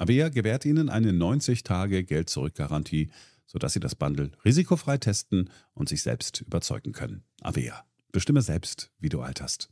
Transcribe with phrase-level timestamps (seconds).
[0.00, 3.10] Avea gewährt Ihnen eine 90-Tage-Geld-Zurück-Garantie,
[3.46, 7.24] sodass Sie das Bundle risikofrei testen und sich selbst überzeugen können.
[7.42, 7.84] Avea.
[8.10, 9.68] Bestimme selbst, wie du alterst.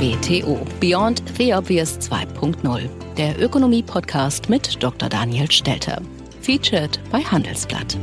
[0.00, 5.08] BTO Beyond the Obvious 2.0, der Ökonomie-Podcast mit Dr.
[5.08, 6.02] Daniel Stelter.
[6.40, 7.96] Featured bei Handelsblatt.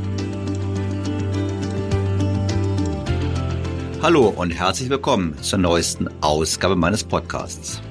[4.08, 7.82] Hallo und herzlich willkommen zur neuesten Ausgabe meines Podcasts.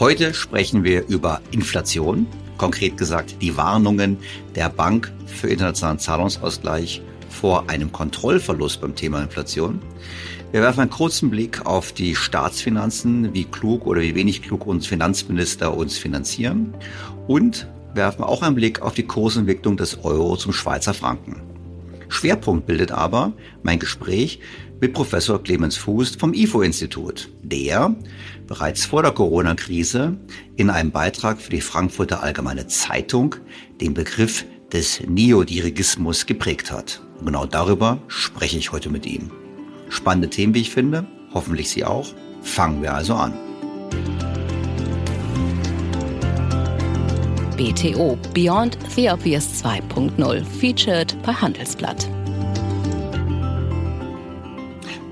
[0.00, 2.26] Heute sprechen wir über Inflation,
[2.58, 4.18] konkret gesagt die Warnungen
[4.56, 9.78] der Bank für internationalen Zahlungsausgleich vor einem Kontrollverlust beim Thema Inflation.
[10.50, 14.88] Wir werfen einen kurzen Blick auf die Staatsfinanzen, wie klug oder wie wenig klug uns
[14.88, 16.74] Finanzminister uns finanzieren
[17.28, 21.54] und werfen auch einen Blick auf die Kursentwicklung des Euro zum Schweizer Franken.
[22.14, 23.32] Schwerpunkt bildet aber
[23.62, 24.40] mein Gespräch
[24.80, 27.94] mit Professor Clemens Fuß vom IFO-Institut, der
[28.46, 30.16] bereits vor der Corona-Krise
[30.56, 33.36] in einem Beitrag für die Frankfurter Allgemeine Zeitung
[33.80, 37.00] den Begriff des Neodirigismus geprägt hat.
[37.18, 39.30] Und genau darüber spreche ich heute mit ihm.
[39.88, 42.08] Spannende Themen, wie ich finde, hoffentlich Sie auch.
[42.42, 43.32] Fangen wir also an.
[47.56, 52.08] BTO Beyond the Obvious 2.0 featured bei Handelsblatt.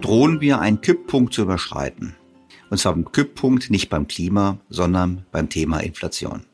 [0.02, 2.16] Drohen wir einen Kipppunkt zu überschreiten?
[2.70, 6.44] Und zwar beim Kipppunkt nicht beim Klima, sondern beim Thema Inflation.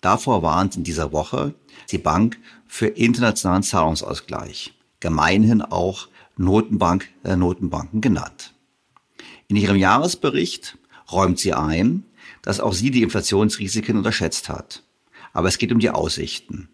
[0.00, 1.54] Davor warnt in dieser Woche
[1.90, 8.54] die Bank für internationalen Zahlungsausgleich, gemeinhin auch Notenbank äh, Notenbanken genannt.
[9.48, 10.78] In ihrem Jahresbericht
[11.10, 12.04] räumt sie ein,
[12.42, 14.82] dass auch sie die Inflationsrisiken unterschätzt hat.
[15.32, 16.68] Aber es geht um die Aussichten.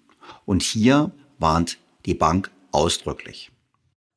[0.45, 3.51] Und hier warnt die Bank ausdrücklich.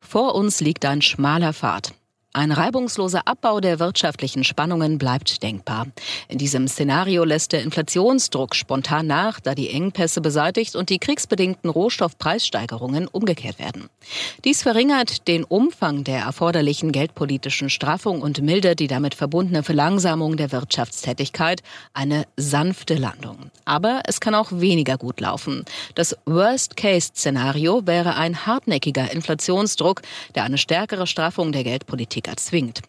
[0.09, 1.93] Vor uns liegt ein schmaler Pfad.
[2.37, 5.87] Ein reibungsloser Abbau der wirtschaftlichen Spannungen bleibt denkbar.
[6.27, 11.67] In diesem Szenario lässt der Inflationsdruck spontan nach, da die Engpässe beseitigt und die kriegsbedingten
[11.67, 13.89] Rohstoffpreissteigerungen umgekehrt werden.
[14.45, 20.51] Dies verringert den Umfang der erforderlichen geldpolitischen Straffung und mildert die damit verbundene Verlangsamung der
[20.51, 21.63] Wirtschaftstätigkeit,
[21.95, 23.49] eine sanfte Landung.
[23.65, 25.65] Aber es kann auch weniger gut laufen.
[25.95, 30.03] Das Worst-Case-Szenario wäre ein hartnäckiger Inflationsdruck,
[30.35, 32.81] der eine stärkere Straffung der Geldpolitik erzwingt.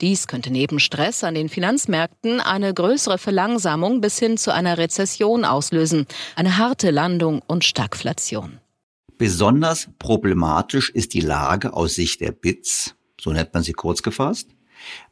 [0.00, 5.44] Dies könnte neben Stress an den Finanzmärkten eine größere Verlangsamung bis hin zu einer Rezession
[5.44, 6.06] auslösen,
[6.36, 8.58] eine harte Landung und Stagflation.
[9.18, 14.48] Besonders problematisch ist die Lage aus Sicht der BITS, so nennt man sie kurz gefasst,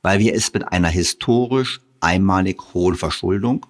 [0.01, 3.67] weil wir es mit einer historisch einmalig hohen Verschuldung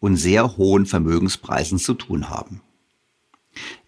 [0.00, 2.60] und sehr hohen Vermögenspreisen zu tun haben.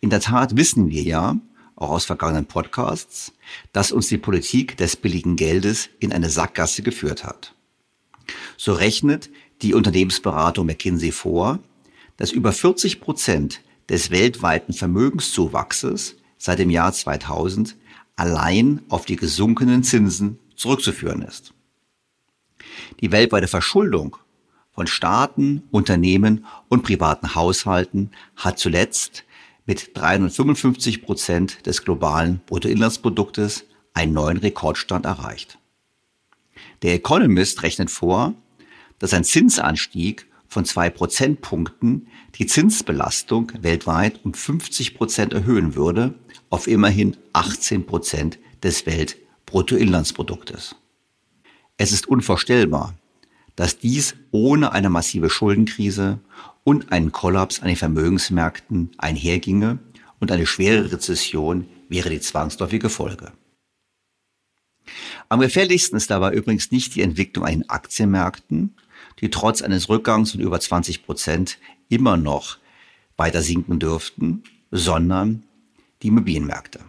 [0.01, 1.37] In der Tat wissen wir ja,
[1.77, 3.33] auch aus vergangenen Podcasts,
[3.73, 7.55] dass uns die Politik des billigen Geldes in eine Sackgasse geführt hat.
[8.57, 9.31] So rechnet
[9.63, 11.59] die Unternehmensberatung McKinsey vor,
[12.17, 17.77] dass über 40 Prozent des weltweiten Vermögenszuwachses seit dem Jahr 2000
[18.17, 21.55] allein auf die gesunkenen Zinsen zurückzuführen ist.
[23.01, 24.17] Die weltweite Verschuldung
[24.73, 29.25] von Staaten, Unternehmen und privaten Haushalten hat zuletzt
[29.71, 35.61] mit 355 Prozent des globalen Bruttoinlandsproduktes einen neuen Rekordstand erreicht.
[36.83, 38.35] Der Economist rechnet vor,
[38.99, 46.15] dass ein Zinsanstieg von zwei Prozentpunkten die Zinsbelastung weltweit um 50 Prozent erhöhen würde
[46.49, 50.75] auf immerhin 18 Prozent des Weltbruttoinlandsproduktes.
[51.77, 52.97] Es ist unvorstellbar,
[53.55, 56.19] dass dies ohne eine massive Schuldenkrise
[56.65, 59.79] und einen Kollaps an den Vermögensmärkten einherginge
[60.19, 63.33] und eine schwere Rezession wäre die zwangsläufige Folge.
[65.29, 68.75] Am gefährlichsten ist dabei übrigens nicht die Entwicklung an den Aktienmärkten,
[69.21, 71.59] die trotz eines Rückgangs von über 20 Prozent
[71.89, 72.59] immer noch
[73.17, 75.45] weiter sinken dürften, sondern
[76.03, 76.81] die Immobilienmärkte.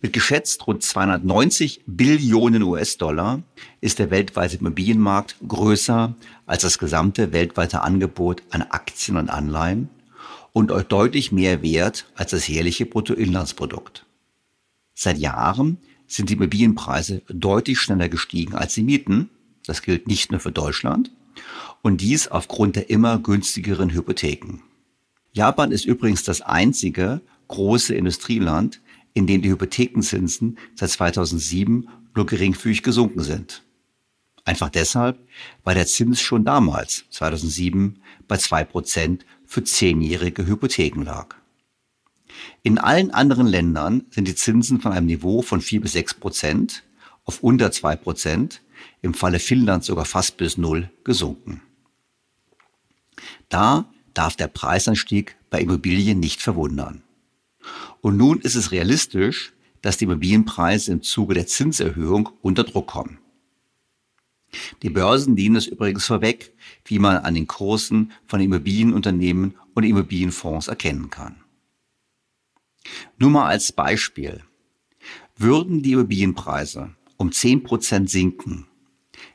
[0.00, 3.42] Mit geschätzt rund 290 Billionen US-Dollar
[3.80, 6.14] ist der weltweite Immobilienmarkt größer
[6.46, 9.88] als das gesamte weltweite Angebot an Aktien und Anleihen
[10.52, 14.04] und deutlich mehr wert als das jährliche Bruttoinlandsprodukt.
[14.94, 19.30] Seit Jahren sind die Immobilienpreise deutlich schneller gestiegen als die Mieten.
[19.66, 21.10] Das gilt nicht nur für Deutschland.
[21.80, 24.62] Und dies aufgrund der immer günstigeren Hypotheken.
[25.32, 28.80] Japan ist übrigens das einzige große Industrieland,
[29.14, 33.62] in denen die Hypothekenzinsen seit 2007 nur geringfügig gesunken sind.
[34.44, 35.18] Einfach deshalb,
[35.62, 41.36] weil der Zins schon damals, 2007, bei zwei Prozent für zehnjährige Hypotheken lag.
[42.62, 46.82] In allen anderen Ländern sind die Zinsen von einem Niveau von vier bis sechs Prozent
[47.24, 48.62] auf unter zwei Prozent,
[49.00, 51.62] im Falle Finnlands sogar fast bis null gesunken.
[53.48, 57.02] Da darf der Preisanstieg bei Immobilien nicht verwundern.
[58.02, 63.18] Und nun ist es realistisch, dass die Immobilienpreise im Zuge der Zinserhöhung unter Druck kommen.
[64.82, 66.52] Die Börsen dienen es übrigens vorweg,
[66.84, 71.36] wie man an den Kursen von Immobilienunternehmen und Immobilienfonds erkennen kann.
[73.18, 74.42] Nur mal als Beispiel.
[75.36, 78.66] Würden die Immobilienpreise um 10 Prozent sinken,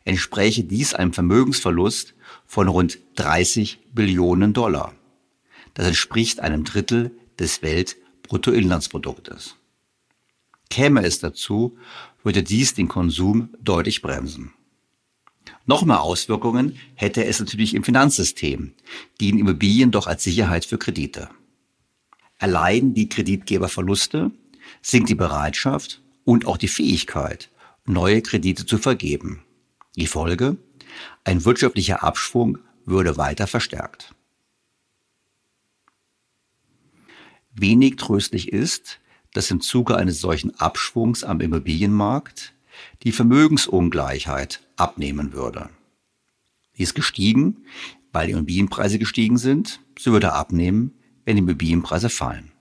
[0.04, 2.16] entspräche dies einem Vermögensverlust
[2.46, 4.94] von rund 30 Billionen Dollar.
[5.74, 7.96] Das entspricht einem Drittel des Welt-
[8.28, 9.56] Bruttoinlandsproduktes.
[10.70, 11.78] Käme es dazu,
[12.24, 14.54] würde dies den Konsum deutlich bremsen.
[15.66, 18.74] Noch mehr Auswirkungen hätte es natürlich im Finanzsystem,
[19.20, 21.30] dienen Immobilien doch als Sicherheit für Kredite.
[22.38, 24.32] Erleiden die Kreditgeber Verluste,
[24.82, 27.50] sinkt die Bereitschaft und auch die Fähigkeit,
[27.86, 29.44] neue Kredite zu vergeben.
[29.96, 30.58] Die Folge?
[31.24, 34.14] Ein wirtschaftlicher Abschwung würde weiter verstärkt.
[37.60, 39.00] Wenig tröstlich ist,
[39.34, 42.54] dass im Zuge eines solchen Abschwungs am Immobilienmarkt
[43.04, 45.70] die Vermögensungleichheit abnehmen würde.
[46.78, 47.66] Die ist gestiegen,
[48.12, 49.80] weil die Immobilienpreise gestiegen sind.
[49.98, 50.94] Sie würde abnehmen,
[51.26, 52.52] wenn die Immobilienpreise fallen.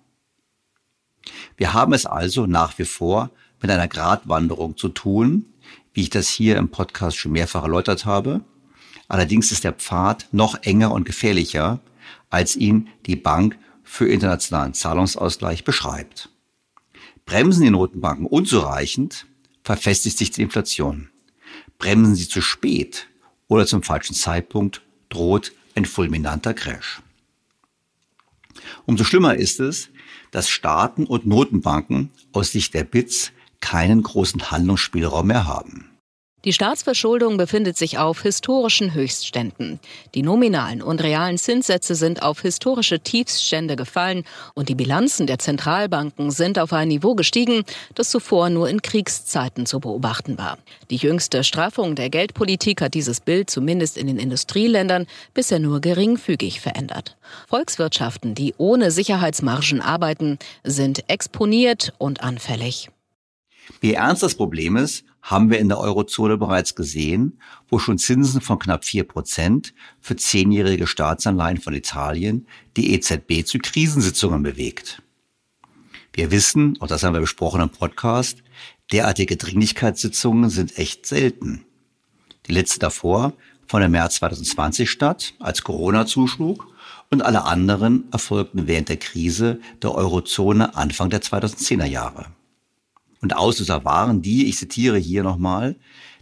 [1.57, 5.47] Wir haben es also nach wie vor mit einer Gratwanderung zu tun,
[5.93, 8.43] wie ich das hier im Podcast schon mehrfach erläutert habe.
[9.09, 11.81] Allerdings ist der Pfad noch enger und gefährlicher,
[12.29, 16.29] als ihn die Bank für internationalen Zahlungsausgleich beschreibt.
[17.25, 19.27] Bremsen die Notenbanken unzureichend,
[19.63, 21.09] verfestigt sich die Inflation.
[21.79, 23.07] Bremsen sie zu spät
[23.49, 27.01] oder zum falschen Zeitpunkt, droht ein fulminanter Crash.
[28.85, 29.89] Umso schlimmer ist es,
[30.31, 35.96] dass Staaten und Notenbanken aus Sicht der BITS keinen großen Handlungsspielraum mehr haben.
[36.45, 39.81] Die Staatsverschuldung befindet sich auf historischen Höchstständen.
[40.15, 44.23] Die nominalen und realen Zinssätze sind auf historische Tiefststände gefallen
[44.55, 47.65] und die Bilanzen der Zentralbanken sind auf ein Niveau gestiegen,
[47.97, 50.59] das zuvor nur in Kriegszeiten zu beobachten war.
[50.91, 56.61] Die jüngste Straffung der Geldpolitik hat dieses Bild zumindest in den Industrieländern bisher nur geringfügig
[56.61, 57.17] verändert.
[57.49, 62.89] Volkswirtschaften, die ohne Sicherheitsmargen arbeiten, sind exponiert und anfällig.
[63.81, 68.41] Wie ernst das Problem ist, haben wir in der Eurozone bereits gesehen, wo schon Zinsen
[68.41, 72.47] von knapp vier Prozent für zehnjährige Staatsanleihen von Italien
[72.77, 75.03] die EZB zu Krisensitzungen bewegt.
[76.13, 78.43] Wir wissen, und das haben wir besprochen im Podcast,
[78.93, 81.65] derartige Dringlichkeitssitzungen sind echt selten.
[82.47, 83.33] Die letzte davor
[83.67, 86.69] von im März 2020 statt, als Corona zuschlug,
[87.11, 92.27] und alle anderen erfolgten während der Krise der Eurozone Anfang der 2010er Jahre.
[93.27, 95.75] Und Auslöser waren die, ich zitiere hier nochmal,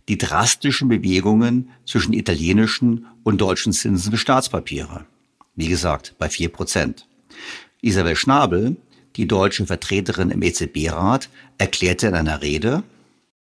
[0.09, 5.05] die drastischen Bewegungen zwischen italienischen und deutschen Zinsen für Staatspapiere.
[5.55, 7.07] Wie gesagt, bei vier Prozent.
[7.83, 8.77] Isabel Schnabel,
[9.17, 12.85] die deutsche Vertreterin im EZB-Rat, erklärte in einer Rede,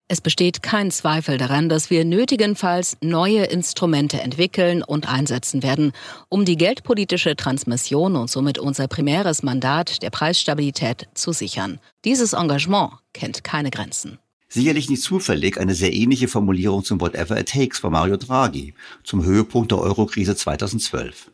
[0.10, 5.92] es besteht kein Zweifel daran, dass wir nötigenfalls neue Instrumente entwickeln und einsetzen werden,
[6.30, 11.80] um die geldpolitische Transmission und somit unser primäres Mandat der Preisstabilität zu sichern.
[12.06, 14.18] Dieses Engagement kennt keine Grenzen.
[14.48, 18.74] Sicherlich nicht zufällig eine sehr ähnliche Formulierung zum Whatever It Takes von Mario Draghi
[19.04, 21.32] zum Höhepunkt der Eurokrise 2012.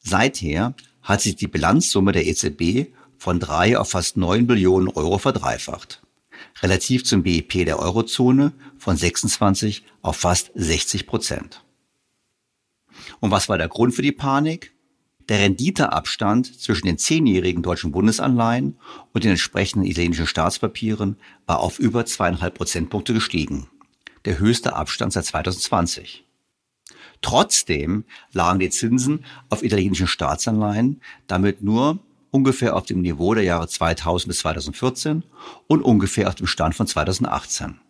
[0.00, 6.00] Seither hat sich die Bilanzsumme der EZB von drei auf fast neun Billionen Euro verdreifacht
[6.62, 11.64] relativ zum BIP der Eurozone von 26 auf fast 60 Prozent.
[13.20, 14.72] Und was war der Grund für die Panik?
[15.28, 18.78] Der Renditeabstand zwischen den zehnjährigen deutschen Bundesanleihen
[19.12, 23.68] und den entsprechenden italienischen Staatspapieren war auf über zweieinhalb Prozentpunkte gestiegen.
[24.24, 26.24] Der höchste Abstand seit 2020.
[27.22, 32.00] Trotzdem lagen die Zinsen auf italienischen Staatsanleihen damit nur
[32.30, 35.24] ungefähr auf dem Niveau der Jahre 2000 bis 2014
[35.66, 37.80] und ungefähr auf dem Stand von 2018.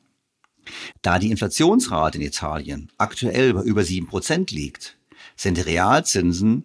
[1.03, 4.99] Da die Inflationsrate in Italien aktuell bei über 7% liegt,
[5.37, 6.65] sind die Realzinsen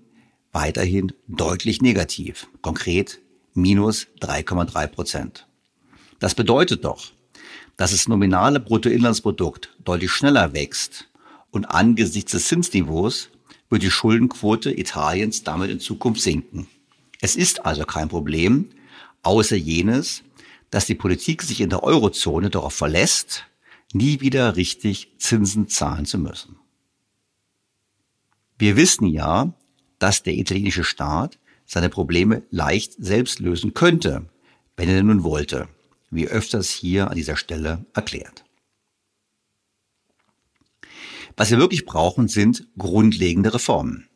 [0.52, 3.20] weiterhin deutlich negativ, konkret
[3.54, 5.48] minus 3,3 Prozent.
[6.20, 7.12] Das bedeutet doch,
[7.78, 11.10] dass das nominale Bruttoinlandsprodukt deutlich schneller wächst
[11.52, 13.30] und angesichts des Zinsniveaus
[13.70, 16.68] wird die Schuldenquote Italiens damit in Zukunft sinken.
[17.26, 18.70] Es ist also kein Problem,
[19.24, 20.22] außer jenes,
[20.70, 23.48] dass die Politik sich in der Eurozone darauf verlässt,
[23.94, 26.56] nie wieder richtig Zinsen zahlen zu müssen.
[28.60, 29.56] Wir wissen ja,
[29.98, 34.30] dass der italienische Staat seine Probleme leicht selbst lösen könnte,
[34.78, 35.68] wenn er nun wollte,
[36.12, 38.46] wie öfters hier an dieser Stelle erklärt.
[41.36, 44.10] Was wir wirklich brauchen, sind grundlegende Reformen.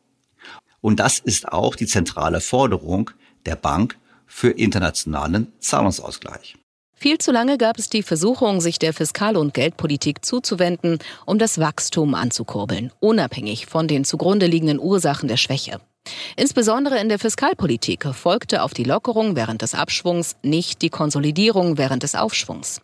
[0.80, 3.10] Und das ist auch die zentrale Forderung
[3.46, 3.96] der Bank
[4.26, 6.56] für internationalen Zahlungsausgleich.
[6.94, 11.58] Viel zu lange gab es die Versuchung, sich der Fiskal- und Geldpolitik zuzuwenden, um das
[11.58, 15.80] Wachstum anzukurbeln, unabhängig von den zugrunde liegenden Ursachen der Schwäche.
[16.36, 22.02] Insbesondere in der Fiskalpolitik folgte auf die Lockerung während des Abschwungs nicht die Konsolidierung während
[22.02, 22.80] des Aufschwungs.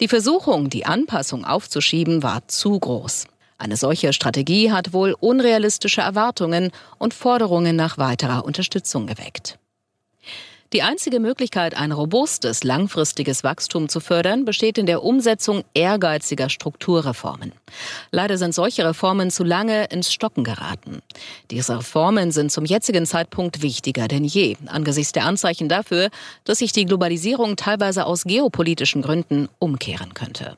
[0.00, 3.26] Die Versuchung, die Anpassung aufzuschieben, war zu groß.
[3.60, 9.58] Eine solche Strategie hat wohl unrealistische Erwartungen und Forderungen nach weiterer Unterstützung geweckt.
[10.72, 17.52] Die einzige Möglichkeit, ein robustes, langfristiges Wachstum zu fördern, besteht in der Umsetzung ehrgeiziger Strukturreformen.
[18.12, 21.02] Leider sind solche Reformen zu lange ins Stocken geraten.
[21.50, 26.08] Diese Reformen sind zum jetzigen Zeitpunkt wichtiger denn je, angesichts der Anzeichen dafür,
[26.44, 30.56] dass sich die Globalisierung teilweise aus geopolitischen Gründen umkehren könnte.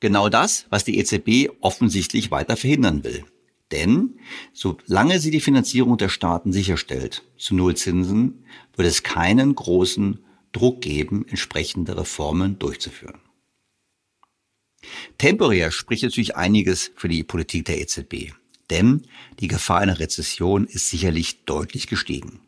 [0.00, 3.24] Genau das, was die EZB offensichtlich weiter verhindern will.
[3.72, 4.20] Denn
[4.52, 8.44] solange sie die Finanzierung der Staaten sicherstellt, zu Nullzinsen,
[8.76, 13.20] wird es keinen großen Druck geben, entsprechende Reformen durchzuführen.
[15.18, 18.32] Temporär spricht natürlich einiges für die Politik der EZB,
[18.70, 19.02] denn
[19.40, 22.40] die Gefahr einer Rezession ist sicherlich deutlich gestiegen.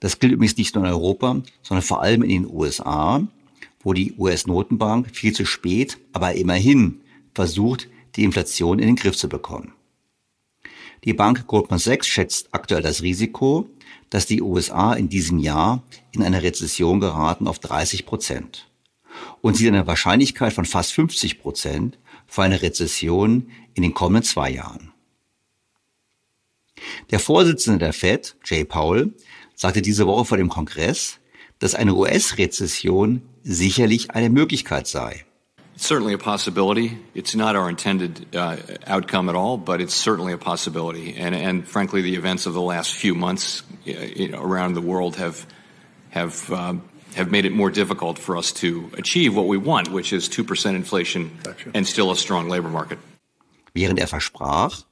[0.00, 3.26] Das gilt übrigens nicht nur in Europa, sondern vor allem in den USA,
[3.86, 7.02] wo die US-Notenbank viel zu spät, aber immerhin
[7.34, 9.74] versucht, die Inflation in den Griff zu bekommen.
[11.04, 13.70] Die Bank Goldman Sachs schätzt aktuell das Risiko,
[14.10, 18.68] dass die USA in diesem Jahr in eine Rezession geraten auf 30 Prozent
[19.40, 24.50] und sieht eine Wahrscheinlichkeit von fast 50 Prozent für eine Rezession in den kommenden zwei
[24.50, 24.92] Jahren.
[27.12, 29.14] Der Vorsitzende der Fed, Jay Powell,
[29.54, 31.20] sagte diese Woche vor dem Kongress,
[31.60, 35.24] dass eine US-Rezession sicherlich eine Möglichkeit sei.
[35.74, 36.98] It's certainly a possibility.
[37.14, 41.14] It's not our intended uh, outcome at all, but it's certainly a possibility.
[41.18, 43.92] And, and frankly, the events of the last few months uh,
[44.32, 45.46] around the world have
[46.10, 46.82] have um,
[47.14, 50.44] have made it more difficult for us to achieve what we want, which is two
[50.44, 51.30] percent inflation
[51.74, 52.98] and still a strong labor market.
[53.74, 54.86] Während er versprach,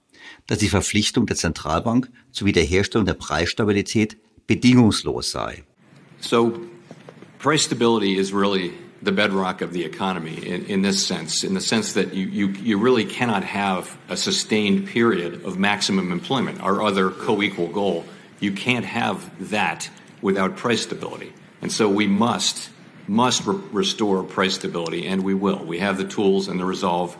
[0.46, 5.64] dass die Verpflichtung der Zentralbank zur Wiederherstellung der Preisstabilität bedingungslos sei.
[6.20, 6.52] So,
[7.44, 8.72] price stability is really
[9.02, 12.48] the bedrock of the economy in, in this sense, in the sense that you, you,
[12.48, 18.06] you really cannot have a sustained period of maximum employment, our other co equal goal.
[18.40, 19.90] You can't have that
[20.22, 21.34] without price stability.
[21.60, 22.70] And so we must,
[23.06, 25.62] must re- restore price stability, and we will.
[25.66, 27.14] We have the tools and the resolve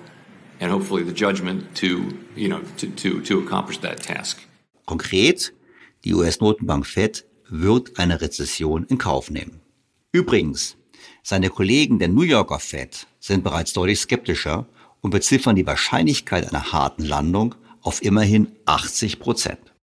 [0.58, 4.42] and hopefully the judgment to, you know, to, to, to accomplish that task.
[4.86, 5.52] Konkret,
[6.02, 9.63] die US-Notenbank Fed wird eine Rezession in Kauf nehmen.
[10.14, 10.76] Übrigens,
[11.24, 14.64] seine Kollegen der New Yorker Fed sind bereits deutlich skeptischer
[15.00, 19.73] und beziffern die Wahrscheinlichkeit einer harten Landung auf immerhin 80 Prozent.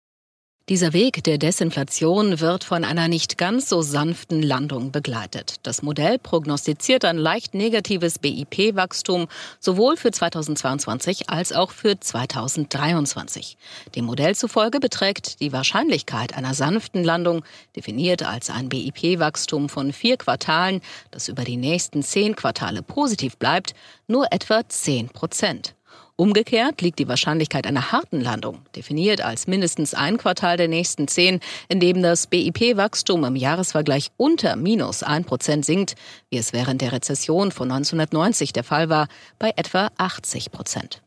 [0.71, 5.55] Dieser Weg der Desinflation wird von einer nicht ganz so sanften Landung begleitet.
[5.63, 9.27] Das Modell prognostiziert ein leicht negatives BIP-Wachstum
[9.59, 13.57] sowohl für 2022 als auch für 2023.
[13.97, 17.43] Dem Modell zufolge beträgt die Wahrscheinlichkeit einer sanften Landung,
[17.75, 20.79] definiert als ein BIP-Wachstum von vier Quartalen,
[21.11, 23.73] das über die nächsten zehn Quartale positiv bleibt,
[24.07, 25.75] nur etwa 10 Prozent.
[26.21, 31.39] Umgekehrt liegt die Wahrscheinlichkeit einer harten Landung, definiert als mindestens ein Quartal der nächsten zehn,
[31.67, 35.95] in dem das BIP-Wachstum im Jahresvergleich unter minus ein Prozent sinkt,
[36.29, 39.07] wie es während der Rezession von 1990 der Fall war,
[39.39, 41.01] bei etwa 80 Prozent.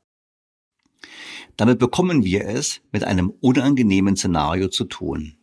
[1.57, 5.37] Damit bekommen wir es mit einem unangenehmen Szenario zu tun.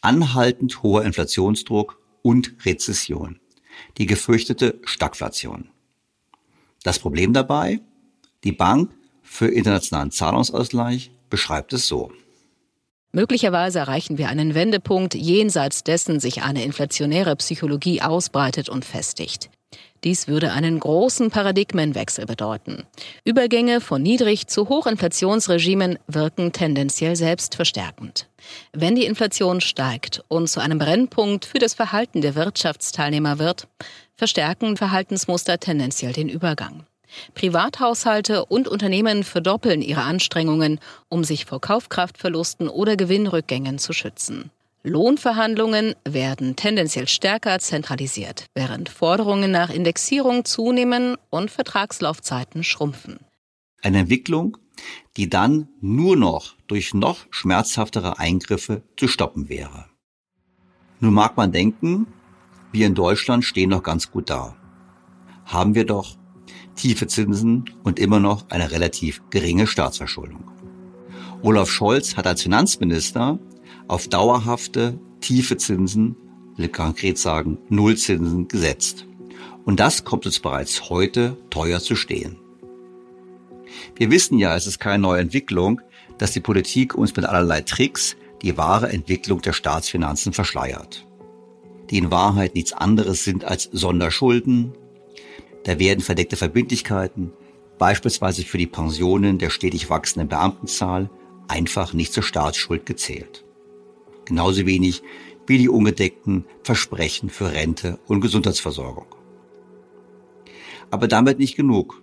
[0.00, 3.40] Anhaltend hoher Inflationsdruck und Rezession.
[3.98, 5.68] Die gefürchtete Stagflation.
[6.82, 7.82] Das Problem dabei?
[8.44, 8.90] Die Bank
[9.22, 12.12] für internationalen Zahlungsausgleich beschreibt es so.
[13.12, 19.50] Möglicherweise erreichen wir einen Wendepunkt, jenseits dessen sich eine inflationäre Psychologie ausbreitet und festigt.
[20.04, 22.84] Dies würde einen großen Paradigmenwechsel bedeuten.
[23.24, 28.28] Übergänge von Niedrig- zu Hochinflationsregimen wirken tendenziell selbstverstärkend.
[28.72, 33.68] Wenn die Inflation steigt und zu einem Brennpunkt für das Verhalten der Wirtschaftsteilnehmer wird,
[34.16, 36.84] verstärken Verhaltensmuster tendenziell den Übergang.
[37.34, 44.50] Privathaushalte und Unternehmen verdoppeln ihre Anstrengungen, um sich vor Kaufkraftverlusten oder Gewinnrückgängen zu schützen.
[44.84, 53.20] Lohnverhandlungen werden tendenziell stärker zentralisiert, während Forderungen nach Indexierung zunehmen und Vertragslaufzeiten schrumpfen.
[53.80, 54.56] Eine Entwicklung,
[55.16, 59.86] die dann nur noch durch noch schmerzhaftere Eingriffe zu stoppen wäre.
[60.98, 62.06] Nun mag man denken,
[62.72, 64.56] wir in Deutschland stehen noch ganz gut da.
[65.44, 66.16] Haben wir doch
[66.76, 70.44] tiefe Zinsen und immer noch eine relativ geringe Staatsverschuldung.
[71.42, 73.38] Olaf Scholz hat als Finanzminister
[73.88, 76.16] auf dauerhafte tiefe Zinsen,
[76.56, 79.06] will konkret sagen Nullzinsen, gesetzt.
[79.64, 82.36] Und das kommt uns bereits heute teuer zu stehen.
[83.96, 85.80] Wir wissen ja, es ist keine neue Entwicklung,
[86.18, 91.06] dass die Politik uns mit allerlei Tricks die wahre Entwicklung der Staatsfinanzen verschleiert.
[91.90, 94.72] Die in Wahrheit nichts anderes sind als Sonderschulden,
[95.64, 97.32] da werden verdeckte Verbindlichkeiten,
[97.78, 101.10] beispielsweise für die Pensionen der stetig wachsenden Beamtenzahl,
[101.48, 103.44] einfach nicht zur Staatsschuld gezählt.
[104.24, 105.02] Genauso wenig
[105.46, 109.06] wie die ungedeckten Versprechen für Rente und Gesundheitsversorgung.
[110.90, 112.02] Aber damit nicht genug.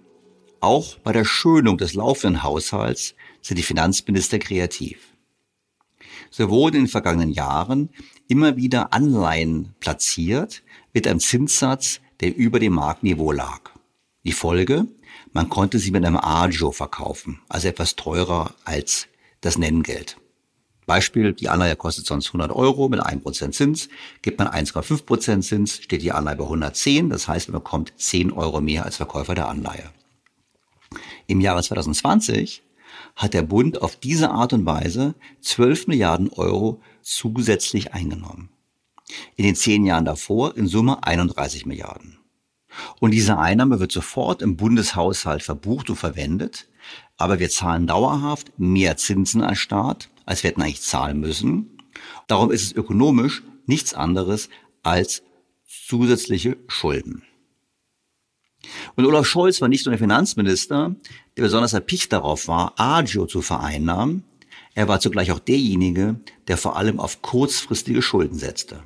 [0.61, 5.15] Auch bei der Schönung des laufenden Haushalts sind die Finanzminister kreativ.
[6.29, 7.89] So wurden in den vergangenen Jahren
[8.27, 13.71] immer wieder Anleihen platziert mit einem Zinssatz, der über dem Marktniveau lag.
[14.23, 14.87] Die Folge?
[15.31, 19.07] Man konnte sie mit einem Agio verkaufen, also etwas teurer als
[19.41, 20.17] das Nenngeld.
[20.85, 23.89] Beispiel, die Anleihe kostet sonst 100 Euro mit 1% Zins,
[24.23, 28.59] gibt man 1,5% Zins, steht die Anleihe bei 110, das heißt, man bekommt 10 Euro
[28.59, 29.91] mehr als Verkäufer der Anleihe.
[31.27, 32.63] Im Jahre 2020
[33.15, 38.49] hat der Bund auf diese Art und Weise 12 Milliarden Euro zusätzlich eingenommen.
[39.35, 42.19] In den zehn Jahren davor in Summe 31 Milliarden.
[42.99, 46.67] Und diese Einnahme wird sofort im Bundeshaushalt verbucht und verwendet,
[47.17, 51.77] aber wir zahlen dauerhaft mehr Zinsen als Staat, als wir hätten eigentlich zahlen müssen.
[52.27, 54.49] Darum ist es ökonomisch nichts anderes
[54.83, 55.23] als
[55.67, 57.23] zusätzliche Schulden.
[58.95, 60.95] Und Olaf Scholz war nicht nur der Finanzminister,
[61.37, 64.23] der besonders erpicht darauf war, Agio zu vereinnahmen,
[64.75, 68.83] er war zugleich auch derjenige, der vor allem auf kurzfristige Schulden setzte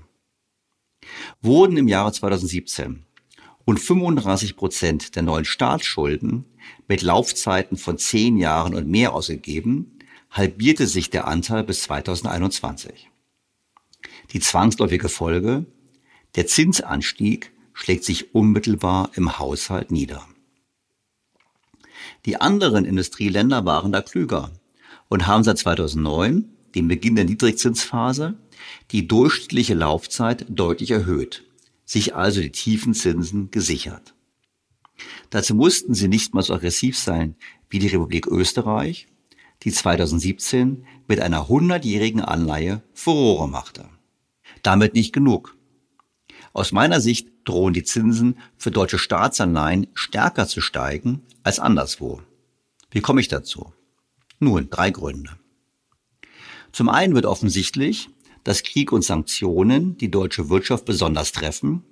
[1.42, 3.06] wurden im Jahre 2017
[3.66, 6.46] und 35 Prozent der neuen Staatsschulden
[6.88, 13.10] mit Laufzeiten von zehn Jahren und mehr ausgegeben, halbierte sich der Anteil bis 2021.
[14.32, 15.66] Die zwangsläufige Folge,
[16.36, 20.28] der Zinsanstieg schlägt sich unmittelbar im Haushalt nieder.
[22.26, 24.52] Die anderen Industrieländer waren da klüger
[25.10, 28.36] und haben seit 2009, dem Beginn der Niedrigzinsphase,
[28.92, 31.44] die durchschnittliche Laufzeit deutlich erhöht.
[31.86, 34.16] sich also die tiefen Zinsen gesichert.
[35.30, 37.36] Dazu mussten sie nicht mal so aggressiv sein
[37.70, 39.08] wie die Republik Österreich,
[39.64, 43.90] die 2017 mit einer 100-jährigen Anleihe Furore machte.
[44.62, 45.58] Damit nicht genug.
[46.54, 52.22] Aus meiner Sicht drohen die Zinsen für deutsche Staatsanleihen stärker zu steigen als anderswo.
[52.92, 53.74] Wie komme ich dazu?
[54.40, 55.32] Nun, drei Gründe.
[56.72, 58.10] Zum einen wird offensichtlich,
[58.44, 61.84] dass Krieg und Sanktionen die deutsche Wirtschaft besonders treffen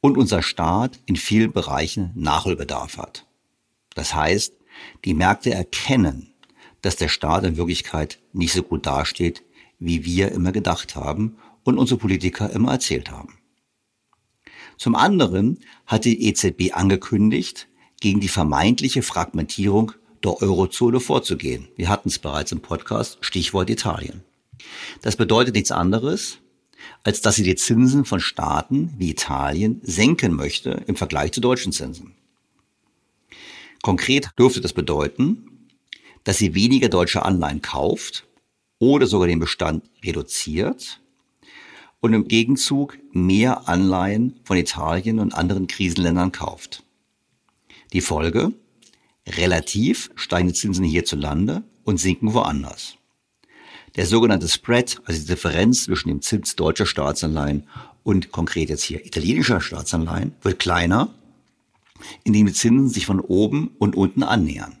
[0.00, 3.26] und unser Staat in vielen Bereichen Nachholbedarf hat.
[3.94, 4.54] Das heißt,
[5.04, 6.34] die Märkte erkennen,
[6.82, 9.42] dass der Staat in Wirklichkeit nicht so gut dasteht,
[9.78, 13.38] wie wir immer gedacht haben und unsere Politiker immer erzählt haben.
[14.76, 17.68] Zum anderen hat die EZB angekündigt,
[18.00, 21.68] gegen die vermeintliche Fragmentierung der Eurozone vorzugehen.
[21.76, 24.22] Wir hatten es bereits im Podcast, Stichwort Italien.
[25.02, 26.38] Das bedeutet nichts anderes,
[27.02, 31.72] als dass sie die Zinsen von Staaten wie Italien senken möchte im Vergleich zu deutschen
[31.72, 32.14] Zinsen.
[33.82, 35.68] Konkret dürfte das bedeuten,
[36.24, 38.26] dass sie weniger deutsche Anleihen kauft
[38.78, 41.00] oder sogar den Bestand reduziert
[42.00, 46.82] und im Gegenzug mehr Anleihen von Italien und anderen Krisenländern kauft.
[47.92, 48.52] Die Folge?
[49.26, 52.96] Relativ steigen die Zinsen hierzulande und sinken woanders.
[53.96, 57.68] Der sogenannte Spread, also die Differenz zwischen dem Zins deutscher Staatsanleihen
[58.02, 61.14] und konkret jetzt hier italienischer Staatsanleihen, wird kleiner,
[62.24, 64.78] indem die Zinsen sich von oben und unten annähern.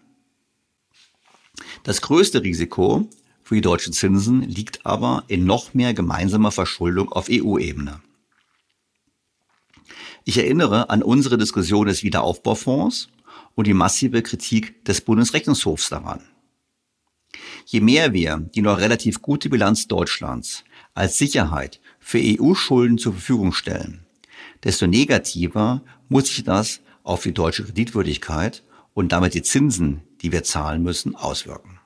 [1.84, 3.08] Das größte Risiko
[3.44, 8.00] für die deutschen Zinsen liegt aber in noch mehr gemeinsamer Verschuldung auf EU-Ebene.
[10.24, 13.10] Ich erinnere an unsere Diskussion des Wiederaufbaufonds
[13.54, 16.22] und die massive Kritik des Bundesrechnungshofs daran.
[17.66, 23.52] Je mehr wir die noch relativ gute Bilanz Deutschlands als Sicherheit für EU-Schulden zur Verfügung
[23.52, 24.04] stellen,
[24.62, 30.44] desto negativer muss sich das auf die deutsche Kreditwürdigkeit und damit die Zinsen, die wir
[30.44, 31.80] zahlen müssen, auswirken.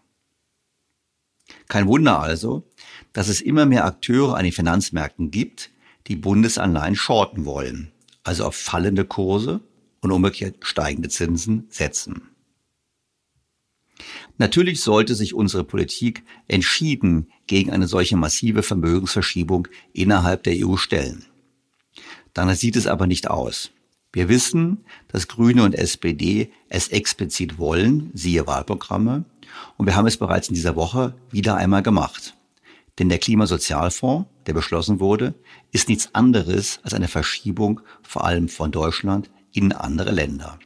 [1.68, 2.68] Kein Wunder also,
[3.12, 5.70] dass es immer mehr Akteure an den Finanzmärkten gibt,
[6.06, 9.60] die Bundesanleihen shorten wollen, also auf fallende Kurse
[10.00, 12.27] und umgekehrt steigende Zinsen setzen.
[14.38, 21.24] Natürlich sollte sich unsere Politik entschieden gegen eine solche massive Vermögensverschiebung innerhalb der EU stellen.
[22.34, 23.70] Danach sieht es aber nicht aus.
[24.12, 29.24] Wir wissen, dass Grüne und SPD es explizit wollen, siehe Wahlprogramme,
[29.76, 32.34] und wir haben es bereits in dieser Woche wieder einmal gemacht.
[32.98, 35.34] Denn der Klimasozialfonds, der beschlossen wurde,
[35.72, 40.58] ist nichts anderes als eine Verschiebung vor allem von Deutschland in andere Länder.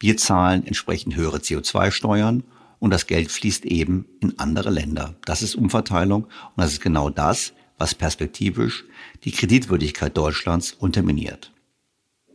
[0.00, 2.42] Wir zahlen entsprechend höhere CO2-Steuern
[2.82, 5.14] und das Geld fließt eben in andere Länder.
[5.24, 8.82] Das ist Umverteilung und das ist genau das, was perspektivisch
[9.22, 11.52] die Kreditwürdigkeit Deutschlands unterminiert.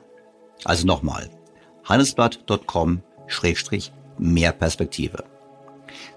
[0.64, 1.30] Also nochmal,
[1.84, 3.04] handelsblatt.com
[4.18, 5.24] mehr Perspektive.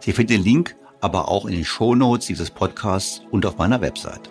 [0.01, 3.81] Sie finden den Link aber auch in den Show Notes dieses Podcasts und auf meiner
[3.81, 4.31] Website.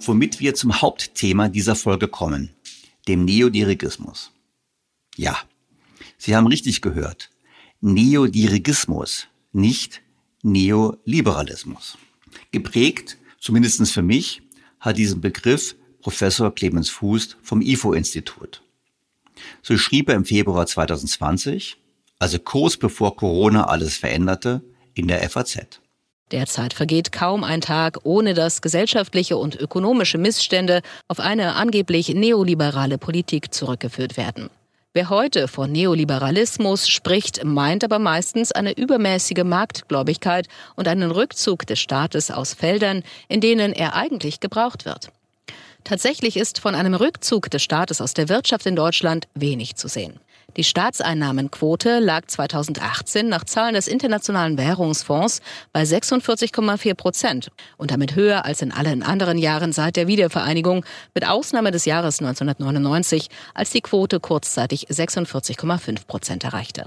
[0.00, 2.50] Womit wir zum Hauptthema dieser Folge kommen,
[3.08, 4.30] dem Neodirigismus.
[5.16, 5.36] Ja,
[6.18, 7.30] Sie haben richtig gehört.
[7.80, 10.02] Neodirigismus, nicht
[10.42, 11.98] Neoliberalismus.
[12.50, 14.42] Geprägt, zumindestens für mich,
[14.80, 18.60] hat diesen Begriff Professor Clemens Fuß vom IFO-Institut.
[19.62, 21.78] So schrieb er im Februar 2020,
[22.18, 24.60] also kurz bevor Corona alles veränderte,
[24.92, 25.80] in der FAZ.
[26.30, 32.98] Derzeit vergeht kaum ein Tag, ohne dass gesellschaftliche und ökonomische Missstände auf eine angeblich neoliberale
[32.98, 34.50] Politik zurückgeführt werden.
[34.92, 41.80] Wer heute von Neoliberalismus spricht, meint aber meistens eine übermäßige Marktgläubigkeit und einen Rückzug des
[41.80, 45.10] Staates aus Feldern, in denen er eigentlich gebraucht wird.
[45.84, 50.18] Tatsächlich ist von einem Rückzug des Staates aus der Wirtschaft in Deutschland wenig zu sehen.
[50.56, 55.42] Die Staatseinnahmenquote lag 2018 nach Zahlen des Internationalen Währungsfonds
[55.72, 61.28] bei 46,4 Prozent und damit höher als in allen anderen Jahren seit der Wiedervereinigung, mit
[61.28, 66.86] Ausnahme des Jahres 1999, als die Quote kurzzeitig 46,5 Prozent erreichte.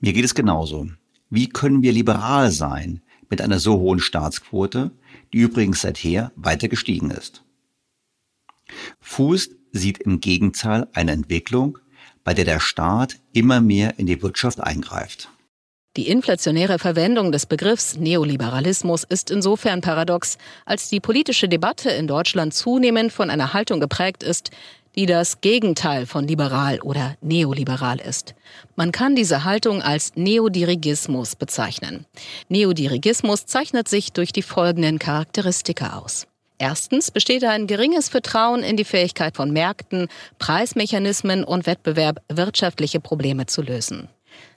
[0.00, 0.88] Mir geht es genauso.
[1.30, 4.90] Wie können wir liberal sein mit einer so hohen Staatsquote,
[5.32, 7.45] die übrigens seither weiter gestiegen ist?
[9.00, 11.78] Fuß sieht im Gegenteil eine Entwicklung,
[12.24, 15.28] bei der der Staat immer mehr in die Wirtschaft eingreift.
[15.96, 22.52] Die inflationäre Verwendung des Begriffs Neoliberalismus ist insofern paradox, als die politische Debatte in Deutschland
[22.52, 24.50] zunehmend von einer Haltung geprägt ist,
[24.94, 28.34] die das Gegenteil von liberal oder neoliberal ist.
[28.76, 32.06] Man kann diese Haltung als Neodirigismus bezeichnen.
[32.48, 36.26] Neodirigismus zeichnet sich durch die folgenden Charakteristika aus.
[36.58, 43.46] Erstens besteht ein geringes Vertrauen in die Fähigkeit von Märkten, Preismechanismen und Wettbewerb, wirtschaftliche Probleme
[43.46, 44.08] zu lösen.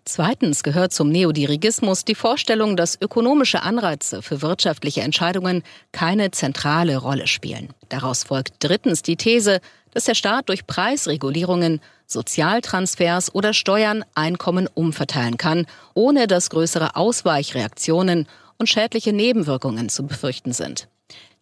[0.05, 7.27] Zweitens gehört zum Neodirigismus die Vorstellung, dass ökonomische Anreize für wirtschaftliche Entscheidungen keine zentrale Rolle
[7.27, 7.69] spielen.
[7.89, 9.59] Daraus folgt drittens die These,
[9.91, 18.27] dass der Staat durch Preisregulierungen, Sozialtransfers oder Steuern Einkommen umverteilen kann, ohne dass größere Ausweichreaktionen
[18.57, 20.87] und schädliche Nebenwirkungen zu befürchten sind.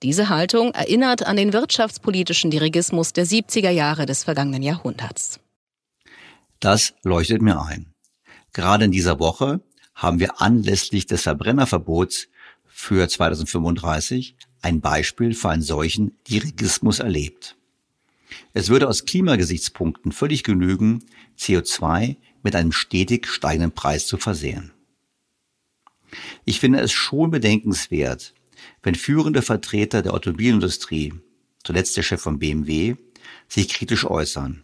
[0.04, 5.40] Diese Haltung erinnert an den wirtschaftspolitischen Dirigismus der 70er Jahre des vergangenen Jahrhunderts.
[6.60, 7.94] Das leuchtet mir ein.
[8.54, 9.62] Gerade in dieser Woche
[9.96, 12.28] haben wir anlässlich des Verbrennerverbots
[12.66, 17.56] für 2035 ein Beispiel für einen solchen Dirigismus erlebt.
[18.54, 21.06] Es würde aus Klimagesichtspunkten völlig genügen,
[21.40, 24.74] CO2 mit einem stetig steigenden Preis zu versehen.
[26.46, 28.34] Ich finde es schon bedenkenswert,
[28.84, 31.13] wenn führende Vertreter der Automobilindustrie,
[31.63, 32.96] zuletzt der Chef von BMW,
[33.48, 34.63] sich kritisch äußern.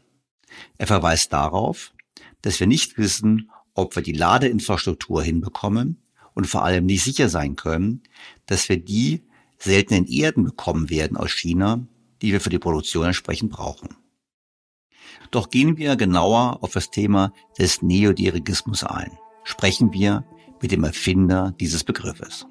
[0.77, 1.93] Er verweist darauf,
[2.41, 6.01] dass wir nicht wissen, ob wir die Ladeinfrastruktur hinbekommen
[6.33, 8.03] und vor allem nicht sicher sein können,
[8.45, 9.23] dass wir die
[9.57, 11.85] seltenen Erden bekommen werden aus China,
[12.21, 13.89] die wir für die Produktion entsprechend brauchen.
[15.31, 19.11] Doch gehen wir genauer auf das Thema des Neodirigismus ein.
[19.43, 20.25] Sprechen wir
[20.61, 22.45] mit dem Erfinder dieses Begriffes.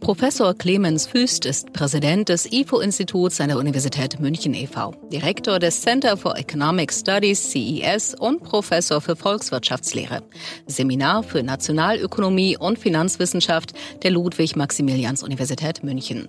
[0.00, 6.16] Professor Clemens Füst ist Präsident des IFO-Instituts an der Universität München e.V., Direktor des Center
[6.16, 10.22] for Economic Studies CES und Professor für Volkswirtschaftslehre,
[10.66, 16.28] Seminar für Nationalökonomie und Finanzwissenschaft der Ludwig-Maximilians-Universität München.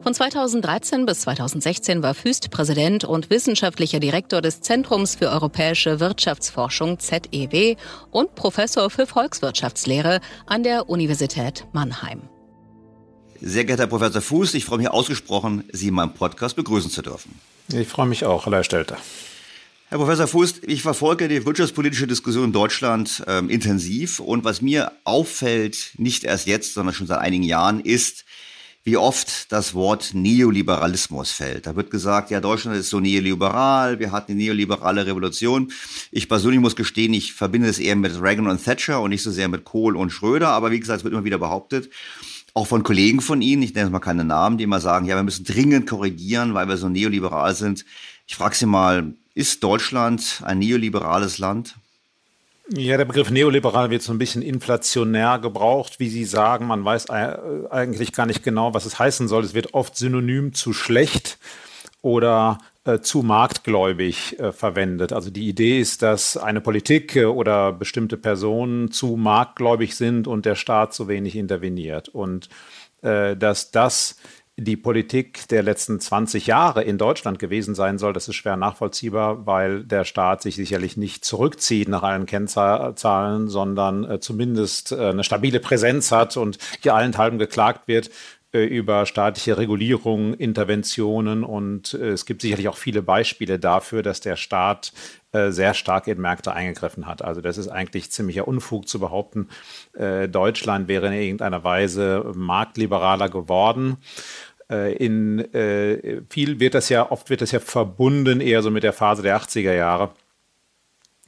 [0.00, 6.98] Von 2013 bis 2016 war Füst Präsident und wissenschaftlicher Direktor des Zentrums für europäische Wirtschaftsforschung
[6.98, 7.74] ZEW
[8.10, 12.22] und Professor für Volkswirtschaftslehre an der Universität Mannheim.
[13.40, 17.02] Sehr geehrter Herr Professor Fuß, ich freue mich ausgesprochen, Sie in meinem Podcast begrüßen zu
[17.02, 17.38] dürfen.
[17.72, 18.98] Ich freue mich auch, Herr Stelter.
[19.90, 24.90] Herr Professor Fuß, ich verfolge die wirtschaftspolitische Diskussion in Deutschland ähm, intensiv und was mir
[25.04, 28.24] auffällt, nicht erst jetzt, sondern schon seit einigen Jahren, ist,
[28.82, 31.68] wie oft das Wort Neoliberalismus fällt.
[31.68, 35.70] Da wird gesagt, ja, Deutschland ist so neoliberal, wir hatten eine neoliberale Revolution.
[36.10, 39.30] Ich persönlich muss gestehen, ich verbinde es eher mit Reagan und Thatcher und nicht so
[39.30, 41.88] sehr mit Kohl und Schröder, aber wie gesagt, es wird immer wieder behauptet
[42.58, 45.16] auch von Kollegen von Ihnen, ich nenne jetzt mal keine Namen, die immer sagen, ja,
[45.16, 47.84] wir müssen dringend korrigieren, weil wir so neoliberal sind.
[48.26, 51.76] Ich frage Sie mal, ist Deutschland ein neoliberales Land?
[52.70, 56.66] Ja, der Begriff neoliberal wird so ein bisschen inflationär gebraucht, wie Sie sagen.
[56.66, 59.44] Man weiß eigentlich gar nicht genau, was es heißen soll.
[59.44, 61.38] Es wird oft synonym zu schlecht
[62.02, 62.58] oder
[62.96, 65.12] zu marktgläubig äh, verwendet.
[65.12, 70.46] Also die Idee ist, dass eine Politik äh, oder bestimmte Personen zu marktgläubig sind und
[70.46, 72.08] der Staat zu wenig interveniert.
[72.08, 72.48] Und
[73.02, 74.16] äh, dass das
[74.60, 79.46] die Politik der letzten 20 Jahre in Deutschland gewesen sein soll, das ist schwer nachvollziehbar,
[79.46, 85.22] weil der Staat sich sicherlich nicht zurückzieht nach allen Kennzahlen, sondern äh, zumindest äh, eine
[85.22, 88.10] stabile Präsenz hat und hier allenthalben geklagt wird, äh,
[88.52, 94.36] über staatliche Regulierung, Interventionen und äh, es gibt sicherlich auch viele Beispiele dafür, dass der
[94.36, 94.92] Staat
[95.32, 97.22] äh, sehr stark in Märkte eingegriffen hat.
[97.22, 99.48] Also das ist eigentlich ziemlicher Unfug zu behaupten,
[100.30, 103.96] Deutschland wäre in irgendeiner Weise marktliberaler geworden.
[104.68, 105.44] In
[106.28, 109.38] viel wird das ja, oft wird das ja verbunden eher so mit der Phase der
[109.40, 110.10] 80er Jahre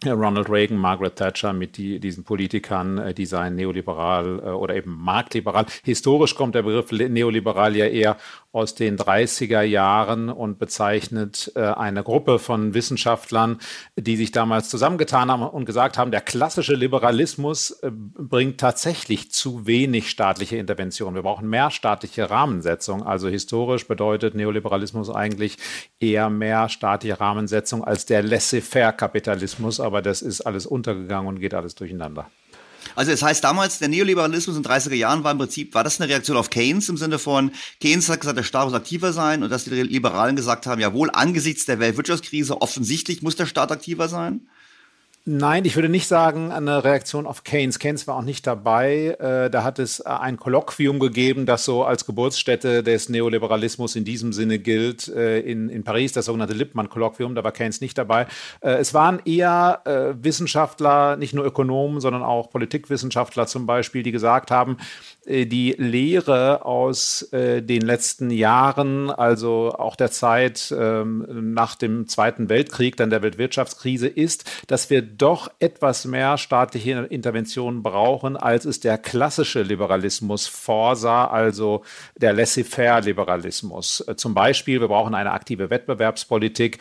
[0.06, 4.96] Ronald Reagan, Margaret Thatcher mit die, diesen Politikern, äh, die seien neoliberal äh, oder eben
[4.96, 5.66] marktliberal.
[5.84, 8.16] Historisch kommt der Begriff neoliberal ja eher
[8.52, 13.58] aus den 30er Jahren und bezeichnet äh, eine Gruppe von Wissenschaftlern,
[13.96, 19.66] die sich damals zusammengetan haben und gesagt haben, der klassische Liberalismus äh, bringt tatsächlich zu
[19.66, 21.14] wenig staatliche Intervention.
[21.14, 23.04] Wir brauchen mehr staatliche Rahmensetzung.
[23.04, 25.56] Also historisch bedeutet Neoliberalismus eigentlich
[26.00, 29.78] eher mehr staatliche Rahmensetzung als der Laissez-faire-Kapitalismus.
[29.78, 32.28] Aber das ist alles untergegangen und geht alles durcheinander.
[33.00, 35.98] Also das heißt damals, der Neoliberalismus in den 30er Jahren war im Prinzip, war das
[35.98, 39.42] eine Reaktion auf Keynes im Sinne von, Keynes hat gesagt, der Staat muss aktiver sein
[39.42, 44.10] und dass die Liberalen gesagt haben, jawohl, angesichts der Weltwirtschaftskrise offensichtlich muss der Staat aktiver
[44.10, 44.42] sein?
[45.26, 47.78] Nein, ich würde nicht sagen, eine Reaktion auf Keynes.
[47.78, 49.16] Keynes war auch nicht dabei.
[49.20, 54.04] Äh, da hat es äh, ein Kolloquium gegeben, das so als Geburtsstätte des Neoliberalismus in
[54.04, 57.34] diesem Sinne gilt, äh, in, in Paris, das sogenannte Lippmann-Kolloquium.
[57.34, 58.26] Da war Keynes nicht dabei.
[58.60, 59.82] es waren eher
[60.20, 64.78] Wissenschaftler, nicht nur Ökonomen, sondern auch Politikwissenschaftler zum Beispiel, die gesagt haben,
[65.26, 72.96] die Lehre aus den letzten Jahren, also auch der Zeit ähm, nach dem Zweiten Weltkrieg,
[72.96, 78.98] dann der Weltwirtschaftskrise, ist, dass wir doch etwas mehr staatliche Interventionen brauchen, als es der
[78.98, 81.82] klassische Liberalismus vorsah, also
[82.16, 84.04] der Laissez-faire-Liberalismus.
[84.06, 86.78] Äh, zum Beispiel, wir brauchen eine aktive Wettbewerbspolitik,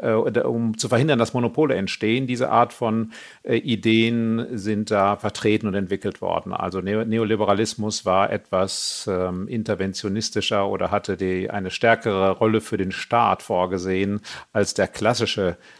[0.00, 2.26] äh, um zu verhindern, dass Monopole entstehen.
[2.26, 3.12] Diese Art von
[3.42, 6.52] äh, Ideen sind da vertreten und entwickelt worden.
[6.52, 13.42] Also Neoliberalismus war etwas ähm, interventionistischer oder hatte die, eine stärkere Rolle für den Staat
[13.42, 14.20] vorgesehen
[14.52, 15.79] als der klassische Liberalismus.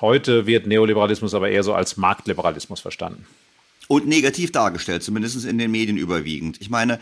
[0.00, 3.26] Heute wird Neoliberalismus aber eher so als Marktliberalismus verstanden.
[3.86, 6.60] Und negativ dargestellt, zumindest in den Medien überwiegend.
[6.60, 6.98] Ich meine,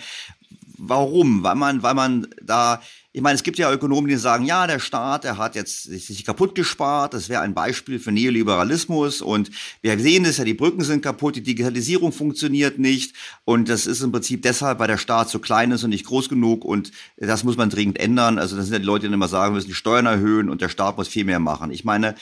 [0.82, 1.42] warum?
[1.42, 2.80] Weil man, weil man da
[3.14, 6.24] ich meine, es gibt ja Ökonomen, die sagen, ja, der Staat, der hat jetzt sich
[6.24, 9.50] kaputt gespart, das wäre ein Beispiel für Neoliberalismus und
[9.82, 13.14] wir sehen es ja, die Brücken sind kaputt, die Digitalisierung funktioniert nicht
[13.44, 16.30] und das ist im Prinzip deshalb, weil der Staat zu klein ist und nicht groß
[16.30, 18.38] genug und das muss man dringend ändern.
[18.38, 20.62] Also das sind ja die Leute, die immer sagen, wir müssen die Steuern erhöhen und
[20.62, 21.70] der Staat muss viel mehr machen.
[21.70, 22.14] Ich meine,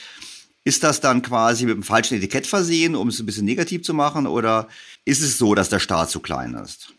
[0.65, 3.93] ist das dann quasi mit dem falschen Etikett versehen, um es ein bisschen negativ zu
[3.93, 4.67] machen oder
[5.05, 6.93] ist es so, dass der Staat zu klein ist?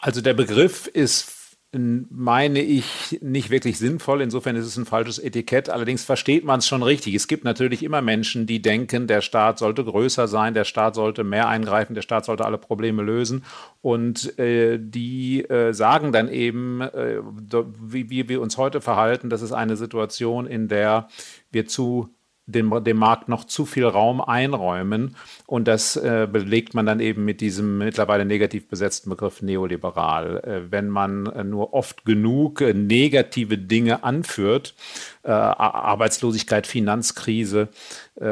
[0.00, 1.40] Also der Begriff ist
[1.72, 4.22] meine ich, nicht wirklich sinnvoll.
[4.22, 5.68] Insofern ist es ein falsches Etikett.
[5.68, 7.14] Allerdings versteht man es schon richtig.
[7.14, 11.22] Es gibt natürlich immer Menschen, die denken, der Staat sollte größer sein, der Staat sollte
[11.22, 13.44] mehr eingreifen, der Staat sollte alle Probleme lösen.
[13.82, 19.42] Und äh, die äh, sagen dann eben, äh, wie, wie wir uns heute verhalten, das
[19.42, 21.06] ist eine Situation, in der
[21.52, 22.08] wir zu
[22.46, 25.16] dem, dem Markt noch zu viel Raum einräumen.
[25.46, 30.38] Und das äh, belegt man dann eben mit diesem mittlerweile negativ besetzten Begriff neoliberal.
[30.38, 34.74] Äh, wenn man äh, nur oft genug äh, negative Dinge anführt,
[35.22, 37.68] äh, Arbeitslosigkeit, Finanzkrise,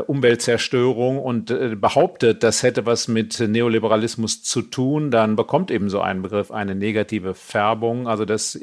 [0.06, 1.46] Umweltzerstörung und
[1.80, 6.74] behauptet, das hätte was mit Neoliberalismus zu tun, dann bekommt eben so ein Begriff eine
[6.74, 8.06] negative Färbung.
[8.06, 8.58] Also das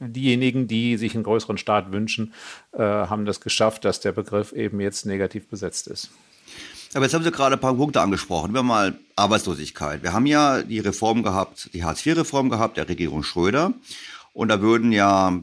[0.00, 2.32] diejenigen, die sich einen größeren Staat wünschen,
[2.72, 6.10] äh, haben das geschafft, dass der Begriff eben jetzt negativ besetzt ist.
[6.94, 8.52] Aber jetzt haben Sie gerade ein paar Punkte angesprochen.
[8.52, 10.02] Wir mal Arbeitslosigkeit.
[10.02, 13.74] Wir haben ja die Reform gehabt, die Hartz-IV-Reform gehabt der Regierung Schröder.
[14.32, 15.40] Und da würden ja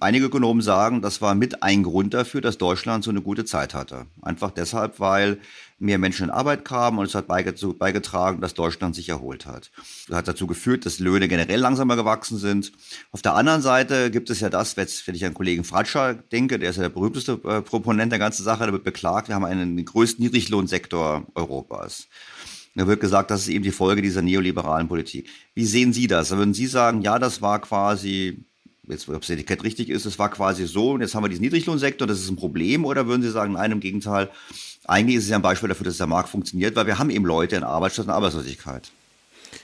[0.00, 3.74] einige Ökonomen sagen, das war mit ein Grund dafür, dass Deutschland so eine gute Zeit
[3.74, 4.06] hatte.
[4.22, 5.38] Einfach deshalb, weil
[5.78, 9.70] mehr Menschen in Arbeit kamen und es hat beigetragen, dass Deutschland sich erholt hat.
[10.08, 12.72] Das hat dazu geführt, dass Löhne generell langsamer gewachsen sind.
[13.12, 16.70] Auf der anderen Seite gibt es ja das, wenn ich an Kollegen Fratscher denke, der
[16.70, 19.82] ist ja der berühmteste äh, Proponent der ganzen Sache, der wird beklagt, wir haben einen
[19.84, 22.08] größten Niedriglohnsektor Europas.
[22.76, 25.28] Da wird gesagt, das ist eben die Folge dieser neoliberalen Politik.
[25.54, 26.30] Wie sehen Sie das?
[26.30, 28.44] Würden Sie sagen, ja, das war quasi
[28.90, 31.42] jetzt, ob das Etikett richtig ist, es war quasi so, und jetzt haben wir diesen
[31.42, 34.28] Niedriglohnsektor, das ist ein Problem, oder würden Sie sagen, nein, im Gegenteil,
[34.84, 37.24] eigentlich ist es ja ein Beispiel dafür, dass der Markt funktioniert, weil wir haben eben
[37.24, 38.90] Leute in Arbeit statt in Arbeitslosigkeit.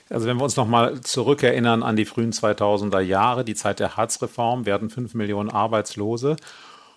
[0.09, 4.65] Also wenn wir uns nochmal zurückerinnern an die frühen 2000er Jahre, die Zeit der Hartz-Reform,
[4.65, 6.35] werden fünf Millionen Arbeitslose.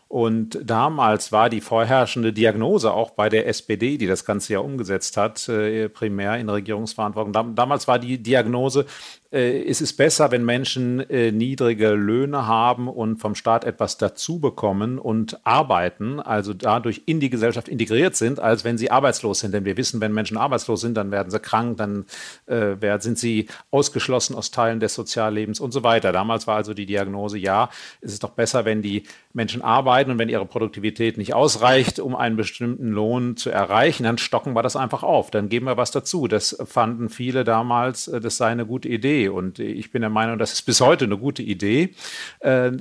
[0.08, 5.16] Und damals war die vorherrschende Diagnose auch bei der SPD, die das Ganze ja umgesetzt
[5.16, 7.54] hat, äh, primär in Regierungsverantwortung.
[7.54, 8.86] damals war die Diagnose,
[9.32, 14.40] äh, es ist besser, wenn Menschen äh, niedrige Löhne haben und vom Staat etwas dazu
[14.40, 19.54] bekommen und arbeiten, also dadurch in die Gesellschaft integriert sind, als wenn sie arbeitslos sind.
[19.54, 22.06] Denn wir wissen, wenn Menschen arbeitslos sind, dann werden sie krank, dann
[22.46, 26.12] äh, sind sie ausgeschlossen aus Teilen des Soziallebens und so weiter.
[26.12, 30.18] Damals war also die Diagnose, ja, es ist doch besser, wenn die Menschen arbeiten und
[30.18, 34.74] wenn ihre Produktivität nicht ausreicht, um einen bestimmten Lohn zu erreichen, dann stocken wir das
[34.74, 36.26] einfach auf, dann geben wir was dazu.
[36.26, 39.19] Das fanden viele damals, äh, das sei eine gute Idee.
[39.28, 41.94] Und ich bin der Meinung, das ist bis heute eine gute Idee.
[42.40, 42.72] Äh,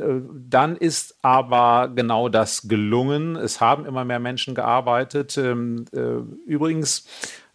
[0.50, 3.36] dann ist aber genau das gelungen.
[3.36, 5.38] Es haben immer mehr Menschen gearbeitet.
[5.38, 7.06] Ähm, äh, übrigens,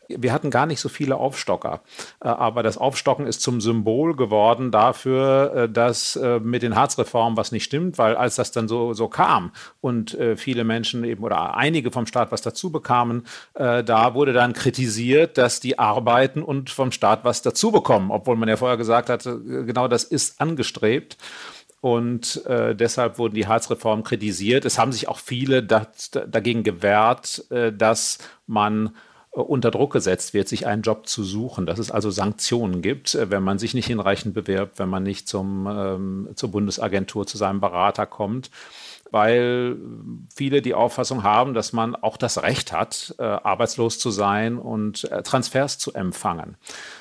[0.09, 1.83] wir hatten gar nicht so viele Aufstocker.
[2.23, 7.37] Äh, aber das Aufstocken ist zum Symbol geworden dafür, äh, dass äh, mit den Harzreformen
[7.37, 11.57] was nicht stimmt, weil als das dann so, so kam und viele Menschen eben oder
[11.57, 13.25] einige vom Staat was dazu bekamen,
[13.55, 18.49] da wurde dann kritisiert, dass die arbeiten und vom Staat was dazu bekommen, obwohl man
[18.49, 21.17] ja vorher gesagt hatte, genau das ist angestrebt.
[21.85, 24.65] Und äh, deshalb wurden die Harzreformen kritisiert.
[24.65, 28.97] Es haben sich auch viele das, dagegen gewehrt, äh, dass man
[29.35, 33.31] unter Druck gesetzt wird, sich einen Job zu suchen, dass es also Sanktionen gibt, äh,
[33.31, 37.61] wenn man sich nicht hinreichend bewirbt, wenn man nicht zum, ähm, zur Bundesagentur, zu seinem
[37.61, 38.51] Berater kommt
[39.15, 39.77] weil
[40.35, 45.05] viele die Auffassung haben, dass man auch das Recht hat, äh, arbeitslos zu sein und
[45.05, 46.57] äh, Transfers zu empfangen.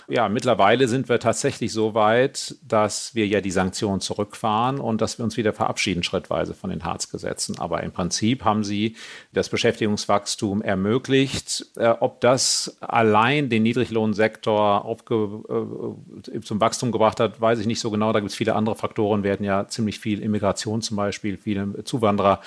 [0.10, 5.18] Ja, mittlerweile sind wir tatsächlich so weit, dass wir ja die Sanktionen zurückfahren und dass
[5.18, 7.58] wir uns wieder verabschieden schrittweise von den Harzgesetzen.
[7.60, 8.98] Aber im Prinzip haben sie
[9.32, 11.68] das Beschäftigungswachstum ermöglicht.
[11.78, 15.96] Äh, ob das allein den Niedriglohnsektor aufge,
[16.34, 18.12] äh, zum Wachstum gebracht hat, weiß ich nicht so genau.
[18.12, 19.24] Da gibt es viele andere Faktoren.
[19.24, 22.42] Wir hatten ja ziemlich viel Immigration zum Beispiel, viele Zuwanderer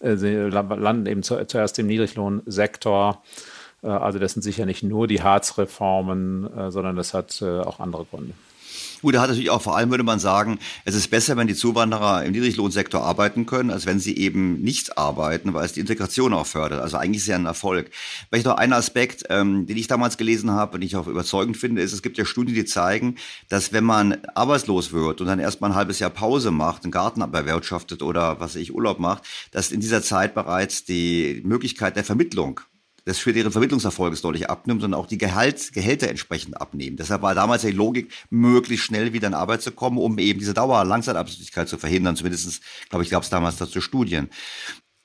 [0.00, 3.22] äh, landen eben zuerst im Niedriglohnsektor.
[3.82, 7.80] Äh, also das sind sicher nicht nur die Harzreformen, äh, sondern das hat äh, auch
[7.80, 8.34] andere Gründe.
[9.00, 11.54] Gut, da hat natürlich auch vor allem, würde man sagen, es ist besser, wenn die
[11.54, 16.34] Zuwanderer im Niedriglohnsektor arbeiten können, als wenn sie eben nicht arbeiten, weil es die Integration
[16.34, 16.80] auch fördert.
[16.80, 17.90] Also eigentlich ist es ja ein Erfolg.
[18.28, 21.80] Vielleicht noch ein Aspekt, ähm, den ich damals gelesen habe und ich auch überzeugend finde,
[21.80, 23.16] ist, es gibt ja Studien, die zeigen,
[23.48, 27.20] dass wenn man arbeitslos wird und dann erstmal ein halbes Jahr Pause macht, einen Garten
[27.30, 29.22] bewirtschaftet oder was weiß ich, Urlaub macht,
[29.52, 32.60] dass in dieser Zeit bereits die Möglichkeit der Vermittlung
[33.08, 36.96] das für deren Vermittlungserfolges deutlich abnimmt und auch die Gehalt, Gehälter entsprechend abnehmen.
[36.96, 40.52] Deshalb war damals die Logik, möglichst schnell wieder in Arbeit zu kommen, um eben diese
[40.52, 42.16] Dauer-Langzeitarbeitslosigkeit zu verhindern.
[42.16, 44.28] Zumindest, glaube ich, gab es damals dazu Studien.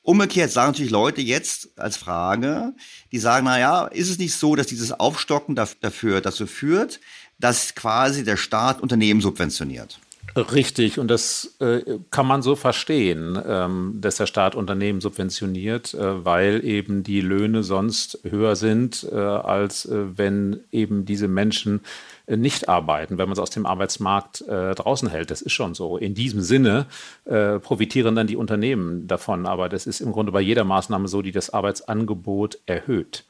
[0.02, 2.74] Umgekehrt sagen natürlich Leute jetzt als Frage,
[3.14, 7.00] die sagen, na ja, ist es nicht so, dass dieses Aufstocken dafür dazu führt,
[7.40, 10.00] dass quasi der Staat Unternehmen subventioniert?
[10.36, 16.26] Richtig, und das äh, kann man so verstehen, ähm, dass der Staat Unternehmen subventioniert, äh,
[16.26, 21.82] weil eben die Löhne sonst höher sind, äh, als äh, wenn eben diese Menschen
[22.26, 25.30] äh, nicht arbeiten, wenn man es aus dem Arbeitsmarkt äh, draußen hält.
[25.30, 25.98] Das ist schon so.
[25.98, 26.88] In diesem Sinne
[27.26, 31.32] profitieren dann die Unternehmen davon, aber das ist im Grunde bei jeder Maßnahme so, die
[31.32, 33.26] das Arbeitsangebot erhöht.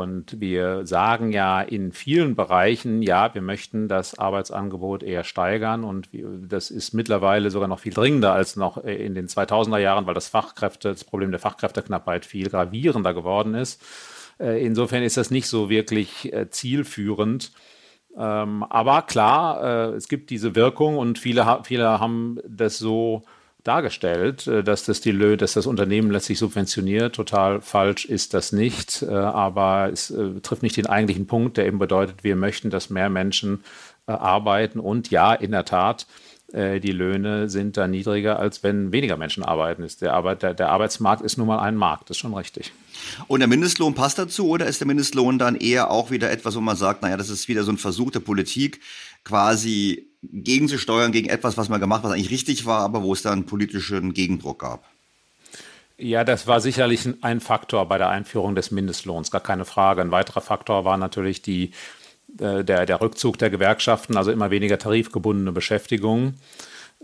[0.00, 5.84] Und wir sagen ja in vielen Bereichen, ja, wir möchten das Arbeitsangebot eher steigern.
[5.84, 10.14] Und das ist mittlerweile sogar noch viel dringender als noch in den 2000er Jahren, weil
[10.14, 13.82] das Fachkräfte, das Problem der Fachkräfteknappheit viel gravierender geworden ist.
[14.40, 17.52] Äh, insofern ist das nicht so wirklich äh, zielführend.
[18.16, 23.24] Ähm, aber klar, äh, es gibt diese Wirkung und viele, viele haben das so
[23.64, 27.14] dargestellt, äh, dass das Löhne, dass das Unternehmen letztlich subventioniert.
[27.14, 31.66] Total falsch ist das nicht, äh, aber es äh, trifft nicht den eigentlichen Punkt, der
[31.66, 33.64] eben bedeutet, wir möchten, dass mehr Menschen
[34.06, 36.08] arbeiten und ja, in der Tat,
[36.52, 39.86] die Löhne sind da niedriger, als wenn weniger Menschen arbeiten.
[40.00, 42.72] Der, Arbeit, der, der Arbeitsmarkt ist nun mal ein Markt, das ist schon richtig.
[43.28, 46.60] Und der Mindestlohn passt dazu oder ist der Mindestlohn dann eher auch wieder etwas, wo
[46.60, 48.80] man sagt, naja, das ist wieder so ein Versuch der Politik,
[49.24, 53.44] quasi gegenzusteuern gegen etwas, was man gemacht, was eigentlich richtig war, aber wo es dann
[53.44, 54.84] politischen Gegendruck gab.
[55.98, 60.00] Ja, das war sicherlich ein Faktor bei der Einführung des Mindestlohns, gar keine Frage.
[60.00, 61.72] Ein weiterer Faktor war natürlich die,
[62.38, 66.34] äh, der, der Rückzug der Gewerkschaften, also immer weniger tarifgebundene Beschäftigung.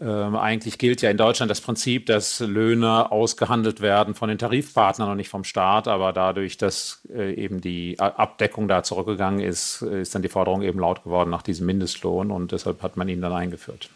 [0.01, 5.11] Ähm, eigentlich gilt ja in Deutschland das Prinzip, dass Löhne ausgehandelt werden von den Tarifpartnern
[5.11, 5.89] und nicht vom Staat.
[5.89, 10.79] Aber dadurch, dass äh, eben die Abdeckung da zurückgegangen ist, ist dann die Forderung eben
[10.79, 13.91] laut geworden nach diesem Mindestlohn und deshalb hat man ihn dann eingeführt.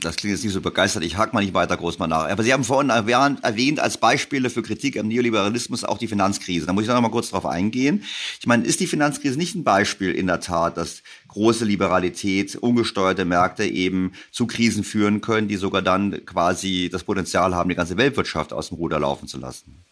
[0.00, 1.04] Das klingt jetzt nicht so begeistert.
[1.04, 2.28] Ich hake mal nicht weiter groß mal nach.
[2.28, 6.66] Aber Sie haben vorhin erwähnt als Beispiele für Kritik am Neoliberalismus auch die Finanzkrise.
[6.66, 8.04] Da muss ich noch mal kurz drauf eingehen.
[8.38, 13.24] Ich meine, ist die Finanzkrise nicht ein Beispiel in der Tat, dass große Liberalität, ungesteuerte
[13.24, 17.96] Märkte eben zu Krisen führen können, die sogar dann quasi das Potenzial haben, die ganze
[17.96, 19.84] Weltwirtschaft aus dem Ruder laufen zu lassen?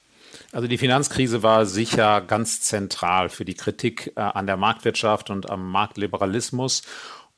[0.51, 5.51] Also die Finanzkrise war sicher ganz zentral für die Kritik äh, an der Marktwirtschaft und
[5.51, 6.83] am Marktliberalismus.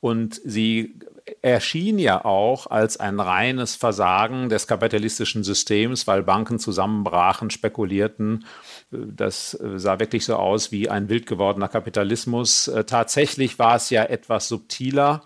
[0.00, 0.94] Und sie
[1.42, 8.44] erschien ja auch als ein reines Versagen des kapitalistischen Systems, weil Banken zusammenbrachen, spekulierten.
[8.90, 12.68] Das sah wirklich so aus wie ein wild gewordener Kapitalismus.
[12.68, 15.22] Äh, tatsächlich war es ja etwas subtiler.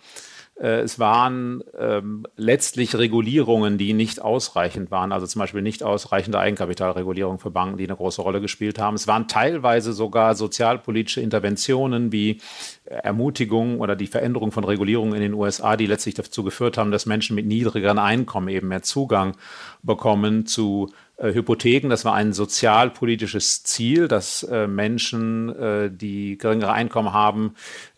[0.56, 6.38] Äh, es waren ähm, letztlich Regulierungen, die nicht ausreichend waren, also zum Beispiel nicht ausreichende
[6.38, 8.94] Eigenkapitalregulierung für Banken, die eine große Rolle gespielt haben.
[8.94, 12.40] Es waren teilweise sogar sozialpolitische Interventionen wie
[12.84, 17.06] Ermutigung oder die Veränderung von Regulierungen in den USA, die letztlich dazu geführt haben, dass
[17.06, 19.36] Menschen mit niedrigeren Einkommen eben mehr Zugang
[19.82, 26.72] bekommen zu äh, Hypotheken, das war ein sozialpolitisches Ziel, dass äh, Menschen, äh, die geringere
[26.72, 27.54] Einkommen haben,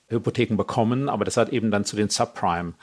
[0.08, 2.74] Hypotheken bekommen, aber das hat eben dann zu den Subprime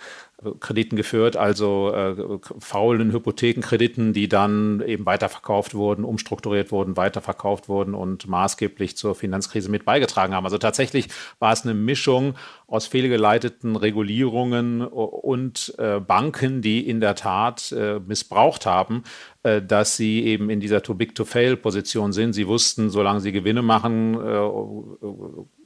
[0.60, 2.16] Krediten geführt, also äh,
[2.60, 9.70] faulen Hypothekenkrediten, die dann eben weiterverkauft wurden, umstrukturiert wurden, weiterverkauft wurden und maßgeblich zur Finanzkrise
[9.70, 10.46] mit beigetragen haben.
[10.46, 11.08] Also tatsächlich
[11.40, 12.36] war es eine Mischung
[12.68, 19.04] aus fehlgeleiteten Regulierungen und äh, Banken, die in der Tat äh, missbraucht haben,
[19.44, 22.34] äh, dass sie eben in dieser Too-Big-to-Fail-Position sind.
[22.34, 25.63] Sie wussten, solange sie Gewinne machen, äh,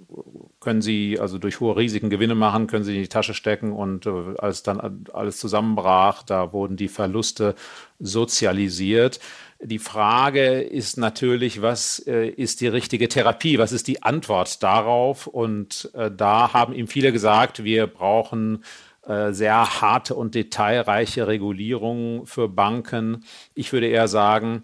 [0.60, 4.06] können sie also durch hohe Risiken Gewinne machen, können sie in die Tasche stecken und
[4.06, 7.56] äh, als dann alles zusammenbrach, da wurden die Verluste
[8.00, 9.20] sozialisiert.
[9.60, 13.58] Die Frage ist natürlich, was äh, ist die richtige Therapie?
[13.58, 15.26] Was ist die Antwort darauf?
[15.26, 18.64] Und äh, da haben ihm viele gesagt, wir brauchen
[19.08, 23.24] äh, sehr harte und detailreiche Regulierung für Banken.
[23.56, 24.64] Ich würde eher sagen,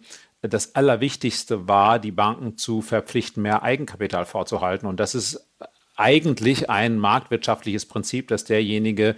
[0.49, 4.87] das Allerwichtigste war, die Banken zu verpflichten, mehr Eigenkapital vorzuhalten.
[4.87, 5.49] Und das ist
[5.95, 9.15] eigentlich ein marktwirtschaftliches Prinzip, dass derjenige,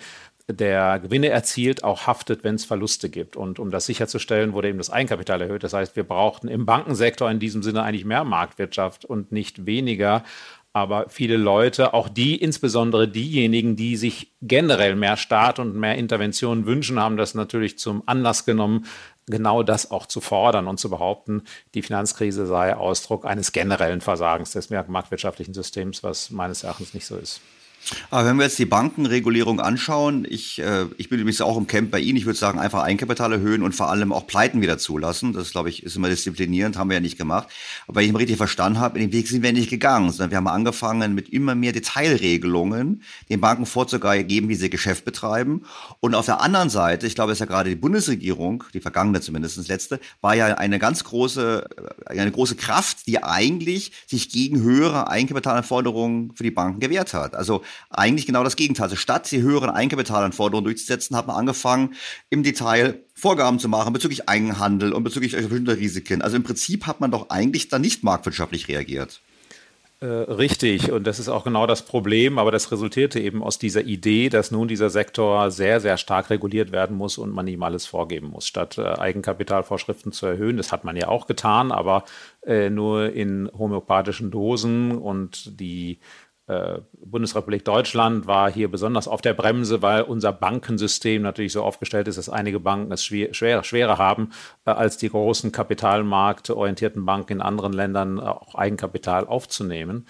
[0.48, 3.36] der Gewinne erzielt, auch haftet, wenn es Verluste gibt.
[3.36, 5.64] Und um das sicherzustellen, wurde eben das Eigenkapital erhöht.
[5.64, 10.24] Das heißt, wir brauchten im Bankensektor in diesem Sinne eigentlich mehr Marktwirtschaft und nicht weniger.
[10.72, 16.66] Aber viele Leute, auch die, insbesondere diejenigen, die sich generell mehr Staat und mehr Intervention
[16.66, 18.86] wünschen, haben das natürlich zum Anlass genommen,
[19.28, 24.52] genau das auch zu fordern und zu behaupten, die Finanzkrise sei Ausdruck eines generellen Versagens
[24.52, 27.42] des marktwirtschaftlichen Systems, was meines Erachtens nicht so ist.
[28.10, 31.92] Aber wenn wir jetzt die Bankenregulierung anschauen, ich, äh, ich bin übrigens auch im Camp
[31.92, 35.34] bei Ihnen, ich würde sagen, einfach Eigenkapital erhöhen und vor allem auch Pleiten wieder zulassen.
[35.34, 37.48] Das, glaube ich, ist immer disziplinierend, haben wir ja nicht gemacht.
[37.88, 40.32] Aber wenn ich mal richtig verstanden habe, in den Weg sind wir nicht gegangen, sondern
[40.32, 45.64] wir haben angefangen mit immer mehr Detailregelungen, den Banken vorzugeben, wie sie Geschäft betreiben.
[46.00, 49.22] Und auf der anderen Seite, ich glaube, es ist ja gerade die Bundesregierung, die vergangene
[49.22, 51.68] zumindest, letzte, war ja eine ganz große,
[52.08, 57.36] äh, eine große Kraft, die eigentlich sich gegen höhere Eigenkapitalanforderungen für die Banken gewehrt hat.
[57.36, 58.86] Also eigentlich genau das Gegenteil.
[58.86, 61.96] Also statt die höheren Eigenkapitalanforderungen durchzusetzen, hat man angefangen,
[62.30, 66.22] im Detail Vorgaben zu machen bezüglich Eigenhandel und bezüglich bestimmter Risiken.
[66.22, 69.22] Also im Prinzip hat man doch eigentlich dann nicht marktwirtschaftlich reagiert.
[70.02, 73.82] Äh, richtig, und das ist auch genau das Problem, aber das resultierte eben aus dieser
[73.86, 77.86] Idee, dass nun dieser Sektor sehr, sehr stark reguliert werden muss und man ihm alles
[77.86, 80.58] vorgeben muss, statt äh, Eigenkapitalvorschriften zu erhöhen.
[80.58, 82.04] Das hat man ja auch getan, aber
[82.46, 86.00] äh, nur in homöopathischen Dosen und die
[86.94, 92.18] Bundesrepublik Deutschland war hier besonders auf der Bremse, weil unser Bankensystem natürlich so aufgestellt ist,
[92.18, 94.30] dass einige Banken es schwer, schwer, schwerer haben,
[94.66, 100.06] äh, als die großen kapitalmarktorientierten Banken in anderen Ländern äh, auch Eigenkapital aufzunehmen.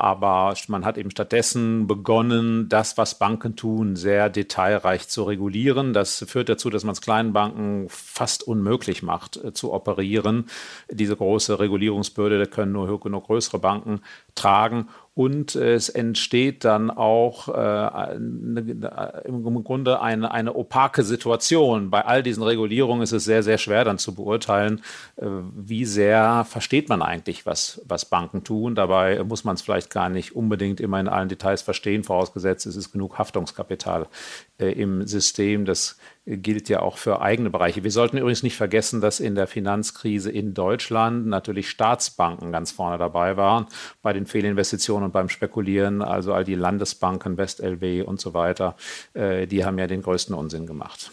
[0.00, 5.92] Aber man hat eben stattdessen begonnen, das, was Banken tun, sehr detailreich zu regulieren.
[5.92, 10.46] Das führt dazu, dass man es kleinen Banken fast unmöglich macht, äh, zu operieren.
[10.88, 14.02] Diese große Regulierungsbürde können nur, nur größere Banken
[14.38, 21.90] tragen und es entsteht dann auch äh, im Grunde eine, eine opake Situation.
[21.90, 24.80] Bei all diesen Regulierungen ist es sehr, sehr schwer dann zu beurteilen,
[25.16, 25.26] äh,
[25.56, 28.76] wie sehr versteht man eigentlich, was, was Banken tun.
[28.76, 32.76] Dabei muss man es vielleicht gar nicht unbedingt immer in allen Details verstehen, vorausgesetzt es
[32.76, 34.06] ist genug Haftungskapital
[34.60, 35.64] äh, im System.
[35.64, 35.98] Das
[36.28, 37.84] gilt ja auch für eigene Bereiche.
[37.84, 42.98] Wir sollten übrigens nicht vergessen, dass in der Finanzkrise in Deutschland natürlich Staatsbanken ganz vorne
[42.98, 43.66] dabei waren
[44.02, 46.02] bei den Fehlinvestitionen und beim Spekulieren.
[46.02, 48.76] Also all die Landesbanken, WestLW und so weiter,
[49.14, 51.10] äh, die haben ja den größten Unsinn gemacht.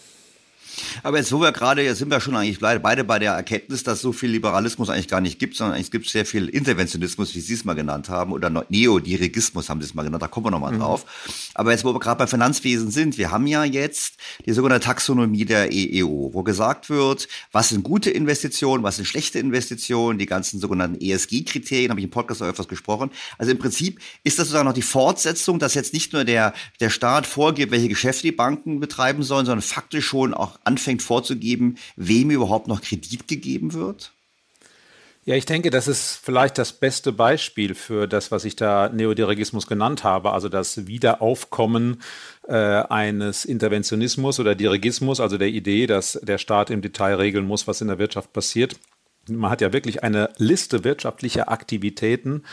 [1.03, 4.01] Aber jetzt, wo wir gerade, jetzt sind wir schon eigentlich beide bei der Erkenntnis, dass
[4.01, 7.53] so viel Liberalismus eigentlich gar nicht gibt, sondern es gibt sehr viel Interventionismus, wie Sie
[7.53, 10.73] es mal genannt haben, oder Neodirigismus haben Sie es mal genannt, da kommen wir nochmal
[10.73, 10.79] mhm.
[10.79, 11.05] drauf.
[11.53, 14.15] Aber jetzt, wo wir gerade bei Finanzwesen sind, wir haben ja jetzt
[14.45, 19.39] die sogenannte Taxonomie der EEO, wo gesagt wird, was sind gute Investitionen, was sind schlechte
[19.39, 23.11] Investitionen, die ganzen sogenannten ESG-Kriterien, habe ich im Podcast auch öfters gesprochen.
[23.37, 26.89] Also im Prinzip ist das sozusagen noch die Fortsetzung, dass jetzt nicht nur der, der
[26.89, 32.31] Staat vorgibt, welche Geschäfte die Banken betreiben sollen, sondern faktisch schon auch anfängt vorzugeben, wem
[32.31, 34.11] überhaupt noch Kredit gegeben wird?
[35.27, 39.65] Ja, ich denke, das ist vielleicht das beste Beispiel für das, was ich da Neodirigismus
[39.65, 42.03] genannt habe, also das Wiederaufkommen
[42.47, 47.67] äh, eines Interventionismus oder Dirigismus, also der Idee, dass der Staat im Detail regeln muss,
[47.67, 48.75] was in der Wirtschaft passiert.
[49.27, 52.43] Man hat ja wirklich eine Liste wirtschaftlicher Aktivitäten,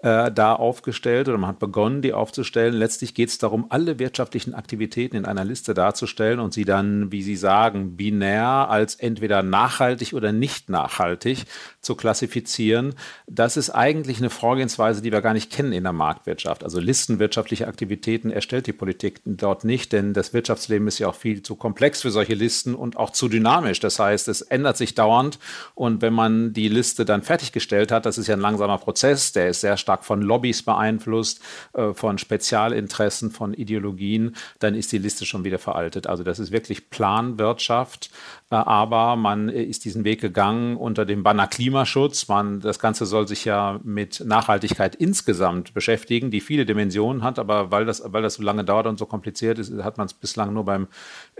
[0.00, 2.74] äh, da aufgestellt oder man hat begonnen, die aufzustellen.
[2.74, 7.22] Letztlich geht es darum, alle wirtschaftlichen Aktivitäten in einer Liste darzustellen und sie dann, wie
[7.22, 11.44] Sie sagen, binär als entweder nachhaltig oder nicht nachhaltig
[11.80, 12.94] zu klassifizieren.
[13.26, 16.62] Das ist eigentlich eine Vorgehensweise, die wir gar nicht kennen in der Marktwirtschaft.
[16.62, 21.42] Also listenwirtschaftliche Aktivitäten erstellt die Politik dort nicht, denn das Wirtschaftsleben ist ja auch viel
[21.42, 23.80] zu komplex für solche Listen und auch zu dynamisch.
[23.80, 25.38] Das heißt, es ändert sich dauernd
[25.74, 29.48] und wenn man die Liste dann fertiggestellt hat, das ist ja ein langsamer Prozess, der
[29.48, 31.40] ist sehr stark von Lobbys beeinflusst,
[31.72, 36.06] äh, von Spezialinteressen, von Ideologien, dann ist die Liste schon wieder veraltet.
[36.06, 38.10] Also das ist wirklich Planwirtschaft,
[38.50, 42.28] äh, aber man ist diesen Weg gegangen unter dem Banner Klimaschutz.
[42.28, 47.70] Man, das Ganze soll sich ja mit Nachhaltigkeit insgesamt beschäftigen, die viele Dimensionen hat, aber
[47.70, 50.52] weil das, weil das so lange dauert und so kompliziert ist, hat man es bislang
[50.52, 50.88] nur beim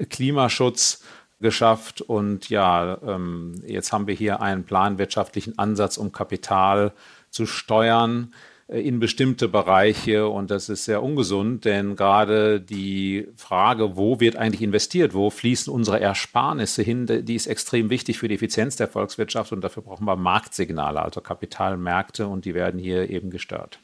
[0.09, 1.03] Klimaschutz
[1.41, 2.01] geschafft.
[2.01, 6.93] Und ja, ähm, jetzt haben wir hier einen planwirtschaftlichen Ansatz, um Kapital
[7.37, 8.32] zu steuern
[8.68, 10.28] äh, in bestimmte Bereiche.
[10.28, 15.72] Und das ist sehr ungesund, denn gerade die Frage, wo wird eigentlich investiert, wo fließen
[15.72, 19.53] unsere Ersparnisse hin, die ist extrem wichtig für die Effizienz der Volkswirtschaft.
[19.53, 22.26] Und dafür brauchen wir Marktsignale, also Kapitalmärkte.
[22.26, 23.78] Und die werden hier eben gestört.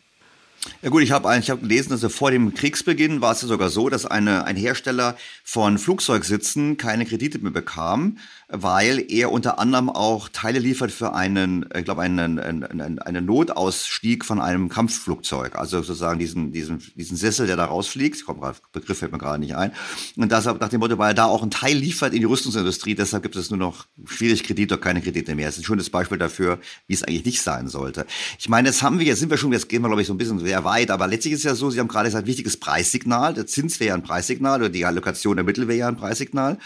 [0.81, 3.89] Ja gut, ich habe eigentlich hab gelesen, dass vor dem Kriegsbeginn war es sogar so,
[3.89, 8.19] dass eine, ein Hersteller von Flugzeugsitzen keine Kredite mehr bekam,
[8.55, 14.27] weil er unter anderem auch Teile liefert für einen, ich glaube, einen, einen, einen Notausstieg
[14.27, 15.57] von einem Kampfflugzeug.
[15.57, 18.25] Also sozusagen diesen, diesen, diesen Sessel, der da rausfliegt.
[18.27, 18.41] Komm,
[18.73, 19.73] Begriff fällt mir gerade nicht ein.
[20.17, 22.95] Und deshalb nach dem Motto, weil er da auch einen Teil liefert in die Rüstungsindustrie,
[22.95, 25.47] deshalb gibt es nur noch schwierig Kredite oder keine Kredite mehr.
[25.47, 28.05] Das ist ein schönes Beispiel dafür, wie es eigentlich nicht sein sollte.
[28.39, 30.13] Ich meine, jetzt haben wir, jetzt sind wir schon, jetzt gehen wir, glaube ich, so
[30.13, 32.59] ein bisschen sehr weit, aber letztlich ist es ja so, Sie haben gerade gesagt, wichtiges
[32.59, 33.33] Preissignal.
[33.33, 36.59] Der Zins wäre ja ein Preissignal oder die Allokation der Mittel wäre ja ein Preissignal.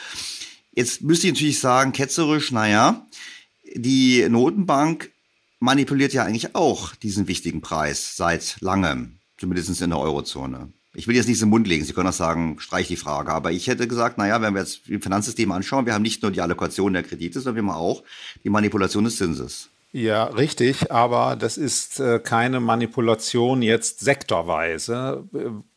[0.77, 3.07] Jetzt müsste ich natürlich sagen, ketzerisch, naja,
[3.75, 5.11] die Notenbank
[5.59, 10.69] manipuliert ja eigentlich auch diesen wichtigen Preis seit langem, zumindest in der Eurozone.
[10.93, 13.53] Ich will jetzt nicht im Mund legen, Sie können auch sagen, streich die Frage, aber
[13.53, 16.43] ich hätte gesagt, naja, wenn wir jetzt im Finanzsystem anschauen, wir haben nicht nur die
[16.43, 18.03] Allokation der Kredite, sondern wir haben auch
[18.45, 19.71] die Manipulation des Zinses.
[19.93, 25.25] Ja, richtig, aber das ist äh, keine Manipulation jetzt sektorweise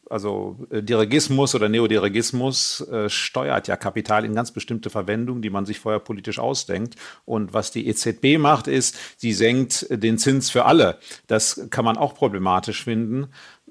[0.10, 5.66] also äh, Dirigismus oder Neodirigismus äh, steuert ja Kapital in ganz bestimmte Verwendungen, die man
[5.66, 6.96] sich vorher politisch ausdenkt.
[7.26, 11.00] Und was die EZB macht, ist, sie senkt den Zins für alle.
[11.28, 13.30] Das kann man auch problematisch finden.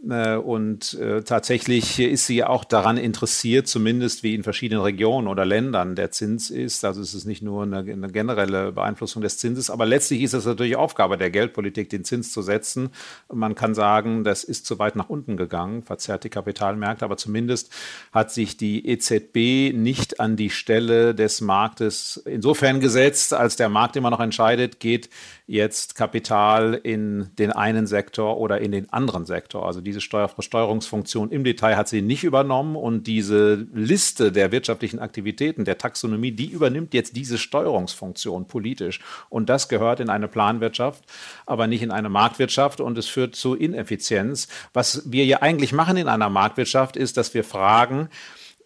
[0.09, 5.45] Äh, und äh, tatsächlich ist sie auch daran interessiert, zumindest wie in verschiedenen Regionen oder
[5.45, 6.85] Ländern der Zins ist.
[6.85, 10.47] Also es ist nicht nur eine, eine generelle Beeinflussung des Zinses, aber letztlich ist es
[10.47, 12.91] natürlich Aufgabe der Geldpolitik, den Zins zu setzen.
[13.33, 17.73] Man kann sagen, das ist zu weit nach unten gegangen, verzerrt die Kapitalmärkte, aber zumindest
[18.13, 23.97] hat sich die EZB nicht an die Stelle des Marktes insofern gesetzt, als der Markt
[23.97, 25.11] immer noch entscheidet, geht
[25.49, 29.67] jetzt Kapital in den einen Sektor oder in den anderen Sektor.
[29.67, 35.65] Also diese Steuerungsfunktion im Detail hat sie nicht übernommen und diese Liste der wirtschaftlichen Aktivitäten,
[35.65, 39.01] der Taxonomie, die übernimmt jetzt diese Steuerungsfunktion politisch.
[39.31, 41.05] Und das gehört in eine Planwirtschaft,
[41.47, 44.49] aber nicht in eine Marktwirtschaft und es führt zu Ineffizienz.
[44.75, 48.11] Was wir ja eigentlich machen in einer Marktwirtschaft ist, dass wir fragen,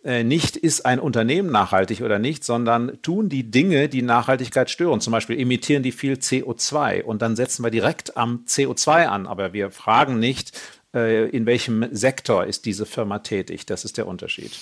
[0.05, 5.01] äh, nicht ist ein Unternehmen nachhaltig oder nicht, sondern tun die Dinge, die Nachhaltigkeit stören.
[5.01, 9.29] Zum Beispiel emittieren die viel CO2 und dann setzen wir direkt am CO2 an.
[9.29, 10.59] Aber wir fragen nicht,
[10.93, 13.65] in welchem Sektor ist diese Firma tätig.
[13.67, 14.53] Das ist der Unterschied.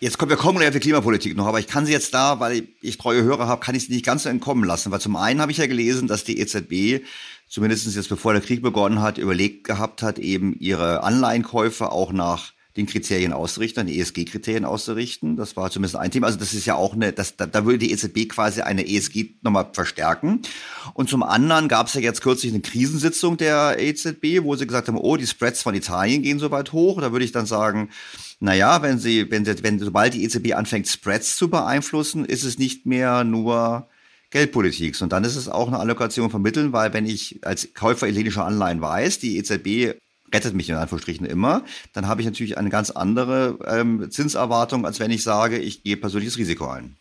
[0.00, 2.40] Jetzt kommen wir kommen gleich auf die Klimapolitik noch, aber ich kann sie jetzt da,
[2.40, 4.90] weil ich treue Hörer habe, kann ich sie nicht ganz so entkommen lassen.
[4.90, 7.04] Weil zum einen habe ich ja gelesen, dass die EZB
[7.48, 12.53] zumindest jetzt bevor der Krieg begonnen hat, überlegt gehabt hat, eben ihre Anleihenkäufe auch nach
[12.76, 15.36] den Kriterien auszurichten, die ESG-Kriterien auszurichten.
[15.36, 16.26] Das war zumindest ein Thema.
[16.26, 19.36] Also das ist ja auch eine, das, da, da würde die EZB quasi eine ESG
[19.42, 20.42] nochmal verstärken.
[20.92, 24.88] Und zum anderen gab es ja jetzt kürzlich eine Krisensitzung der EZB, wo sie gesagt
[24.88, 27.00] haben, oh, die Spreads von Italien gehen so weit hoch.
[27.00, 27.90] Da würde ich dann sagen,
[28.40, 32.58] naja, wenn sie, wenn sie, wenn sobald die EZB anfängt, Spreads zu beeinflussen, ist es
[32.58, 33.88] nicht mehr nur
[34.30, 35.00] Geldpolitik.
[35.00, 38.80] Und dann ist es auch eine Allokation vermitteln, weil wenn ich als Käufer italienischer Anleihen
[38.80, 39.94] weiß, die EZB
[40.32, 45.00] rettet mich in Anführungsstrichen immer, dann habe ich natürlich eine ganz andere ähm, Zinserwartung, als
[45.00, 46.96] wenn ich sage, ich gehe persönliches Risiko ein.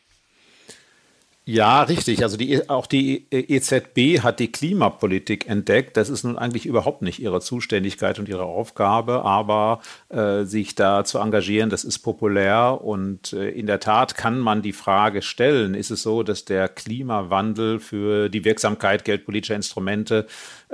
[1.46, 2.24] Ja, richtig.
[2.24, 5.98] Also die, auch die EZB hat die Klimapolitik entdeckt.
[5.98, 11.04] Das ist nun eigentlich überhaupt nicht ihre Zuständigkeit und ihre Aufgabe, aber äh, sich da
[11.04, 12.80] zu engagieren, das ist populär.
[12.82, 16.70] Und äh, in der Tat kann man die Frage stellen, ist es so, dass der
[16.70, 20.28] Klimawandel für die Wirksamkeit geldpolitischer Instrumente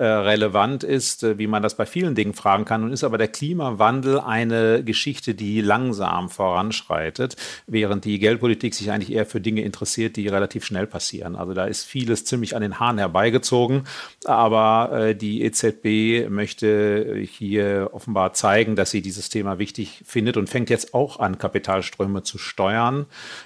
[0.03, 2.81] relevant ist, äh, wie man das bei vielen Dingen fragen kann.
[2.81, 9.11] Nun ist aber der Klimawandel eine Geschichte, die langsam voranschreitet, während die Geldpolitik sich eigentlich
[9.11, 11.35] eher für Dinge interessiert, die relativ relativ schnell passieren.
[11.35, 13.83] Also da ist vieles ziemlich an den Haaren herbeigezogen,
[14.25, 20.49] aber äh, die EZB möchte hier offenbar zeigen, dass sie dieses Thema wichtig findet und
[20.49, 23.05] fängt jetzt auch an, Kapitalströme zu steuern,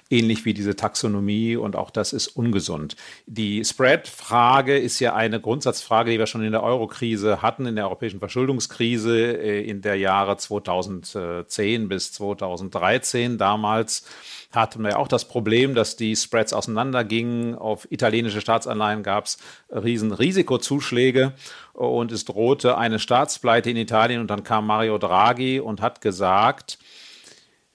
[0.10, 2.95] ähnlich wie diese Taxonomie und auch das ist ungesund.
[3.26, 7.86] Die Spread-Frage ist ja eine Grundsatzfrage, die wir schon in der Euro-Krise hatten, in der
[7.86, 13.38] europäischen Verschuldungskrise äh, in der Jahre 2010 bis 2013.
[13.38, 14.06] Damals
[14.52, 17.56] hatten wir auch das Problem, dass die Spreads auseinandergingen.
[17.56, 19.38] Auf italienische Staatsanleihen gab es
[19.70, 21.34] riesen Risikozuschläge
[21.74, 24.22] und es drohte eine Staatspleite in Italien.
[24.22, 26.78] Und dann kam Mario Draghi und hat gesagt,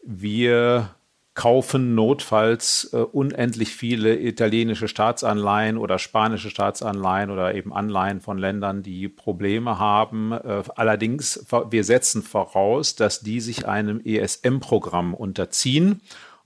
[0.03, 0.95] wir
[1.39, 8.82] kaufen notfalls äh, unendlich viele italienische Staatsanleihen oder spanische Staatsanleihen oder eben Anleihen von Ländern,
[8.82, 10.32] die Probleme haben.
[10.32, 16.01] Äh, allerdings, wir setzen voraus, dass die sich einem ESM-Programm unterziehen.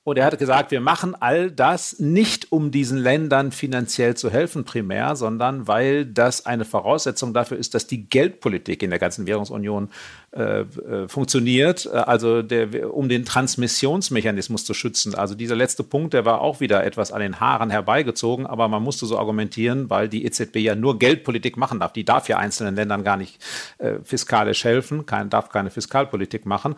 [0.05, 4.65] Und er hat gesagt, wir machen all das nicht, um diesen Ländern finanziell zu helfen
[4.65, 9.91] primär, sondern weil das eine Voraussetzung dafür ist, dass die Geldpolitik in der ganzen Währungsunion
[10.33, 15.15] äh, äh, funktioniert, also der, um den Transmissionsmechanismus zu schützen.
[15.15, 18.83] Also dieser letzte Punkt, der war auch wieder etwas an den Haaren herbeigezogen, aber man
[18.83, 21.93] musste so argumentieren, weil die EZB ja nur Geldpolitik machen darf.
[21.93, 23.41] Die darf ja einzelnen Ländern gar nicht
[23.79, 26.75] äh, fiskalisch helfen, kein, darf keine Fiskalpolitik machen.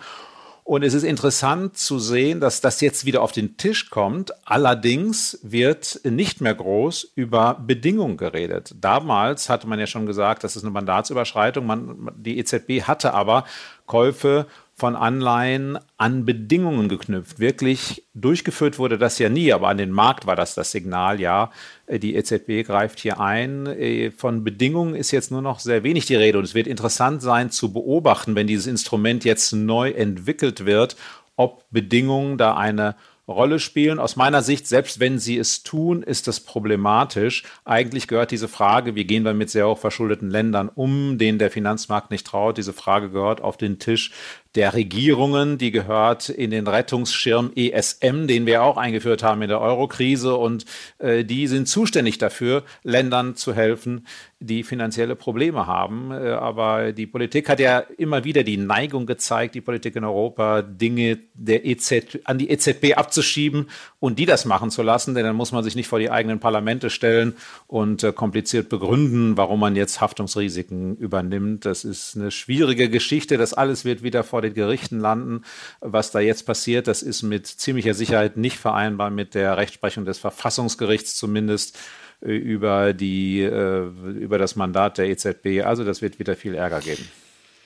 [0.67, 4.33] Und es ist interessant zu sehen, dass das jetzt wieder auf den Tisch kommt.
[4.47, 8.75] Allerdings wird nicht mehr groß über Bedingungen geredet.
[8.81, 11.67] Damals hatte man ja schon gesagt, das ist eine Mandatsüberschreitung.
[11.67, 13.45] Man, die EZB hatte aber
[13.85, 14.47] Käufe
[14.85, 17.39] von Anleihen an Bedingungen geknüpft.
[17.39, 21.51] Wirklich durchgeführt wurde das ja nie, aber an den Markt war das das Signal, ja,
[21.87, 23.65] äh, die EZB greift hier ein.
[23.65, 27.23] Äh, von Bedingungen ist jetzt nur noch sehr wenig die Rede und es wird interessant
[27.23, 30.97] sein zu beobachten, wenn dieses Instrument jetzt neu entwickelt wird,
[31.37, 32.95] ob Bedingungen da eine
[33.27, 33.99] Rolle spielen.
[33.99, 37.45] Aus meiner Sicht, selbst wenn sie es tun, ist das problematisch.
[37.65, 41.51] Eigentlich gehört diese Frage, wie gehen wir mit sehr hoch verschuldeten Ländern um, denen der
[41.51, 44.13] Finanzmarkt nicht traut, diese Frage gehört auf den Tisch
[44.55, 49.61] der Regierungen, die gehört in den Rettungsschirm ESM, den wir auch eingeführt haben in der
[49.61, 50.37] Eurokrise.
[50.37, 50.65] Und
[50.99, 54.07] äh, die sind zuständig dafür, Ländern zu helfen,
[54.39, 56.13] die finanzielle Probleme haben.
[56.13, 60.63] Äh, aber die Politik hat ja immer wieder die Neigung gezeigt, die Politik in Europa,
[60.63, 65.17] Dinge der EZ, an die EZB abzuschieben und die das machen zu lassen.
[65.17, 67.35] Denn dann muss man sich nicht vor die eigenen Parlamente stellen
[67.67, 71.65] und äh, kompliziert begründen, warum man jetzt Haftungsrisiken übernimmt.
[71.65, 73.37] Das ist eine schwierige Geschichte.
[73.37, 75.43] Das alles wird wieder vor den Gerichten landen.
[75.81, 80.19] Was da jetzt passiert, das ist mit ziemlicher Sicherheit nicht vereinbar mit der Rechtsprechung des
[80.19, 81.79] Verfassungsgerichts zumindest
[82.21, 85.65] äh, über, die, äh, über das Mandat der EZB.
[85.65, 87.09] Also das wird wieder viel Ärger geben.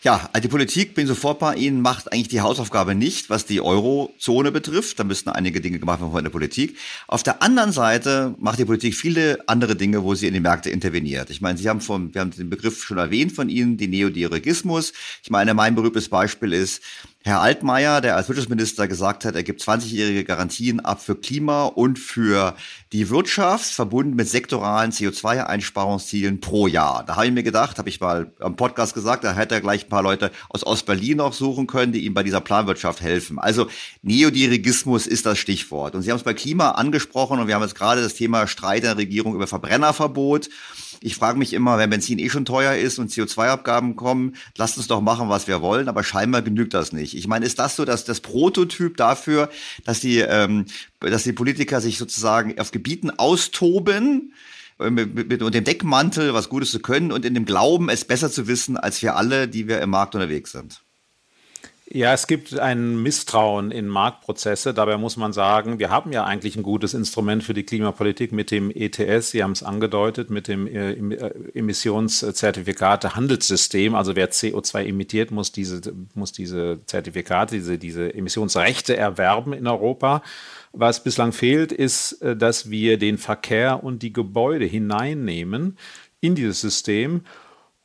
[0.05, 3.61] Ja, also die Politik, bin sofort bei Ihnen, macht eigentlich die Hausaufgabe nicht, was die
[3.61, 5.01] Eurozone betrifft.
[5.01, 6.76] Da müssten einige Dinge gemacht werden von der Politik.
[7.09, 10.70] Auf der anderen Seite macht die Politik viele andere Dinge, wo sie in die Märkte
[10.70, 11.30] interveniert.
[11.30, 14.92] Ich meine, Sie haben von, wir haben den Begriff schon erwähnt von Ihnen, den Neodirigismus.
[15.24, 16.80] Ich meine, mein berühmtes Beispiel ist,
[17.29, 21.99] Herr Altmaier, der als Wirtschaftsminister gesagt hat, er gibt 20-jährige Garantien ab für Klima und
[21.99, 22.55] für
[22.95, 27.05] die Wirtschaft, verbunden mit sektoralen CO2-Einsparungszielen pro Jahr.
[27.05, 29.85] Da habe ich mir gedacht, habe ich mal am Podcast gesagt, da hätte er gleich
[29.85, 33.39] ein paar Leute aus Ostberlin noch suchen können, die ihm bei dieser Planwirtschaft helfen.
[33.39, 33.68] Also
[34.01, 35.95] Neodirigismus ist das Stichwort.
[35.95, 38.85] Und Sie haben es bei Klima angesprochen und wir haben jetzt gerade das Thema Streit
[38.85, 40.49] der Regierung über Verbrennerverbot.
[41.01, 44.88] Ich frage mich immer, wenn Benzin eh schon teuer ist und CO2-Abgaben kommen, lasst uns
[44.88, 47.14] doch machen, was wir wollen, aber scheinbar genügt das nicht.
[47.14, 49.49] Ich meine, ist das so, dass das Prototyp dafür,
[49.84, 50.66] dass die, ähm,
[51.01, 54.32] dass die Politiker sich sozusagen auf Gebieten austoben,
[54.80, 58.05] äh, mit, mit, mit dem Deckmantel, was Gutes zu können und in dem Glauben, es
[58.05, 60.82] besser zu wissen, als wir alle, die wir im Markt unterwegs sind?
[61.91, 64.74] Ja, es gibt ein Misstrauen in Marktprozesse.
[64.74, 68.51] Dabei muss man sagen, wir haben ja eigentlich ein gutes Instrument für die Klimapolitik mit
[68.51, 69.30] dem ETS.
[69.30, 73.95] Sie haben es angedeutet, mit dem äh, äh, Emissionszertifikate-Handelssystem.
[73.95, 75.80] Also wer CO2 emittiert, muss diese,
[76.14, 80.22] muss diese Zertifikate, diese, diese Emissionsrechte erwerben in Europa.
[80.72, 85.78] Was bislang fehlt, ist, äh, dass wir den Verkehr und die Gebäude hineinnehmen
[86.20, 87.22] in dieses System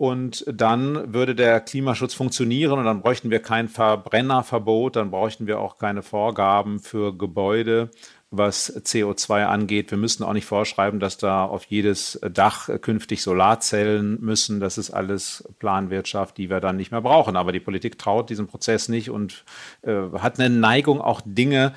[0.03, 5.61] und dann würde der Klimaschutz funktionieren und dann bräuchten wir kein Verbrennerverbot, dann bräuchten wir
[5.61, 7.89] auch keine Vorgaben für Gebäude,
[8.29, 9.91] was CO2 angeht.
[9.91, 14.59] Wir müssten auch nicht vorschreiben, dass da auf jedes Dach künftig Solarzellen müssen.
[14.59, 17.37] Das ist alles Planwirtschaft, die wir dann nicht mehr brauchen.
[17.37, 19.45] Aber die Politik traut diesem Prozess nicht und
[19.83, 21.71] äh, hat eine Neigung, auch Dinge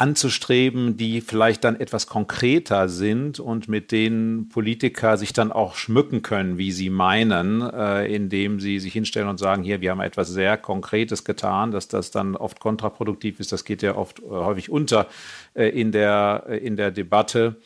[0.00, 6.22] anzustreben, die vielleicht dann etwas konkreter sind und mit denen Politiker sich dann auch schmücken
[6.22, 10.30] können, wie sie meinen, äh, indem sie sich hinstellen und sagen, hier, wir haben etwas
[10.30, 13.52] sehr Konkretes getan, dass das dann oft kontraproduktiv ist.
[13.52, 15.06] Das geht ja oft äh, häufig unter
[15.52, 17.56] äh, in, der, äh, in der Debatte.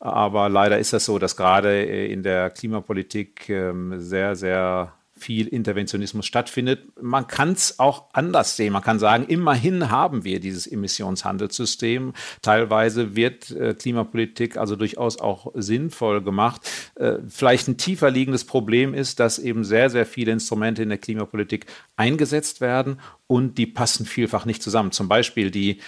[0.00, 4.92] Aber leider ist das so, dass gerade in der Klimapolitik ähm, sehr, sehr
[5.24, 6.82] viel Interventionismus stattfindet.
[7.00, 8.74] Man kann es auch anders sehen.
[8.74, 12.12] Man kann sagen, immerhin haben wir dieses Emissionshandelssystem.
[12.42, 16.70] Teilweise wird äh, Klimapolitik also durchaus auch sinnvoll gemacht.
[16.96, 20.98] Äh, vielleicht ein tiefer liegendes Problem ist, dass eben sehr, sehr viele Instrumente in der
[20.98, 21.66] Klimapolitik
[21.96, 24.92] eingesetzt werden und die passen vielfach nicht zusammen.
[24.92, 25.80] Zum Beispiel die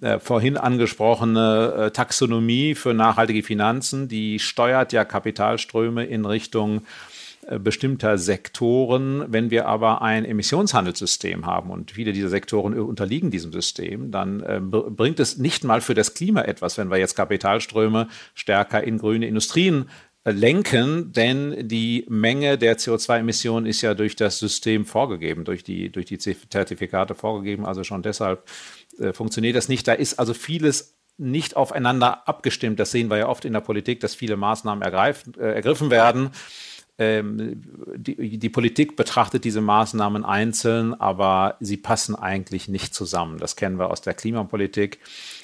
[0.00, 6.82] äh, vorhin angesprochene äh, Taxonomie für nachhaltige Finanzen, die steuert ja Kapitalströme in Richtung
[7.58, 9.24] bestimmter Sektoren.
[9.28, 14.60] Wenn wir aber ein Emissionshandelssystem haben und viele dieser Sektoren unterliegen diesem System, dann äh,
[14.60, 19.26] bringt es nicht mal für das Klima etwas, wenn wir jetzt Kapitalströme stärker in grüne
[19.26, 19.90] Industrien
[20.24, 25.90] äh, lenken, denn die Menge der CO2-Emissionen ist ja durch das System vorgegeben, durch die,
[25.90, 27.66] durch die Zertifikate vorgegeben.
[27.66, 28.48] Also schon deshalb
[28.98, 29.86] äh, funktioniert das nicht.
[29.86, 32.80] Da ist also vieles nicht aufeinander abgestimmt.
[32.80, 36.30] Das sehen wir ja oft in der Politik, dass viele Maßnahmen ergreifen, äh, ergriffen werden
[36.96, 43.38] die, die, Politik betrachtet diese Maßnahmen einzeln, aber sie passen eigentlich nicht zusammen.
[43.38, 45.00] Das kennen wir aus der Klimapolitik,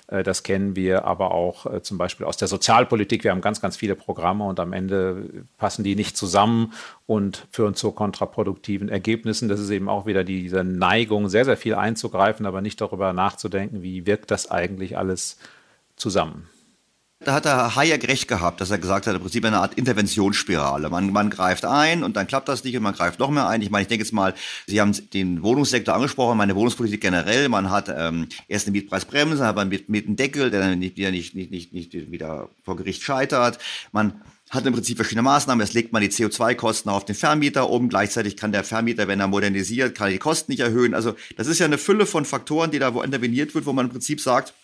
[0.07, 3.25] äh, das kennen wir aber auch äh, zum Beispiel aus der Sozialpolitik.
[3.25, 6.73] Wir haben ganz, ganz viele Programme und am Ende passen die nicht zusammen
[7.07, 9.49] und führen zu kontraproduktiven Ergebnissen.
[9.49, 13.83] Das ist eben auch wieder diese Neigung, sehr, sehr viel einzugreifen, aber nicht darüber nachzudenken,
[13.83, 15.37] wie wirkt das eigentlich alles
[15.97, 16.49] zusammen.
[17.23, 20.89] Da hat der Hayek recht gehabt, dass er gesagt hat, im Prinzip eine Art Interventionsspirale.
[20.89, 23.61] Man, man greift ein und dann klappt das nicht und man greift noch mehr ein.
[23.61, 24.33] Ich meine, ich denke jetzt mal,
[24.67, 27.51] Sie haben den Wohnungssektor angesprochen, meine Wohnungspolitik generell.
[27.51, 30.79] Man hat ähm, erst eine Mietpreisbremse, dann hat man mit, mit einem Deckel, der dann
[30.79, 33.59] nicht, wieder nicht, nicht, nicht, nicht wieder vor Gericht scheitert.
[33.93, 35.63] Man hat im Prinzip verschiedene Maßnahmen.
[35.63, 37.91] Jetzt legt man die CO2-Kosten auf den Vermieter um.
[37.91, 40.95] Gleichzeitig kann der Vermieter, wenn er modernisiert, kann er die Kosten nicht erhöhen.
[40.95, 43.87] Also das ist ja eine Fülle von Faktoren, die da wo interveniert wird, wo man
[43.87, 44.55] im Prinzip sagt,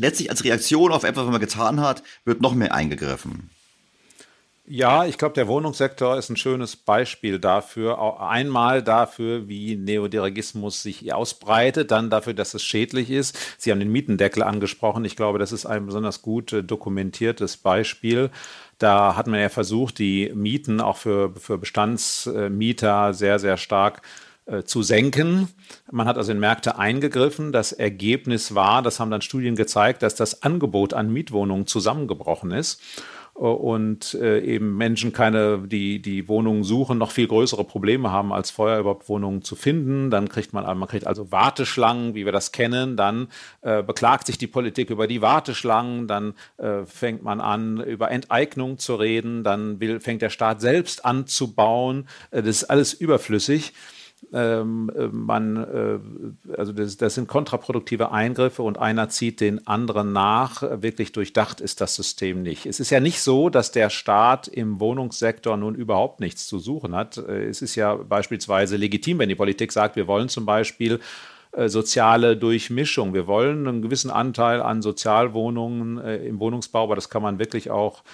[0.00, 3.50] letztlich als Reaktion auf etwas, was man getan hat, wird noch mehr eingegriffen.
[4.72, 8.20] Ja, ich glaube, der Wohnungssektor ist ein schönes Beispiel dafür.
[8.20, 13.36] Einmal dafür, wie Neodirigismus sich ausbreitet, dann dafür, dass es schädlich ist.
[13.58, 15.04] Sie haben den Mietendeckel angesprochen.
[15.04, 18.30] Ich glaube, das ist ein besonders gut äh, dokumentiertes Beispiel.
[18.78, 24.29] Da hat man ja versucht, die Mieten auch für, für Bestandsmieter sehr, sehr stark äh,
[24.64, 25.48] zu senken.
[25.90, 27.52] Man hat also in Märkte eingegriffen.
[27.52, 32.80] Das Ergebnis war, das haben dann Studien gezeigt, dass das Angebot an Mietwohnungen zusammengebrochen ist
[33.36, 38.32] äh, und äh, eben Menschen keine, die die Wohnungen suchen, noch viel größere Probleme haben,
[38.32, 40.10] als vorher überhaupt Wohnungen zu finden.
[40.10, 42.96] Dann kriegt man, man kriegt also Warteschlangen, wie wir das kennen.
[42.96, 43.28] Dann
[43.62, 46.06] äh, beklagt sich die Politik über die Warteschlangen.
[46.06, 49.44] Dann äh, fängt man an, über Enteignung zu reden.
[49.44, 52.08] Dann will, fängt der Staat selbst an zu bauen.
[52.30, 53.72] Äh, das ist alles überflüssig
[54.32, 60.12] ähm, äh, man, äh, also das, das, sind kontraproduktive Eingriffe und einer zieht den anderen
[60.12, 60.62] nach.
[60.82, 62.66] Wirklich durchdacht ist das System nicht.
[62.66, 66.94] Es ist ja nicht so, dass der Staat im Wohnungssektor nun überhaupt nichts zu suchen
[66.94, 67.16] hat.
[67.18, 71.00] Äh, es ist ja beispielsweise legitim, wenn die Politik sagt, wir wollen zum Beispiel
[71.52, 73.14] äh, soziale Durchmischung.
[73.14, 78.04] Wir wollen einen gewissen Anteil an Sozialwohnungen im Wohnungsbau, aber das kann man wirklich auch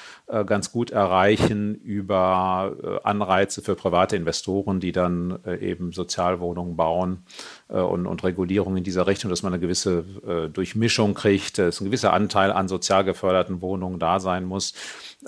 [0.44, 7.24] ganz gut erreichen über äh, Anreize für private Investoren, die dann äh, eben Sozialwohnungen bauen
[7.68, 10.04] äh, und, und Regulierung in dieser Richtung, dass man eine gewisse
[10.52, 14.74] Durchmischung kriegt, dass ein gewisser Anteil an sozial geförderten Wohnungen da sein muss.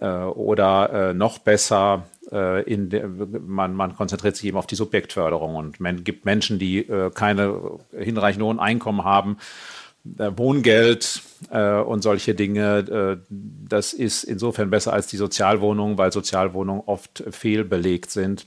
[0.01, 5.81] oder noch besser äh, in der, man, man konzentriert sich eben auf die Subjektförderung und
[5.81, 12.35] man gibt Menschen, die äh, keine hinreichend hohen Einkommen haben, äh, Wohngeld äh, und solche
[12.35, 12.79] Dinge.
[12.79, 18.47] Äh, das ist insofern besser als die Sozialwohnungen, weil Sozialwohnungen oft fehlbelegt sind.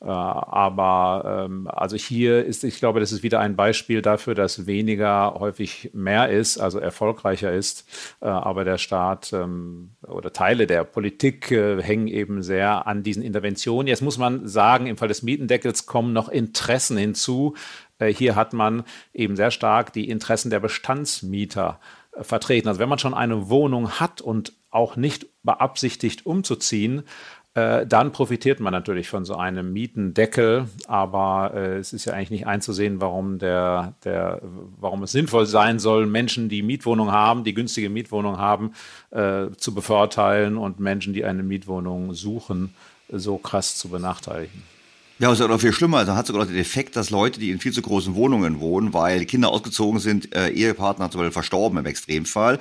[0.00, 4.66] Äh, aber ähm, also hier ist, ich glaube, das ist wieder ein Beispiel dafür, dass
[4.66, 7.86] weniger häufig mehr ist, also erfolgreicher ist.
[8.20, 13.22] Äh, aber der Staat ähm, oder Teile der Politik äh, hängen eben sehr an diesen
[13.22, 13.88] Interventionen.
[13.88, 17.54] Jetzt muss man sagen, im Fall des Mietendeckels kommen noch Interessen hinzu.
[18.00, 18.84] Hier hat man
[19.14, 21.80] eben sehr stark die Interessen der Bestandsmieter
[22.20, 22.68] vertreten.
[22.68, 27.04] Also wenn man schon eine Wohnung hat und auch nicht beabsichtigt umzuziehen,
[27.54, 32.30] äh, dann profitiert man natürlich von so einem Mietendeckel, aber äh, es ist ja eigentlich
[32.30, 34.42] nicht einzusehen, warum, der, der,
[34.78, 38.72] warum es sinnvoll sein soll, Menschen, die Mietwohnung haben, die günstige Mietwohnung haben,
[39.10, 42.74] äh, zu bevorteilen und Menschen, die eine Mietwohnung suchen,
[43.08, 44.75] so krass zu benachteiligen.
[45.18, 45.96] Ja, es ist noch viel schlimmer.
[45.96, 48.92] Also hat sogar noch den Effekt, dass Leute, die in viel zu großen Wohnungen wohnen,
[48.92, 52.58] weil Kinder ausgezogen sind, äh, Ehepartner zum Beispiel verstorben im Extremfall,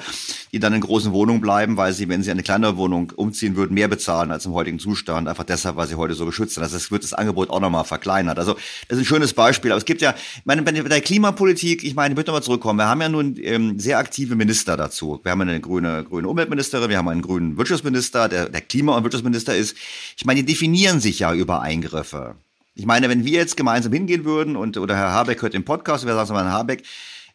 [0.54, 3.74] die dann in großen Wohnungen bleiben, weil sie, wenn sie eine kleinere Wohnung umziehen würden,
[3.74, 5.28] mehr bezahlen als im heutigen Zustand.
[5.28, 6.64] Einfach deshalb, weil sie heute so geschützt sind.
[6.64, 8.40] Also es wird das Angebot auch nochmal verkleinert.
[8.40, 8.54] Also
[8.88, 9.72] das ist ein schönes Beispiel.
[9.72, 12.80] Aber es gibt ja, ich meine, bei der Klimapolitik, ich meine, ich möchte nochmal zurückkommen.
[12.80, 15.20] Wir haben ja nun ähm, sehr aktive Minister dazu.
[15.24, 19.04] Wir haben eine grüne, grüne Umweltministerin, wir haben einen grünen Wirtschaftsminister, der, der Klima- und
[19.04, 19.76] Wirtschaftsminister ist.
[20.16, 22.38] Ich meine, die definieren sich ja über Eingriffe.
[22.78, 26.06] Ich meine, wenn wir jetzt gemeinsam hingehen würden und oder Herr Habeck hört den Podcast
[26.06, 26.84] wir sagen mal, Herr Habeck,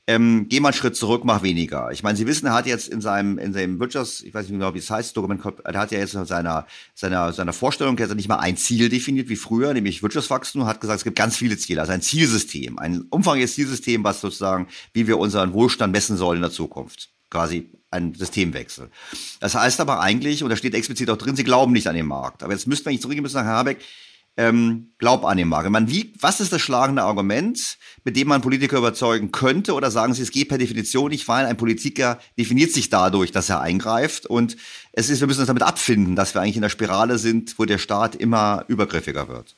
[0.07, 1.91] ähm, geh mal einen Schritt zurück, mach weniger.
[1.93, 4.59] Ich meine, Sie wissen, er hat jetzt in seinem, in seinem Wirtschafts-, ich weiß nicht
[4.59, 8.15] genau, wie es heißt, Dokument, er hat ja jetzt in seiner, seiner, seiner Vorstellung jetzt
[8.15, 11.57] nicht mal ein Ziel definiert wie früher, nämlich Wirtschaftswachstum, hat gesagt, es gibt ganz viele
[11.57, 16.37] Ziele, also ein Zielsystem, ein umfangreiches Zielsystem, was sozusagen, wie wir unseren Wohlstand messen sollen
[16.37, 17.11] in der Zukunft.
[17.31, 18.91] Quasi ein Systemwechsel.
[19.39, 22.07] Das heißt aber eigentlich, und da steht explizit auch drin, Sie glauben nicht an den
[22.07, 22.43] Markt.
[22.43, 23.79] Aber jetzt müssten wir nicht zurückgehen müssen Herr Habeck,
[24.41, 25.69] ähm, glaub an den Markt.
[25.69, 29.75] Man, wie, was ist das schlagende Argument, mit dem man Politiker überzeugen könnte?
[29.75, 33.51] Oder sagen Sie, es geht per Definition nicht, weil ein Politiker definiert sich dadurch, dass
[33.51, 34.25] er eingreift.
[34.25, 34.57] Und
[34.93, 37.67] es ist, wir müssen uns damit abfinden, dass wir eigentlich in der Spirale sind, wo
[37.67, 39.55] der Staat immer übergriffiger wird.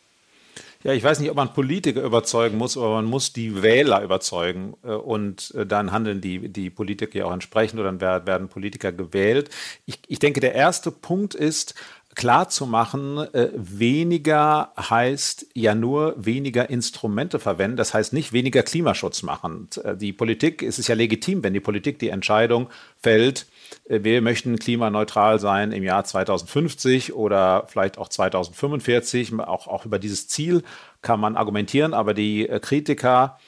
[0.84, 4.74] Ja, ich weiß nicht, ob man Politiker überzeugen muss, aber man muss die Wähler überzeugen.
[4.82, 8.90] Äh, und äh, dann handeln die, die Politiker ja auch entsprechend oder dann werden Politiker
[8.90, 9.48] gewählt.
[9.86, 11.74] Ich, ich denke, der erste Punkt ist,
[12.14, 17.76] klar zu machen, äh, weniger heißt ja nur weniger Instrumente verwenden.
[17.76, 19.68] Das heißt nicht weniger Klimaschutz machen.
[19.82, 23.46] Äh, die Politik, es ist ja legitim, wenn die Politik die Entscheidung fällt,
[23.88, 29.38] äh, wir möchten klimaneutral sein im Jahr 2050 oder vielleicht auch 2045.
[29.40, 30.62] Auch, auch über dieses Ziel
[31.00, 33.38] kann man argumentieren, aber die Kritiker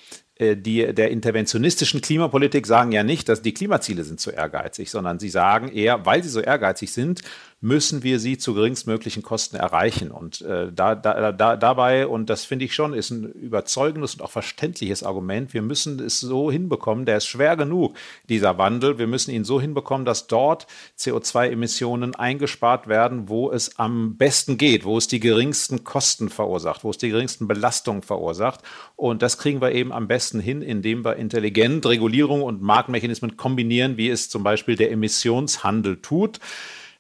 [0.41, 5.29] die, der interventionistischen Klimapolitik sagen ja nicht, dass die Klimaziele sind zu ehrgeizig, sondern sie
[5.29, 7.23] sagen eher, weil sie so ehrgeizig sind,
[7.65, 10.11] müssen wir sie zu geringstmöglichen Kosten erreichen.
[10.11, 14.21] Und äh, da, da, da, dabei, und das finde ich schon, ist ein überzeugendes und
[14.21, 17.97] auch verständliches Argument, wir müssen es so hinbekommen, der ist schwer genug,
[18.29, 20.67] dieser Wandel, wir müssen ihn so hinbekommen, dass dort
[20.99, 26.91] CO2-Emissionen eingespart werden, wo es am besten geht, wo es die geringsten Kosten verursacht, wo
[26.91, 28.61] es die geringsten Belastungen verursacht.
[28.95, 33.97] Und das kriegen wir eben am besten hin, indem wir intelligent Regulierung und Marktmechanismen kombinieren,
[33.97, 36.41] wie es zum Beispiel der Emissionshandel tut.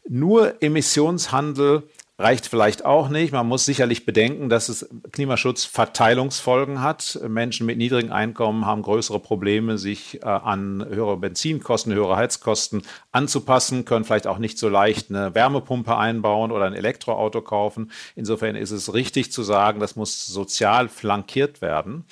[0.08, 1.84] Nur Emissionshandel
[2.16, 3.32] reicht vielleicht auch nicht.
[3.32, 7.18] Man muss sicherlich bedenken, dass es Klimaschutz Verteilungsfolgen hat.
[7.26, 13.84] Menschen mit niedrigen Einkommen haben größere Probleme, sich äh, an höhere Benzinkosten, höhere Heizkosten anzupassen,
[13.84, 17.90] können vielleicht auch nicht so leicht eine Wärmepumpe einbauen oder ein Elektroauto kaufen.
[18.14, 22.04] Insofern ist es richtig zu sagen, das muss sozial flankiert werden.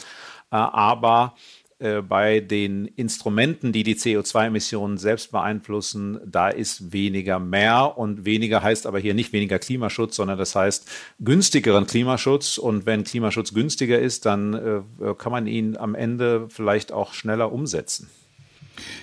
[0.50, 1.34] Äh, aber
[1.82, 8.62] äh, bei den Instrumenten, die die CO2-Emissionen selbst beeinflussen, da ist weniger mehr und weniger
[8.62, 12.58] heißt aber hier nicht weniger Klimaschutz, sondern das heißt günstigeren Klimaschutz.
[12.58, 17.52] Und wenn Klimaschutz günstiger ist, dann äh, kann man ihn am Ende vielleicht auch schneller
[17.52, 18.08] umsetzen.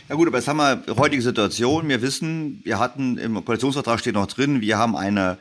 [0.07, 1.89] Ja gut, aber jetzt haben wir heutige Situation.
[1.89, 5.37] Wir wissen, wir hatten im Koalitionsvertrag steht noch drin, wir haben eine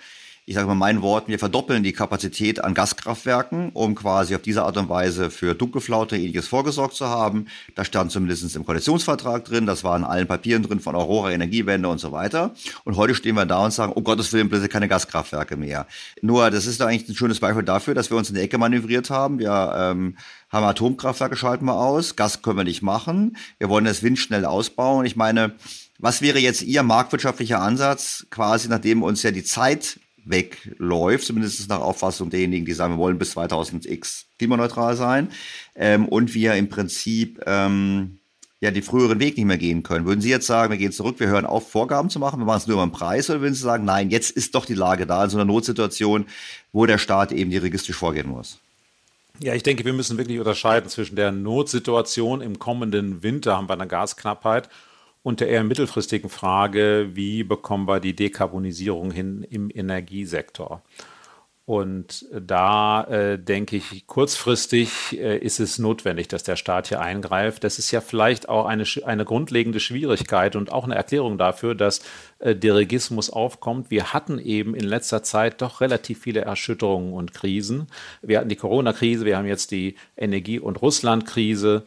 [0.48, 4.62] ich sage mal meinen Worten, wir verdoppeln die Kapazität an Gaskraftwerken, um quasi auf diese
[4.62, 7.48] Art und Weise für Dunkelflaute ähnliches vorgesorgt zu haben.
[7.74, 11.90] Das stand zumindest im Koalitionsvertrag drin, das war in allen Papieren drin von Aurora, Energiewende
[11.90, 12.54] und so weiter.
[12.84, 15.86] Und heute stehen wir da und sagen, oh Gottes Willen, bitte keine Gaskraftwerke mehr.
[16.22, 19.10] Nur, das ist eigentlich ein schönes Beispiel dafür, dass wir uns in die Ecke manövriert
[19.10, 19.38] haben.
[19.38, 20.16] Wir ähm,
[20.48, 23.36] haben Atomkraftwerke, schalten wir aus, Gas können wir nicht machen.
[23.58, 25.04] Wir wollen das Wind schnell ausbauen.
[25.04, 25.56] Ich meine,
[25.98, 31.80] was wäre jetzt Ihr marktwirtschaftlicher Ansatz, quasi nachdem uns ja die Zeit wegläuft, zumindest nach
[31.80, 35.28] Auffassung derjenigen, die sagen, wir wollen bis 2000x klimaneutral sein
[35.74, 38.18] ähm, und wir im Prinzip ähm,
[38.60, 40.06] ja die früheren Weg nicht mehr gehen können.
[40.06, 42.58] Würden Sie jetzt sagen, wir gehen zurück, wir hören auf, Vorgaben zu machen, wir machen
[42.58, 45.06] es nur über den Preis, oder würden Sie sagen, nein, jetzt ist doch die Lage
[45.06, 46.26] da in so einer Notsituation,
[46.72, 48.58] wo der Staat eben dirigistisch vorgehen muss?
[49.40, 53.74] Ja, ich denke, wir müssen wirklich unterscheiden zwischen der Notsituation im kommenden Winter haben wir
[53.74, 54.68] eine Gasknappheit
[55.22, 60.82] und der eher mittelfristigen Frage, wie bekommen wir die Dekarbonisierung hin im Energiesektor.
[61.68, 67.62] Und da äh, denke ich, kurzfristig äh, ist es notwendig, dass der Staat hier eingreift.
[67.62, 72.00] Das ist ja vielleicht auch eine, eine grundlegende Schwierigkeit und auch eine Erklärung dafür, dass
[72.38, 73.90] äh, Dirigismus aufkommt.
[73.90, 77.88] Wir hatten eben in letzter Zeit doch relativ viele Erschütterungen und Krisen.
[78.22, 81.84] Wir hatten die Corona-Krise, wir haben jetzt die Energie- und Russland-Krise.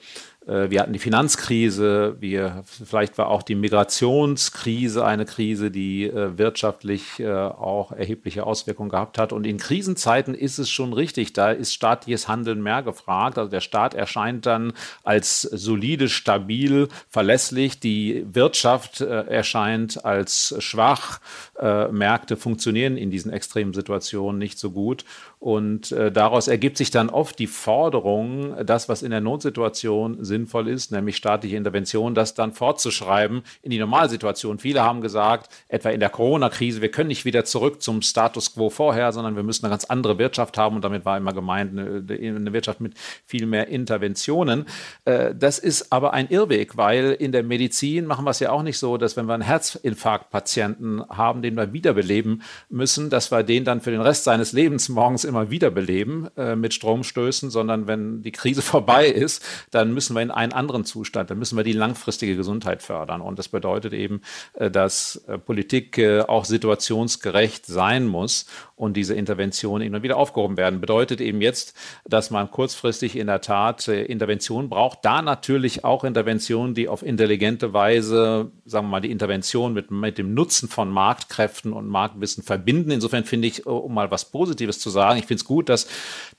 [0.47, 6.37] Äh, wir hatten die Finanzkrise, wir, vielleicht war auch die Migrationskrise eine Krise, die äh,
[6.37, 9.33] wirtschaftlich äh, auch erhebliche Auswirkungen gehabt hat.
[9.33, 13.37] Und in Krisenzeiten ist es schon richtig, da ist staatliches Handeln mehr gefragt.
[13.37, 14.73] Also der Staat erscheint dann
[15.03, 17.79] als solide, stabil, verlässlich.
[17.79, 21.19] Die Wirtschaft erscheint als schwach.
[21.59, 25.05] Märkte funktionieren in diesen extremen Situationen nicht so gut.
[25.41, 30.67] Und äh, daraus ergibt sich dann oft die Forderung, das, was in der Notsituation sinnvoll
[30.67, 34.59] ist, nämlich staatliche Intervention, das dann fortzuschreiben in die Normalsituation.
[34.59, 38.69] Viele haben gesagt, etwa in der Corona-Krise, wir können nicht wieder zurück zum Status quo
[38.69, 40.75] vorher, sondern wir müssen eine ganz andere Wirtschaft haben.
[40.75, 42.93] Und damit war immer gemeint eine, eine Wirtschaft mit
[43.25, 44.65] viel mehr Interventionen.
[45.05, 48.63] Äh, das ist aber ein Irrweg, weil in der Medizin machen wir es ja auch
[48.63, 53.63] nicht so, dass wenn wir einen Herzinfarktpatienten haben, den wir wiederbeleben müssen, dass wir den
[53.63, 58.31] dann für den Rest seines Lebens morgens immer wiederbeleben äh, mit Stromstößen, sondern wenn die
[58.31, 62.35] Krise vorbei ist, dann müssen wir in einen anderen Zustand, dann müssen wir die langfristige
[62.35, 63.21] Gesundheit fördern.
[63.21, 64.21] Und das bedeutet eben,
[64.53, 68.45] äh, dass äh, Politik äh, auch situationsgerecht sein muss
[68.81, 70.81] und diese Interventionen immer wieder aufgehoben werden.
[70.81, 75.05] Bedeutet eben jetzt, dass man kurzfristig in der Tat äh, Interventionen braucht.
[75.05, 80.17] Da natürlich auch Interventionen, die auf intelligente Weise, sagen wir mal, die Intervention mit, mit
[80.17, 82.89] dem Nutzen von Marktkräften und Marktwissen verbinden.
[82.89, 85.87] Insofern finde ich, um mal was Positives zu sagen, ich finde es gut, dass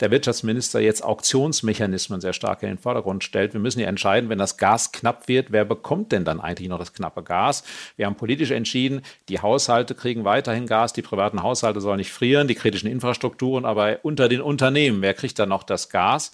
[0.01, 3.53] der Wirtschaftsminister jetzt Auktionsmechanismen sehr stark in den Vordergrund stellt.
[3.53, 6.81] Wir müssen ja entscheiden, wenn das Gas knapp wird, wer bekommt denn dann eigentlich noch
[6.81, 7.63] das knappe Gas?
[7.95, 12.32] Wir haben politisch entschieden, die Haushalte kriegen weiterhin Gas, die privaten Haushalte sollen nicht frieren,
[12.41, 16.33] die kritischen Infrastrukturen, aber unter den Unternehmen, wer kriegt dann noch das Gas?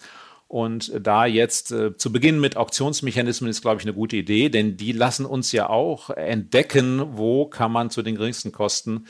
[0.48, 4.78] Und da jetzt äh, zu beginnen mit Auktionsmechanismen ist, glaube ich, eine gute Idee, denn
[4.78, 9.04] die lassen uns ja auch entdecken, wo kann man zu den geringsten Kosten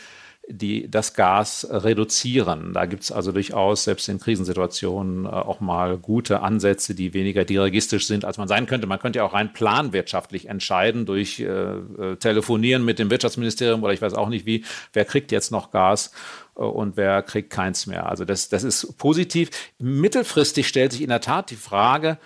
[0.50, 2.72] die das Gas reduzieren.
[2.72, 7.44] Da gibt es also durchaus selbst in Krisensituationen äh, auch mal gute Ansätze, die weniger
[7.44, 8.86] dirigistisch sind, als man sein könnte.
[8.86, 13.92] Man könnte ja auch rein planwirtschaftlich entscheiden durch äh, äh, Telefonieren mit dem Wirtschaftsministerium oder
[13.92, 14.64] ich weiß auch nicht wie,
[14.94, 16.12] wer kriegt jetzt noch Gas
[16.58, 18.08] und wer kriegt keins mehr.
[18.08, 19.50] Also das, das ist positiv.
[19.78, 22.18] Mittelfristig stellt sich in der Tat die Frage,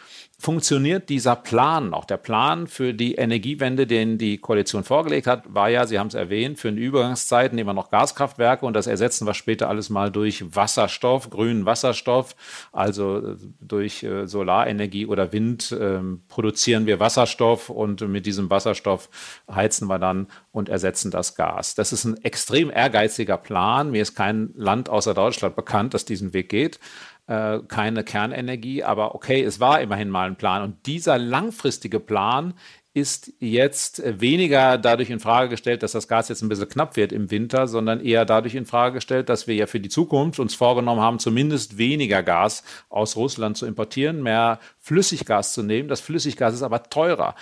[0.43, 2.05] funktioniert dieser Plan noch?
[2.05, 6.15] Der Plan für die Energiewende, den die Koalition vorgelegt hat, war ja, Sie haben es
[6.15, 10.11] erwähnt, für eine Übergangszeit nehmen wir noch Gaskraftwerke und das ersetzen wir später alles mal
[10.11, 12.35] durch Wasserstoff, grünen Wasserstoff,
[12.73, 19.09] also äh, durch äh, Solarenergie oder Wind äh, produzieren wir Wasserstoff und mit diesem Wasserstoff
[19.49, 21.77] heizen wir dann und ersetzen das Gas.
[21.77, 23.93] Das ist ein extrem ehrgeiziger Plan.
[23.93, 26.81] Mir ist kein Land außer Deutschland bekannt, das diesen Weg geht.
[27.29, 30.63] Äh, keine Kernenergie, aber okay, es war immerhin mal ein Plan.
[30.63, 32.55] Und dieser langfristige Plan
[32.95, 37.13] ist jetzt weniger dadurch in Frage gestellt, dass das Gas jetzt ein bisschen knapp wird
[37.13, 40.55] im Winter, sondern eher dadurch in Frage gestellt, dass wir ja für die Zukunft uns
[40.55, 45.89] vorgenommen haben, zumindest weniger Gas aus Russland zu importieren, mehr Flüssiggas zu nehmen.
[45.89, 47.35] Das Flüssiggas ist aber teurer.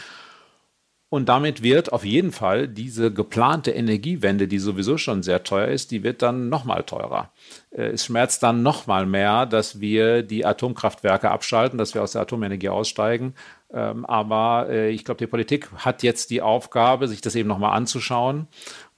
[1.10, 5.90] Und damit wird auf jeden Fall diese geplante Energiewende, die sowieso schon sehr teuer ist,
[5.90, 7.32] die wird dann nochmal teurer.
[7.72, 12.22] Äh, es schmerzt dann nochmal mehr, dass wir die Atomkraftwerke abschalten, dass wir aus der
[12.22, 13.34] Atomenergie aussteigen.
[13.72, 17.76] Ähm, aber äh, ich glaube, die Politik hat jetzt die Aufgabe, sich das eben nochmal
[17.76, 18.46] anzuschauen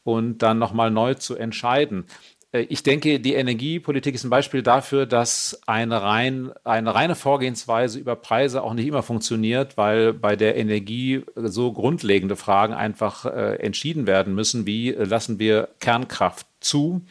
[0.04, 2.04] und dann nochmal neu zu entscheiden.
[2.52, 7.98] Äh, ich denke, die Energiepolitik ist ein Beispiel dafür, dass eine, rein, eine reine Vorgehensweise
[7.98, 13.56] über Preise auch nicht immer funktioniert, weil bei der Energie so grundlegende Fragen einfach äh,
[13.56, 17.02] entschieden werden müssen, wie äh, lassen wir Kernkraft zu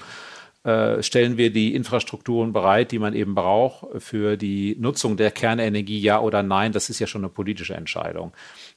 [0.64, 6.00] äh, stellen wir die Infrastrukturen bereit, die man eben braucht für die Nutzung der Kernenergie,
[6.00, 6.72] ja oder nein.
[6.72, 8.32] Das ist ja schon eine politische Entscheidung.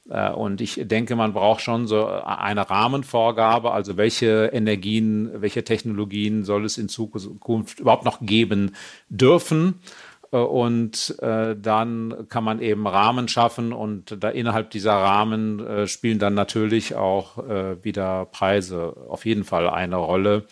[0.09, 6.43] Äh, und ich denke, man braucht schon so eine Rahmenvorgabe, also welche Energien, welche Technologien
[6.43, 8.75] soll es in Zukunft überhaupt noch geben
[9.09, 9.75] dürfen.
[10.31, 15.87] Äh, und äh, dann kann man eben Rahmen schaffen und da innerhalb dieser Rahmen äh,
[15.87, 20.45] spielen dann natürlich auch äh, wieder Preise auf jeden Fall eine Rolle.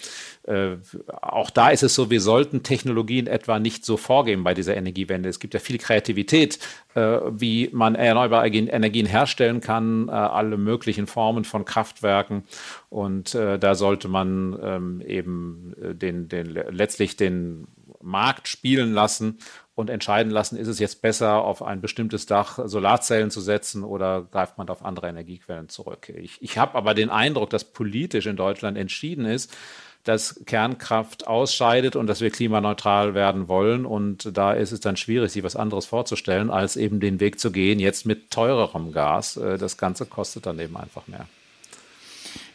[0.44, 0.78] Äh,
[1.22, 5.30] auch da ist es so, wir sollten Technologien etwa nicht so vorgeben bei dieser Energiewende.
[5.30, 6.60] Es gibt ja viel Kreativität,
[6.96, 12.44] äh, wie man erneuerbare Energien herstellen kann, alle möglichen Formen von Kraftwerken.
[12.90, 17.68] Und da sollte man ähm, eben den, den, letztlich den
[18.02, 19.40] Markt spielen lassen
[19.76, 24.22] und entscheiden lassen, ist es jetzt besser, auf ein bestimmtes Dach Solarzellen zu setzen oder
[24.22, 26.10] greift man auf andere Energiequellen zurück.
[26.16, 29.56] Ich, ich habe aber den Eindruck, dass politisch in Deutschland entschieden ist,
[30.04, 33.86] dass Kernkraft ausscheidet und dass wir klimaneutral werden wollen.
[33.86, 37.52] Und da ist es dann schwierig, sich was anderes vorzustellen, als eben den Weg zu
[37.52, 39.38] gehen, jetzt mit teurerem Gas.
[39.38, 41.26] Äh, das Ganze kostet dann eben einfach mehr.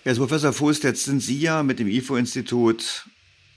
[0.04, 3.06] Herr Professor Fuß, jetzt sind Sie ja mit dem IFO-Institut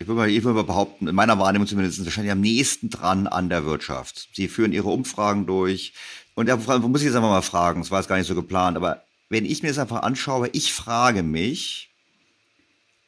[0.01, 3.27] ich würde mal, ich würde mal behaupten, in meiner Wahrnehmung zumindest, wahrscheinlich am nächsten dran
[3.27, 4.29] an der Wirtschaft.
[4.33, 5.93] Sie führen ihre Umfragen durch.
[6.33, 8.77] Und da muss ich jetzt einfach mal fragen, das war jetzt gar nicht so geplant,
[8.77, 11.91] aber wenn ich mir das einfach anschaue, ich frage mich,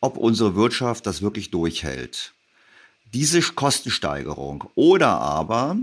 [0.02, 2.34] ob unsere Wirtschaft das wirklich durchhält.
[3.14, 4.66] Diese Kostensteigerung.
[4.76, 5.78] Oder aber,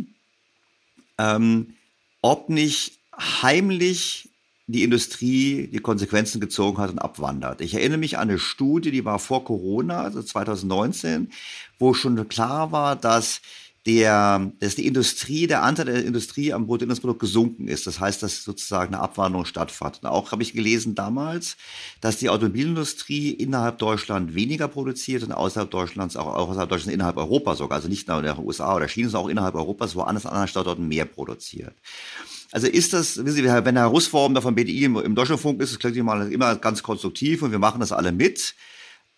[1.19, 1.75] ähm,
[2.23, 4.30] ob nicht heimlich
[4.73, 7.61] die Industrie die Konsequenzen gezogen hat und abwandert.
[7.61, 11.31] Ich erinnere mich an eine Studie, die war vor Corona, also 2019,
[11.79, 13.41] wo schon klar war, dass
[13.87, 17.87] der, dass die Industrie, der Anteil der Industrie am Bruttoinlandsprodukt gesunken ist.
[17.87, 20.01] Das heißt, dass sozusagen eine Abwanderung stattfand.
[20.03, 21.57] Und auch habe ich gelesen damals,
[22.03, 27.59] dass die Automobilindustrie innerhalb Deutschland weniger produziert und außerhalb Deutschlands, auch außerhalb Deutschlands, innerhalb Europas
[27.59, 30.33] sogar, also nicht nur in den USA oder China, sondern auch innerhalb Europas, woanders an
[30.33, 31.75] anderen Standorten mehr produziert.
[32.53, 35.73] Also ist das, wissen Sie, wenn Herr Russform da vom BDI im, im Deutschlandfunk ist,
[35.73, 38.55] das klingt immer, immer ganz konstruktiv und wir machen das alle mit.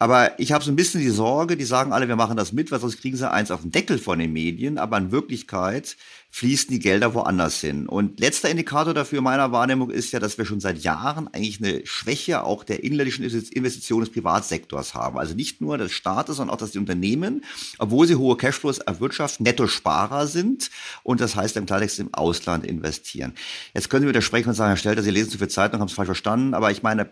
[0.02, 2.72] Aber ich habe so ein bisschen die Sorge, die sagen alle, wir machen das mit,
[2.72, 4.76] weil sonst kriegen sie eins auf den Deckel von den Medien.
[4.76, 5.96] Aber in Wirklichkeit
[6.30, 7.86] fließen die Gelder woanders hin.
[7.86, 11.86] Und letzter Indikator dafür meiner Wahrnehmung ist ja, dass wir schon seit Jahren eigentlich eine
[11.86, 15.18] Schwäche auch der inländischen Investitionen des Privatsektors haben.
[15.18, 17.44] Also nicht nur des Staates, sondern auch, dass die Unternehmen,
[17.78, 20.72] obwohl sie hohe Cashflows erwirtschaften, Netto-Sparer sind
[21.04, 23.34] und das heißt im Klartext im Ausland investieren.
[23.72, 25.94] Jetzt können Sie widersprechen und sagen, Herr Stelter, Sie lesen zu viel Zeitung, haben es
[25.94, 27.10] falsch verstanden, aber ich meine,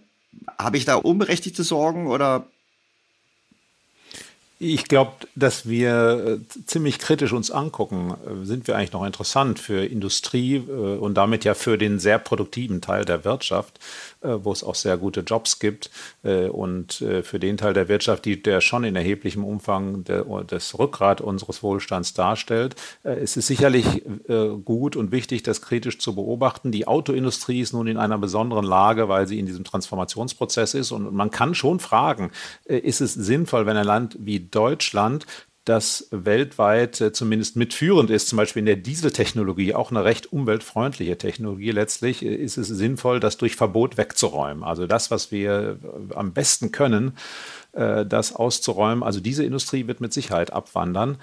[0.59, 2.49] habe ich da unberechtigte Sorgen oder
[4.63, 9.59] ich glaube, dass wir äh, ziemlich kritisch uns angucken, äh, sind wir eigentlich noch interessant
[9.59, 13.81] für Industrie äh, und damit ja für den sehr produktiven Teil der Wirtschaft.
[14.23, 15.91] Äh, wo es auch sehr gute Jobs gibt.
[16.23, 20.27] Äh, und äh, für den Teil der Wirtschaft, die, der schon in erheblichem Umfang der,
[20.47, 24.03] das Rückgrat unseres Wohlstands darstellt, ist es sicherlich
[24.65, 26.71] gut und wichtig, das kritisch zu beobachten.
[26.71, 30.93] Die Autoindustrie ist nun in einer besonderen Lage, weil sie in diesem Transformationsprozess ist.
[30.93, 32.31] Und man kann schon fragen,
[32.65, 35.27] ist es sinnvoll, wenn ein Land wie Deutschland
[35.71, 41.17] das weltweit äh, zumindest mitführend ist, zum Beispiel in der Dieseltechnologie, auch eine recht umweltfreundliche
[41.17, 44.65] Technologie letztlich, äh, ist es sinnvoll, das durch Verbot wegzuräumen.
[44.65, 47.17] Also das, was wir äh, am besten können,
[47.73, 49.05] das auszuräumen.
[49.05, 51.19] Also diese Industrie wird mit Sicherheit abwandern.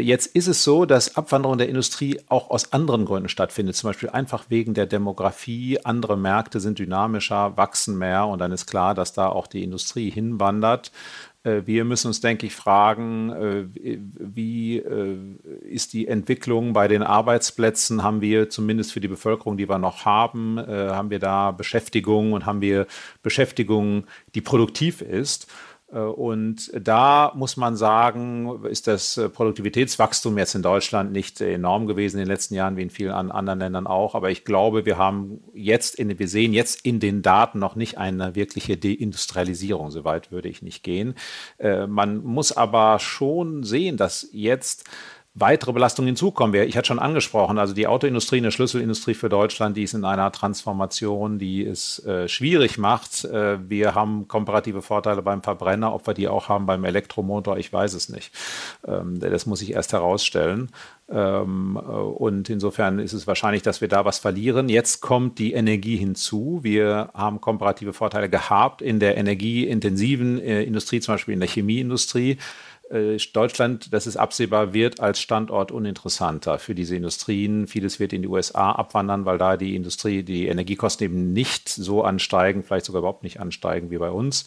[0.00, 4.08] Jetzt ist es so, dass Abwanderung der Industrie auch aus anderen Gründen stattfindet, zum Beispiel
[4.08, 5.78] einfach wegen der Demografie.
[5.84, 10.08] Andere Märkte sind dynamischer, wachsen mehr und dann ist klar, dass da auch die Industrie
[10.08, 10.90] hinwandert.
[11.44, 15.16] Äh, wir müssen uns, denke ich, fragen, äh, wie äh,
[15.62, 18.02] ist die Entwicklung bei den Arbeitsplätzen?
[18.02, 22.46] Haben wir zumindest für die Bevölkerung, die wir noch haben, haben wir da Beschäftigung und
[22.46, 22.86] haben wir
[23.22, 24.04] Beschäftigung,
[24.34, 25.50] die produktiv ist?
[25.92, 31.86] Äh, und da muss man sagen, ist das äh, Produktivitätswachstum jetzt in Deutschland nicht enorm
[31.86, 34.14] gewesen in den letzten Jahren, wie in vielen anderen Ländern auch.
[34.14, 37.98] Aber ich glaube, wir haben jetzt in, wir sehen jetzt in den Daten noch nicht
[37.98, 39.90] eine wirkliche Deindustrialisierung.
[39.90, 41.14] Soweit würde ich nicht gehen.
[41.58, 44.84] Äh, man muss aber schon sehen, dass jetzt
[45.40, 46.54] weitere Belastungen hinzukommen.
[46.68, 50.32] Ich hatte schon angesprochen, also die Autoindustrie, eine Schlüsselindustrie für Deutschland, die ist in einer
[50.32, 53.24] Transformation, die es äh, schwierig macht.
[53.24, 57.72] Äh, wir haben komparative Vorteile beim Verbrenner, ob wir die auch haben beim Elektromotor, ich
[57.72, 58.32] weiß es nicht.
[58.86, 60.70] Ähm, das muss ich erst herausstellen.
[61.10, 64.68] Ähm, äh, und insofern ist es wahrscheinlich, dass wir da was verlieren.
[64.68, 66.60] Jetzt kommt die Energie hinzu.
[66.62, 72.38] Wir haben komparative Vorteile gehabt in der energieintensiven äh, Industrie, zum Beispiel in der Chemieindustrie.
[72.90, 77.66] Äh, Deutschland, das ist absehbar, wird als Standort uninteressanter für diese Industrien.
[77.66, 82.02] Vieles wird in die USA abwandern, weil da die Industrie, die Energiekosten eben nicht so
[82.02, 84.46] ansteigen, vielleicht sogar überhaupt nicht ansteigen wie bei uns.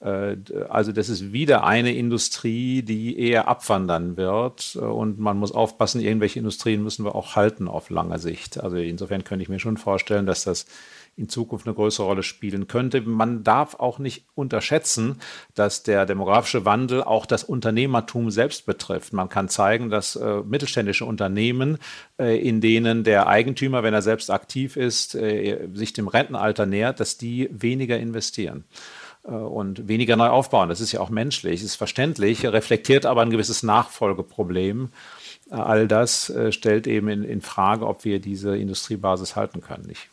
[0.00, 0.36] Äh,
[0.68, 4.76] also das ist wieder eine Industrie, die eher abwandern wird.
[4.76, 8.62] Und man muss aufpassen, irgendwelche Industrien müssen wir auch halten auf lange Sicht.
[8.62, 10.66] Also insofern könnte ich mir schon vorstellen, dass das
[11.16, 13.00] in Zukunft eine größere Rolle spielen könnte.
[13.00, 15.20] Man darf auch nicht unterschätzen,
[15.54, 19.12] dass der demografische Wandel auch das Unternehmertum selbst betrifft.
[19.12, 21.78] Man kann zeigen, dass äh, mittelständische Unternehmen,
[22.18, 27.00] äh, in denen der Eigentümer, wenn er selbst aktiv ist, äh, sich dem Rentenalter nähert,
[27.00, 28.64] dass die weniger investieren
[29.24, 30.68] äh, und weniger neu aufbauen.
[30.68, 34.90] Das ist ja auch menschlich, ist verständlich, reflektiert aber ein gewisses Nachfolgeproblem
[35.54, 39.88] all das äh, stellt eben in, in, Frage, ob wir diese Industriebasis halten können.
[39.90, 40.08] Ich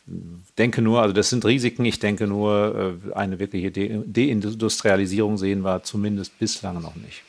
[0.58, 5.62] denke nur, also das sind Risiken, ich denke nur, äh, eine wirkliche De Deindustrialisierung sehen
[5.62, 7.22] wir zumindest bislang noch nicht.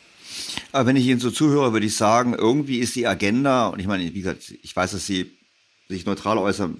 [0.71, 3.87] Aber wenn ich Ihnen so zuhöre, würde ich sagen, irgendwie ist die Agenda, und ich
[3.87, 5.31] meine, wie gesagt, ich weiß, dass Sie
[5.89, 6.77] sich neutral äußern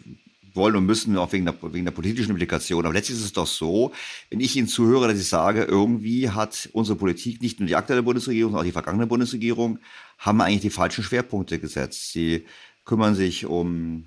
[0.53, 2.85] wollen und müssen, auch wegen der, wegen der politischen Implikation.
[2.85, 3.91] Aber letztlich ist es doch so,
[4.29, 8.03] wenn ich Ihnen zuhöre, dass ich sage, irgendwie hat unsere Politik, nicht nur die aktuelle
[8.03, 9.79] Bundesregierung, sondern auch die vergangene Bundesregierung,
[10.19, 12.11] haben eigentlich die falschen Schwerpunkte gesetzt.
[12.11, 12.45] Sie
[12.85, 14.05] kümmern sich um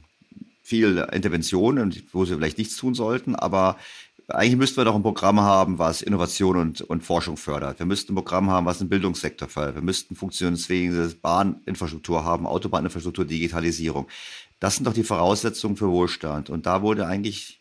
[0.62, 3.76] viel Interventionen, wo sie vielleicht nichts tun sollten, aber
[4.28, 7.78] eigentlich müssten wir doch ein Programm haben, was Innovation und, und Forschung fördert.
[7.78, 9.76] Wir müssten ein Programm haben, was den Bildungssektor fördert.
[9.76, 14.08] Wir müssten funktionsfähige Bahninfrastruktur haben, Autobahninfrastruktur, Digitalisierung.
[14.60, 16.50] Das sind doch die Voraussetzungen für Wohlstand.
[16.50, 17.60] Und da wurde eigentlich,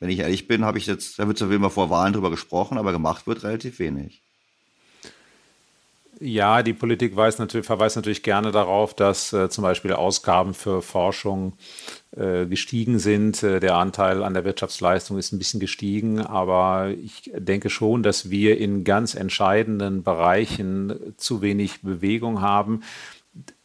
[0.00, 2.78] wenn ich ehrlich bin, habe ich jetzt, da wird zwar immer vor Wahlen drüber gesprochen,
[2.78, 4.22] aber gemacht wird relativ wenig.
[6.20, 11.52] Ja, die Politik natürlich, verweist natürlich gerne darauf, dass äh, zum Beispiel Ausgaben für Forschung
[12.16, 13.40] äh, gestiegen sind.
[13.44, 18.30] Äh, der Anteil an der Wirtschaftsleistung ist ein bisschen gestiegen, aber ich denke schon, dass
[18.30, 22.82] wir in ganz entscheidenden Bereichen zu wenig Bewegung haben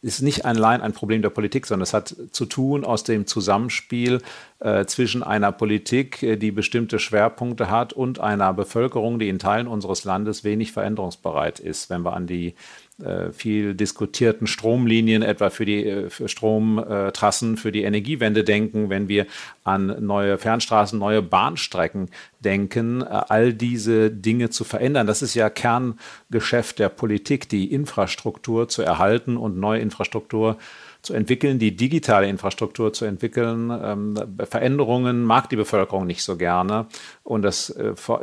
[0.02, 4.20] ist nicht allein ein Problem der Politik, sondern es hat zu tun aus dem Zusammenspiel
[4.60, 9.66] äh, zwischen einer Politik, äh, die bestimmte Schwerpunkte hat, und einer Bevölkerung, die in Teilen
[9.66, 11.90] unseres Landes wenig veränderungsbereit ist.
[11.90, 12.54] Wenn wir an die
[13.32, 19.26] viel diskutierten Stromlinien, etwa für die äh, für Stromtrassen, für die Energiewende denken, wenn wir
[19.64, 22.08] an neue Fernstraßen, neue Bahnstrecken
[22.38, 25.08] denken, äh, all diese Dinge zu verändern.
[25.08, 30.56] Das ist ja Kerngeschäft der Politik, die Infrastruktur zu erhalten und neue Infrastruktur
[31.02, 33.70] zu entwickeln, die digitale Infrastruktur zu entwickeln.
[33.70, 34.14] Ähm,
[34.48, 36.86] Veränderungen mag die Bevölkerung nicht so gerne.
[37.24, 37.74] Und das,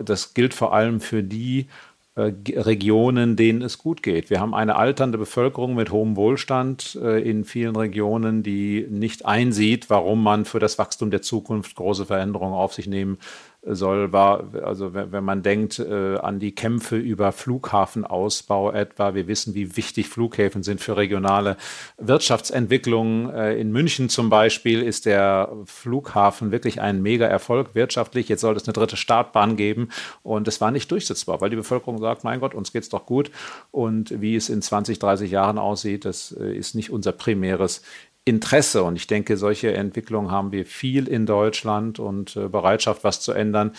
[0.04, 1.91] das gilt vor allem für die äh,
[2.24, 4.30] Regionen, denen es gut geht.
[4.30, 9.90] Wir haben eine alternde Bevölkerung mit hohem Wohlstand äh, in vielen Regionen, die nicht einsieht,
[9.90, 13.18] warum man für das Wachstum der Zukunft große Veränderungen auf sich nehmen
[13.64, 19.54] soll, war, also wenn man denkt äh, an die Kämpfe über Flughafenausbau etwa, wir wissen,
[19.54, 21.58] wie wichtig Flughäfen sind für regionale
[21.98, 23.32] Wirtschaftsentwicklung.
[23.32, 28.30] Äh, in München zum Beispiel ist der Flughafen wirklich ein Mega-Erfolg wirtschaftlich.
[28.30, 29.90] Jetzt soll es eine dritte Startbahn geben
[30.24, 33.30] und es war nicht durchsetzbar, weil die Bevölkerung sagt, mein Gott, uns geht's doch gut
[33.70, 37.84] und wie es in 20, 30 Jahren aussieht, das äh, ist nicht unser primäres
[38.24, 38.84] Interesse.
[38.84, 43.32] Und ich denke, solche Entwicklungen haben wir viel in Deutschland und äh, Bereitschaft, was zu
[43.32, 43.74] ändern,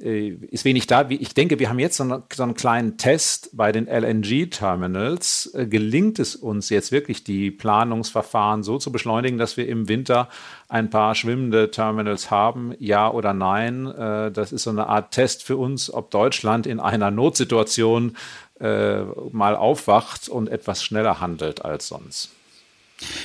[0.00, 1.08] äh, ist wenig da.
[1.10, 5.52] Ich denke, wir haben jetzt so, eine, so einen kleinen Test bei den LNG-Terminals.
[5.52, 10.28] Äh, gelingt es uns jetzt wirklich, die Planungsverfahren so zu beschleunigen, dass wir im Winter
[10.68, 12.74] ein paar schwimmende Terminals haben?
[12.78, 13.86] Ja oder nein?
[13.86, 18.16] Äh, das ist so eine Art Test für uns, ob Deutschland in einer Notsituation
[18.60, 19.02] äh,
[19.32, 22.30] mal aufwacht und etwas schneller handelt als sonst.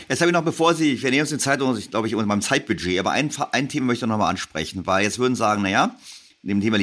[0.08, 2.42] Jetzt habe ich noch, bevor Sie, wir nähern uns den Zeit, glaube ich, unter meinem
[2.42, 5.96] Zeitbudget, aber ein, ein Thema möchte ich noch mal ansprechen, weil jetzt würden sagen, naja,
[6.44, 6.78] dem Thema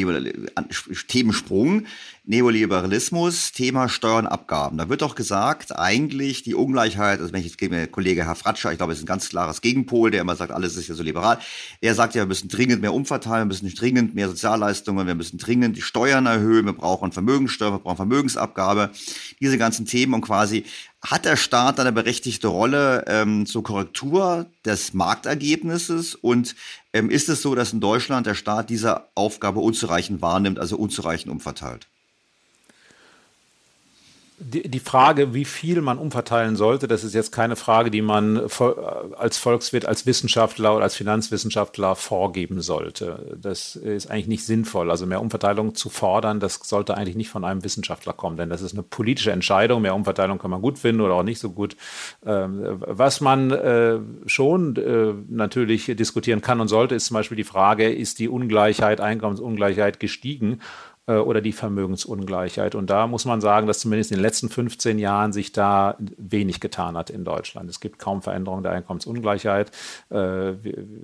[1.09, 1.87] Themensprung,
[2.25, 4.79] Neoliberalismus, Thema Steuern, Abgaben.
[4.79, 8.73] Da wird doch gesagt, eigentlich die Ungleichheit, also wenn ich jetzt gebe, Kollege Herr Fratscher,
[8.73, 11.03] ich glaube, es ist ein ganz klares Gegenpol, der immer sagt, alles ist ja so
[11.03, 11.39] liberal.
[11.81, 15.39] Er sagt ja, wir müssen dringend mehr umverteilen, wir müssen dringend mehr Sozialleistungen, wir müssen
[15.39, 18.91] dringend die Steuern erhöhen, wir brauchen Vermögenssteuer, wir brauchen Vermögensabgabe.
[19.41, 20.65] Diese ganzen Themen und quasi
[21.03, 26.15] hat der Staat eine berechtigte Rolle ähm, zur Korrektur des Marktergebnisses?
[26.15, 26.55] Und
[26.93, 31.33] ähm, ist es so, dass in Deutschland der Staat diese Aufgabe unzureichend wahrnimmt, also unzureichend
[31.33, 31.90] umverteilt?
[34.43, 38.49] Die, Frage, wie viel man umverteilen sollte, das ist jetzt keine Frage, die man
[39.19, 43.37] als Volkswirt, als Wissenschaftler oder als Finanzwissenschaftler vorgeben sollte.
[43.39, 44.91] Das ist eigentlich nicht sinnvoll.
[44.91, 48.63] Also mehr Umverteilung zu fordern, das sollte eigentlich nicht von einem Wissenschaftler kommen, denn das
[48.63, 49.83] ist eine politische Entscheidung.
[49.83, 51.77] Mehr Umverteilung kann man gut finden oder auch nicht so gut.
[52.25, 57.45] Ähm, was man äh, schon äh, natürlich diskutieren kann und sollte, ist zum Beispiel die
[57.45, 60.61] Frage, ist die Ungleichheit, Einkommensungleichheit gestiegen?
[61.11, 62.75] Äh, oder die Vermögensungleichheit.
[62.77, 66.61] Und da muss man sagen, dass zumindest in den letzten 15 Jahren sich da wenig
[66.61, 67.69] getan hat in Deutschland.
[67.69, 69.73] Es gibt kaum Veränderungen der Einkommensungleichheit.
[70.11, 70.53] Äh,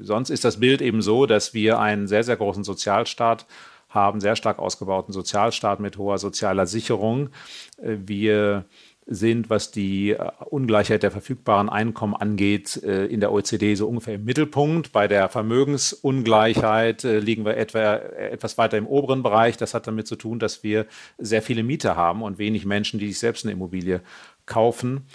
[0.00, 3.46] sonst ist das Bild eben so, dass wir einen sehr, sehr großen Sozialstaat
[3.88, 7.30] haben, sehr stark ausgebauten Sozialstaat mit hoher sozialer Sicherung.
[7.78, 8.64] Äh, wir
[9.06, 14.16] sind, was die äh, Ungleichheit der verfügbaren Einkommen angeht, äh, in der OECD so ungefähr
[14.16, 14.92] im Mittelpunkt.
[14.92, 19.56] Bei der Vermögensungleichheit äh, liegen wir etwa etwas weiter im oberen Bereich.
[19.56, 20.86] Das hat damit zu tun, dass wir
[21.18, 24.00] sehr viele Mieter haben und wenig Menschen, die sich selbst eine Immobilie
[24.44, 25.06] kaufen.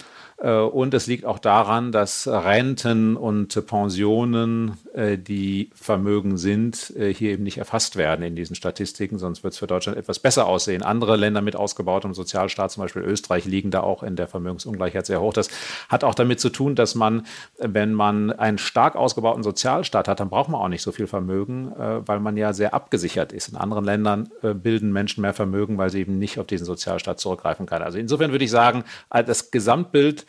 [0.42, 7.14] Äh, und es liegt auch daran, dass Renten und Pensionen, äh, die Vermögen sind, äh,
[7.14, 10.48] hier eben nicht erfasst werden in diesen Statistiken, sonst wird es für Deutschland etwas besser
[10.48, 10.82] aussehen.
[10.82, 15.22] Andere Länder mit ausgebautem Sozialstaat, zum Beispiel Österreich, liegen da auch in der Vermögensungleichheit sehr
[15.22, 15.34] hoch.
[15.34, 15.50] Das
[15.90, 17.26] hat auch damit zu tun, dass man,
[17.60, 21.72] wenn man einen stark ausgebauten Sozialstaat hat, dann braucht man auch nicht so viel Vermögen,
[22.06, 23.50] weil man ja sehr abgesichert ist.
[23.50, 27.66] In anderen Ländern bilden Menschen mehr Vermögen, weil sie eben nicht auf diesen Sozialstaat zurückgreifen
[27.66, 27.84] können.
[27.84, 30.26] Also insofern würde ich sagen, das Gesamtbild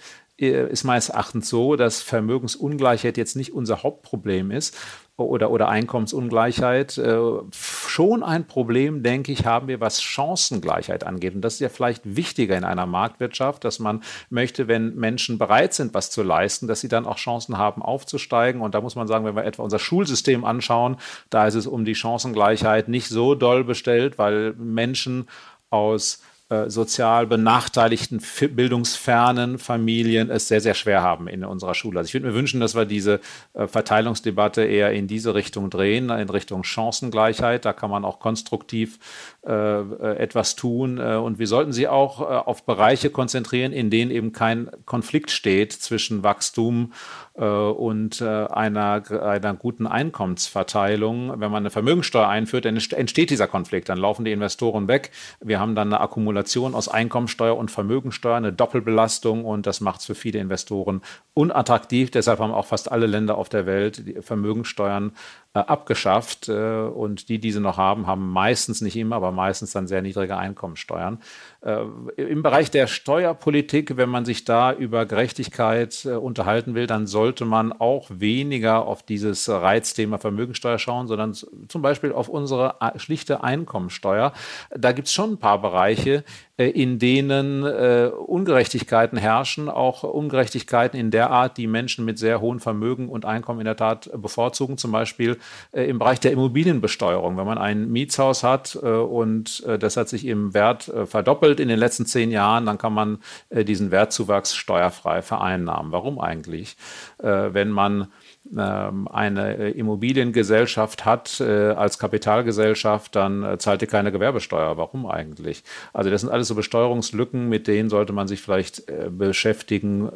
[0.48, 4.76] ist meines Erachtens so, dass Vermögensungleichheit jetzt nicht unser Hauptproblem ist.
[5.16, 6.98] oder, oder Einkommensungleichheit.
[6.98, 7.18] Äh,
[7.52, 11.34] schon ein Problem, denke ich, haben wir, was Chancengleichheit angeht.
[11.34, 15.74] Und das ist ja vielleicht wichtiger in einer Marktwirtschaft, dass man möchte, wenn Menschen bereit
[15.74, 18.62] sind, was zu leisten, dass sie dann auch Chancen haben, aufzusteigen.
[18.62, 20.96] Und da muss man sagen, wenn wir etwa unser Schulsystem anschauen,
[21.30, 25.28] da ist es um die Chancengleichheit nicht so doll bestellt, weil Menschen
[25.70, 26.22] aus
[26.52, 28.20] äh, sozial benachteiligten,
[28.50, 32.00] bildungsfernen Familien es sehr, sehr schwer haben in unserer Schule.
[32.00, 33.20] Also ich würde mir wünschen, dass wir diese
[33.54, 37.64] äh, Verteilungsdebatte eher in diese Richtung drehen, in Richtung Chancengleichheit.
[37.64, 38.98] Da kann man auch konstruktiv
[39.46, 39.80] äh,
[40.16, 40.98] etwas tun.
[40.98, 46.22] Und wir sollten sie auch auf Bereiche konzentrieren, in denen eben kein Konflikt steht zwischen
[46.22, 51.40] Wachstum und einer, einer guten Einkommensverteilung.
[51.40, 53.88] Wenn man eine Vermögensteuer einführt, dann entsteht dieser Konflikt.
[53.88, 55.10] Dann laufen die Investoren weg.
[55.40, 60.06] Wir haben dann eine Akkumulation aus Einkommensteuer und Vermögensteuer, eine Doppelbelastung und das macht es
[60.06, 61.00] für viele Investoren
[61.34, 62.10] unattraktiv.
[62.10, 65.12] Deshalb haben auch fast alle Länder auf der Welt Vermögensteuern äh,
[65.60, 69.86] abgeschafft äh, und die, die sie noch haben, haben meistens nicht immer, aber meistens dann
[69.86, 71.18] sehr niedrige Einkommensteuern.
[71.60, 71.82] Äh,
[72.16, 77.44] Im Bereich der Steuerpolitik, wenn man sich da über Gerechtigkeit äh, unterhalten will, dann sollte
[77.44, 83.44] man auch weniger auf dieses Reizthema Vermögensteuer schauen, sondern zum Beispiel auf unsere äh, schlichte
[83.44, 84.32] Einkommensteuer.
[84.70, 86.24] Da gibt es schon ein paar Bereiche,
[86.56, 92.40] äh, in denen äh, Ungerechtigkeiten herrschen, auch Ungerechtigkeiten in der Art, die Menschen mit sehr
[92.40, 95.36] hohen Vermögen und Einkommen in der Tat bevorzugen, zum Beispiel äh,
[95.72, 97.36] im Bereich der Immobilienbesteuerung.
[97.36, 101.60] Wenn man ein Mietshaus hat äh, und äh, das hat sich im Wert äh, verdoppelt
[101.60, 103.18] in den letzten zehn Jahren, dann kann man
[103.50, 105.92] diesen Wertzuwachs steuerfrei vereinnahmen.
[105.92, 106.76] Warum eigentlich?
[107.18, 108.08] wenn man
[108.54, 114.76] eine äh, Immobiliengesellschaft hat äh, als Kapitalgesellschaft, dann äh, zahlt ihr keine Gewerbesteuer.
[114.76, 115.62] Warum eigentlich?
[115.92, 120.08] Also das sind alles so Besteuerungslücken, mit denen sollte man sich vielleicht beschäftigen,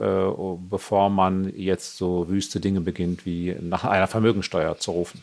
[0.70, 5.22] bevor man jetzt so wüste Dinge beginnt, wie nach einer Vermögensteuer zu rufen.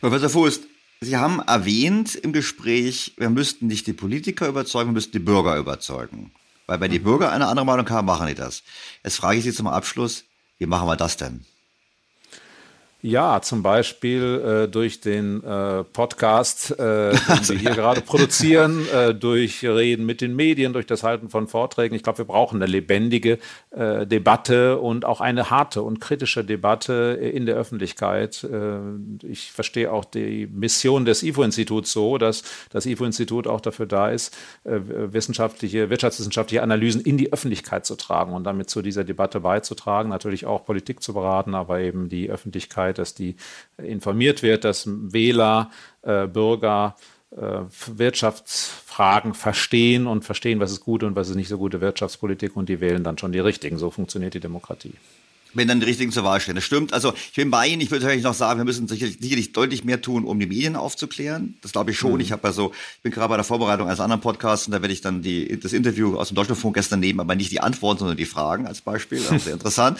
[0.00, 0.60] Professor Fuß,
[1.00, 5.56] Sie haben erwähnt im Gespräch, wir müssten nicht die Politiker überzeugen, wir müssten die Bürger
[5.56, 6.32] überzeugen.
[6.66, 7.04] Weil wenn die mhm.
[7.04, 8.62] Bürger eine andere Meinung haben, machen die das.
[9.02, 10.24] Jetzt frage ich Sie zum Abschluss,
[10.58, 11.44] wie machen wir das denn?
[13.06, 19.14] Ja, zum Beispiel äh, durch den äh, Podcast, äh, den wir hier gerade produzieren, äh,
[19.14, 21.94] durch Reden mit den Medien, durch das Halten von Vorträgen.
[21.94, 23.40] Ich glaube, wir brauchen eine lebendige
[23.72, 28.42] äh, Debatte und auch eine harte und kritische Debatte in der Öffentlichkeit.
[28.42, 28.78] Äh,
[29.22, 34.34] ich verstehe auch die Mission des IFO-Instituts so, dass das IFO-Institut auch dafür da ist,
[34.64, 40.46] wissenschaftliche, wirtschaftswissenschaftliche Analysen in die Öffentlichkeit zu tragen und damit zu dieser Debatte beizutragen, natürlich
[40.46, 43.36] auch Politik zu beraten, aber eben die Öffentlichkeit Öffentlichkeit, dass die
[43.78, 45.70] informiert wird, dass Wähler,
[46.02, 46.96] äh, Bürger
[47.30, 52.56] äh, Wirtschaftsfragen verstehen und verstehen, was ist gute und was ist nicht so gute Wirtschaftspolitik
[52.56, 53.78] und die wählen dann schon die richtigen.
[53.78, 54.94] So funktioniert die Demokratie
[55.54, 56.54] wenn dann die richtigen zur Wahl stehen.
[56.54, 56.92] Das stimmt.
[56.92, 57.80] Also ich bin bei Ihnen.
[57.80, 60.76] Ich würde natürlich noch sagen, wir müssen sicherlich, sicherlich deutlich mehr tun, um die Medien
[60.76, 61.56] aufzuklären.
[61.62, 62.14] Das glaube ich schon.
[62.14, 62.20] Mhm.
[62.20, 64.92] Ich habe also, ich bin gerade bei der Vorbereitung eines anderen Podcasts und da werde
[64.92, 68.16] ich dann die, das Interview aus dem Deutschlandfunk gestern nehmen, aber nicht die Antworten, sondern
[68.16, 69.18] die Fragen als Beispiel.
[69.18, 69.98] Also sehr interessant.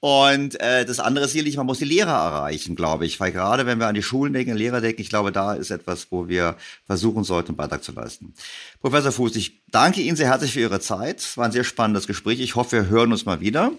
[0.00, 3.18] Und äh, das andere ist sicherlich, man muss die Lehrer erreichen, glaube ich.
[3.18, 6.06] Weil gerade wenn wir an die Schulen denken, Lehrer denken, ich glaube, da ist etwas,
[6.10, 6.56] wo wir
[6.86, 8.32] versuchen sollten, einen Beitrag zu leisten.
[8.80, 11.18] Professor Fuß, ich danke Ihnen sehr herzlich für Ihre Zeit.
[11.18, 12.38] Es war ein sehr spannendes Gespräch.
[12.40, 13.72] Ich hoffe, wir hören uns mal wieder.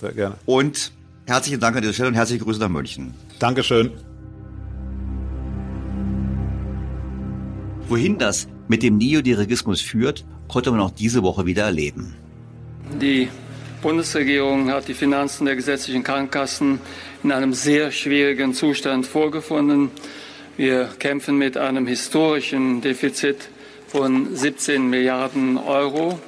[0.00, 0.36] Sehr gerne.
[0.46, 0.92] Und
[1.26, 3.12] herzlichen Dank an dieser Stelle und herzliche Grüße nach München.
[3.38, 3.92] Dankeschön.
[7.86, 12.14] Wohin das mit dem Neodirigismus führt, konnte man auch diese Woche wieder erleben.
[13.00, 13.28] Die
[13.82, 16.80] Bundesregierung hat die Finanzen der gesetzlichen Krankenkassen
[17.22, 19.90] in einem sehr schwierigen Zustand vorgefunden.
[20.56, 23.48] Wir kämpfen mit einem historischen Defizit
[23.86, 26.18] von 17 Milliarden Euro.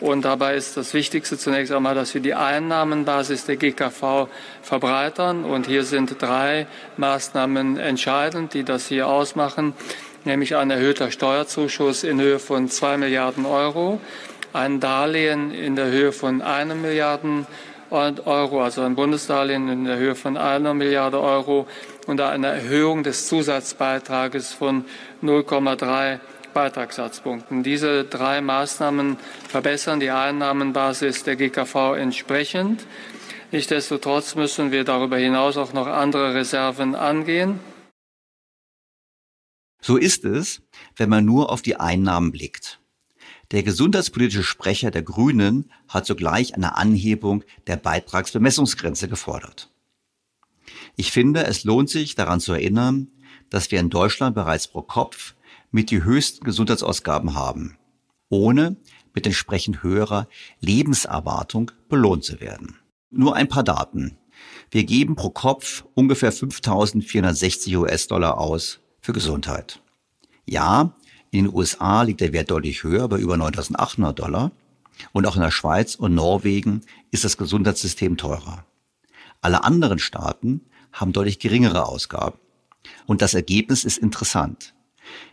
[0.00, 4.28] Und dabei ist das Wichtigste zunächst einmal, dass wir die Einnahmenbasis der GKV
[4.62, 5.44] verbreitern.
[5.44, 6.68] Und hier sind drei
[6.98, 9.74] Maßnahmen entscheidend, die das hier ausmachen,
[10.24, 14.00] nämlich ein erhöhter Steuerzuschuss in Höhe von zwei Milliarden Euro,
[14.52, 17.46] ein Darlehen in der Höhe von einer Milliarden
[17.90, 21.66] Euro, also ein Bundesdarlehen in der Höhe von einer Milliarde Euro
[22.06, 24.84] und eine Erhöhung des Zusatzbeitrages von
[25.22, 26.20] 0,3
[26.58, 27.62] Beitragssatzpunkten.
[27.62, 29.16] Diese drei Maßnahmen
[29.48, 32.84] verbessern die Einnahmenbasis der GKV entsprechend.
[33.52, 37.60] Nichtsdestotrotz müssen wir darüber hinaus auch noch andere Reserven angehen.
[39.80, 40.60] So ist es,
[40.96, 42.80] wenn man nur auf die Einnahmen blickt.
[43.52, 49.70] Der gesundheitspolitische Sprecher der Grünen hat sogleich eine Anhebung der Beitragsbemessungsgrenze gefordert.
[50.96, 53.12] Ich finde, es lohnt sich daran zu erinnern,
[53.48, 55.34] dass wir in Deutschland bereits pro Kopf
[55.70, 57.76] mit die höchsten Gesundheitsausgaben haben,
[58.28, 58.76] ohne
[59.14, 60.28] mit entsprechend höherer
[60.60, 62.76] Lebenserwartung belohnt zu werden.
[63.10, 64.16] Nur ein paar Daten.
[64.70, 69.80] Wir geben pro Kopf ungefähr 5.460 US-Dollar aus für Gesundheit.
[70.46, 70.94] Ja,
[71.30, 74.52] in den USA liegt der Wert deutlich höher, bei über 9.800 Dollar.
[75.12, 78.64] Und auch in der Schweiz und Norwegen ist das Gesundheitssystem teurer.
[79.40, 80.62] Alle anderen Staaten
[80.92, 82.38] haben deutlich geringere Ausgaben.
[83.06, 84.74] Und das Ergebnis ist interessant.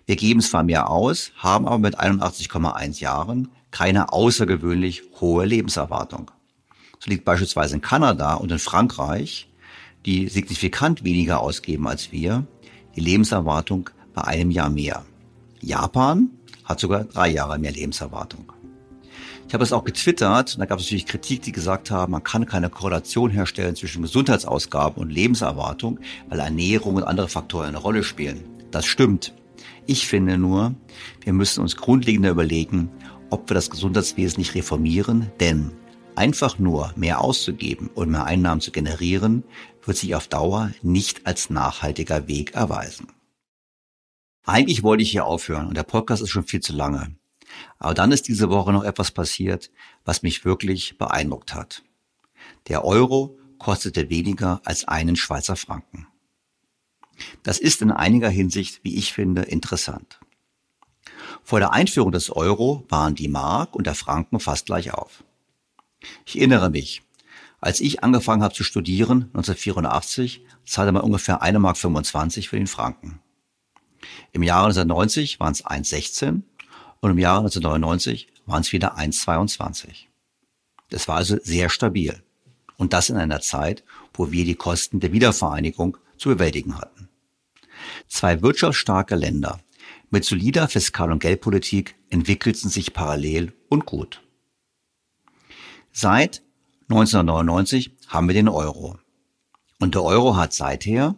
[0.05, 6.31] Wir geben zwar mehr aus, haben aber mit 81,1 Jahren keine außergewöhnlich hohe Lebenserwartung.
[6.99, 9.49] So liegt beispielsweise in Kanada und in Frankreich,
[10.05, 12.45] die signifikant weniger ausgeben als wir,
[12.95, 15.05] die Lebenserwartung bei einem Jahr mehr.
[15.61, 16.29] Japan
[16.63, 18.51] hat sogar drei Jahre mehr Lebenserwartung.
[19.47, 22.23] Ich habe es auch getwittert und da gab es natürlich Kritik, die gesagt haben, man
[22.23, 25.99] kann keine Korrelation herstellen zwischen Gesundheitsausgaben und Lebenserwartung,
[26.29, 28.43] weil Ernährung und andere Faktoren eine Rolle spielen.
[28.71, 29.33] Das stimmt.
[29.87, 30.73] Ich finde nur,
[31.21, 32.89] wir müssen uns grundlegender überlegen,
[33.29, 35.71] ob wir das Gesundheitswesen nicht reformieren, denn
[36.15, 39.43] einfach nur mehr auszugeben und mehr Einnahmen zu generieren,
[39.83, 43.07] wird sich auf Dauer nicht als nachhaltiger Weg erweisen.
[44.43, 47.15] Eigentlich wollte ich hier aufhören und der Podcast ist schon viel zu lange.
[47.77, 49.71] Aber dann ist diese Woche noch etwas passiert,
[50.03, 51.83] was mich wirklich beeindruckt hat.
[52.69, 56.07] Der Euro kostete weniger als einen Schweizer Franken.
[57.43, 60.19] Das ist in einiger Hinsicht, wie ich finde, interessant.
[61.43, 65.23] Vor der Einführung des Euro waren die Mark und der Franken fast gleich auf.
[66.25, 67.03] Ich erinnere mich,
[67.61, 73.19] als ich angefangen habe zu studieren, 1984, zahlte man ungefähr 1,25 Mark für den Franken.
[74.33, 76.41] Im Jahre 1990 waren es 1,16
[76.99, 80.05] und im Jahre 1999 waren es wieder 1,22.
[80.89, 82.21] Das war also sehr stabil.
[82.77, 83.83] Und das in einer Zeit,
[84.13, 87.04] wo wir die Kosten der Wiedervereinigung zu bewältigen hatten.
[88.07, 89.59] Zwei wirtschaftsstarke Länder
[90.09, 94.21] mit solider Fiskal- und Geldpolitik entwickelten sich parallel und gut.
[95.91, 96.43] Seit
[96.89, 98.97] 1999 haben wir den Euro.
[99.79, 101.15] Und der Euro hat seither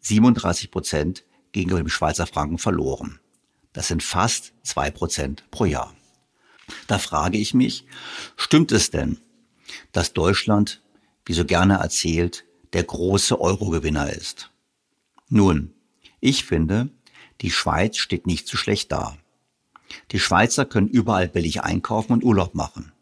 [0.00, 3.20] 37 Prozent gegenüber dem Schweizer Franken verloren.
[3.72, 5.94] Das sind fast zwei Prozent pro Jahr.
[6.86, 7.84] Da frage ich mich,
[8.36, 9.18] stimmt es denn,
[9.92, 10.82] dass Deutschland,
[11.24, 14.50] wie so gerne erzählt, der große Eurogewinner ist?
[15.28, 15.74] Nun,
[16.20, 16.88] ich finde,
[17.40, 19.16] die Schweiz steht nicht so schlecht da.
[20.10, 22.92] Die Schweizer können überall billig einkaufen und Urlaub machen.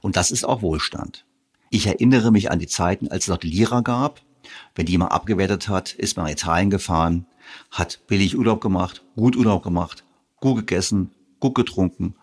[0.00, 1.24] Und das ist auch Wohlstand.
[1.70, 4.22] Ich erinnere mich an die Zeiten, als es noch die Lira gab.
[4.74, 7.26] Wenn die mal abgewertet hat, ist man nach Italien gefahren,
[7.70, 10.04] hat billig Urlaub gemacht, gut Urlaub gemacht,
[10.40, 11.10] gut gegessen,
[11.40, 12.14] gut getrunken,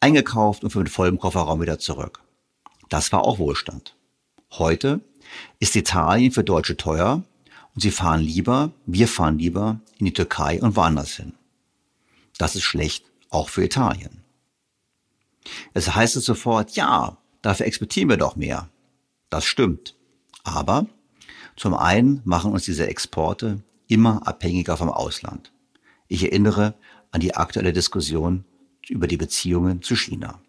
[0.00, 2.22] eingekauft und für mit vollem Kofferraum wieder zurück.
[2.88, 3.96] Das war auch Wohlstand.
[4.52, 5.00] Heute
[5.58, 7.22] ist Italien für Deutsche teuer
[7.74, 11.34] und sie fahren lieber, wir fahren lieber in die Türkei und woanders hin.
[12.38, 14.22] Das ist schlecht, auch für Italien.
[15.74, 18.68] Es heißt es sofort, ja, dafür exportieren wir doch mehr.
[19.28, 19.94] Das stimmt.
[20.42, 20.86] Aber
[21.56, 25.52] zum einen machen uns diese Exporte immer abhängiger vom Ausland.
[26.08, 26.74] Ich erinnere
[27.10, 28.44] an die aktuelle Diskussion
[28.88, 30.40] über die Beziehungen zu China.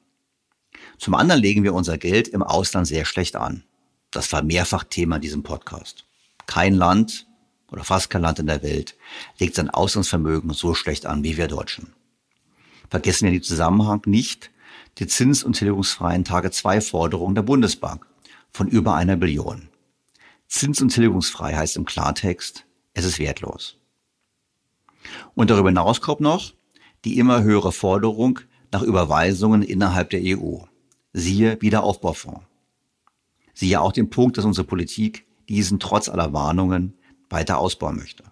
[0.97, 3.63] Zum anderen legen wir unser Geld im Ausland sehr schlecht an.
[4.11, 6.05] Das war mehrfach Thema in diesem Podcast.
[6.45, 7.27] Kein Land
[7.71, 8.97] oder fast kein Land in der Welt
[9.39, 11.93] legt sein Auslandsvermögen so schlecht an wie wir Deutschen.
[12.89, 14.51] Vergessen wir den Zusammenhang nicht
[14.97, 18.05] die zins- und tilgungsfreien Tage-2-Forderungen der Bundesbank
[18.51, 19.69] von über einer Billion.
[20.47, 23.77] Zins- und tilgungsfrei heißt im Klartext, es ist wertlos.
[25.33, 26.53] Und darüber hinaus kommt noch
[27.03, 28.39] die immer höhere Forderung
[28.71, 30.59] nach Überweisungen innerhalb der EU.
[31.13, 32.41] Siehe Wiederaufbaufonds.
[33.53, 36.93] Siehe auch den Punkt, dass unsere Politik diesen trotz aller Warnungen
[37.29, 38.23] weiter ausbauen möchte.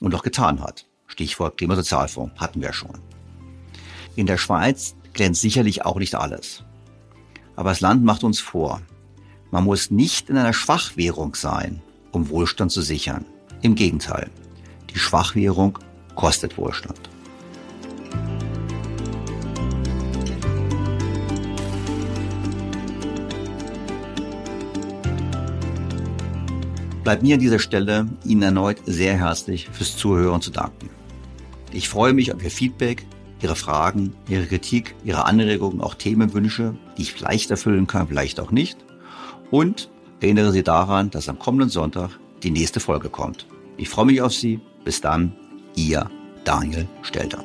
[0.00, 0.86] Und auch getan hat.
[1.06, 2.98] Stichwort Klimasozialfonds hatten wir schon.
[4.16, 6.64] In der Schweiz glänzt sicherlich auch nicht alles.
[7.56, 8.80] Aber das Land macht uns vor,
[9.50, 11.82] man muss nicht in einer Schwachwährung sein,
[12.12, 13.24] um Wohlstand zu sichern.
[13.62, 14.30] Im Gegenteil,
[14.94, 15.78] die Schwachwährung
[16.14, 17.09] kostet Wohlstand.
[27.10, 30.90] Bleibt mir an dieser Stelle Ihnen erneut sehr herzlich fürs Zuhören zu danken.
[31.72, 33.04] Ich freue mich auf Ihr Feedback,
[33.42, 38.52] Ihre Fragen, Ihre Kritik, Ihre Anregungen, auch Themenwünsche, die ich vielleicht erfüllen kann, vielleicht auch
[38.52, 38.78] nicht.
[39.50, 42.10] Und erinnere Sie daran, dass am kommenden Sonntag
[42.44, 43.48] die nächste Folge kommt.
[43.76, 44.60] Ich freue mich auf Sie.
[44.84, 45.32] Bis dann,
[45.74, 46.08] Ihr
[46.44, 47.42] Daniel Stelter.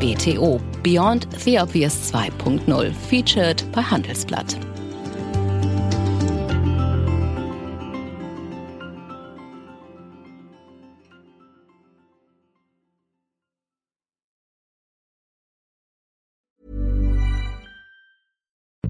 [0.00, 4.58] BTO Beyond the Obvious 2.0 featured bei Handelsblatt.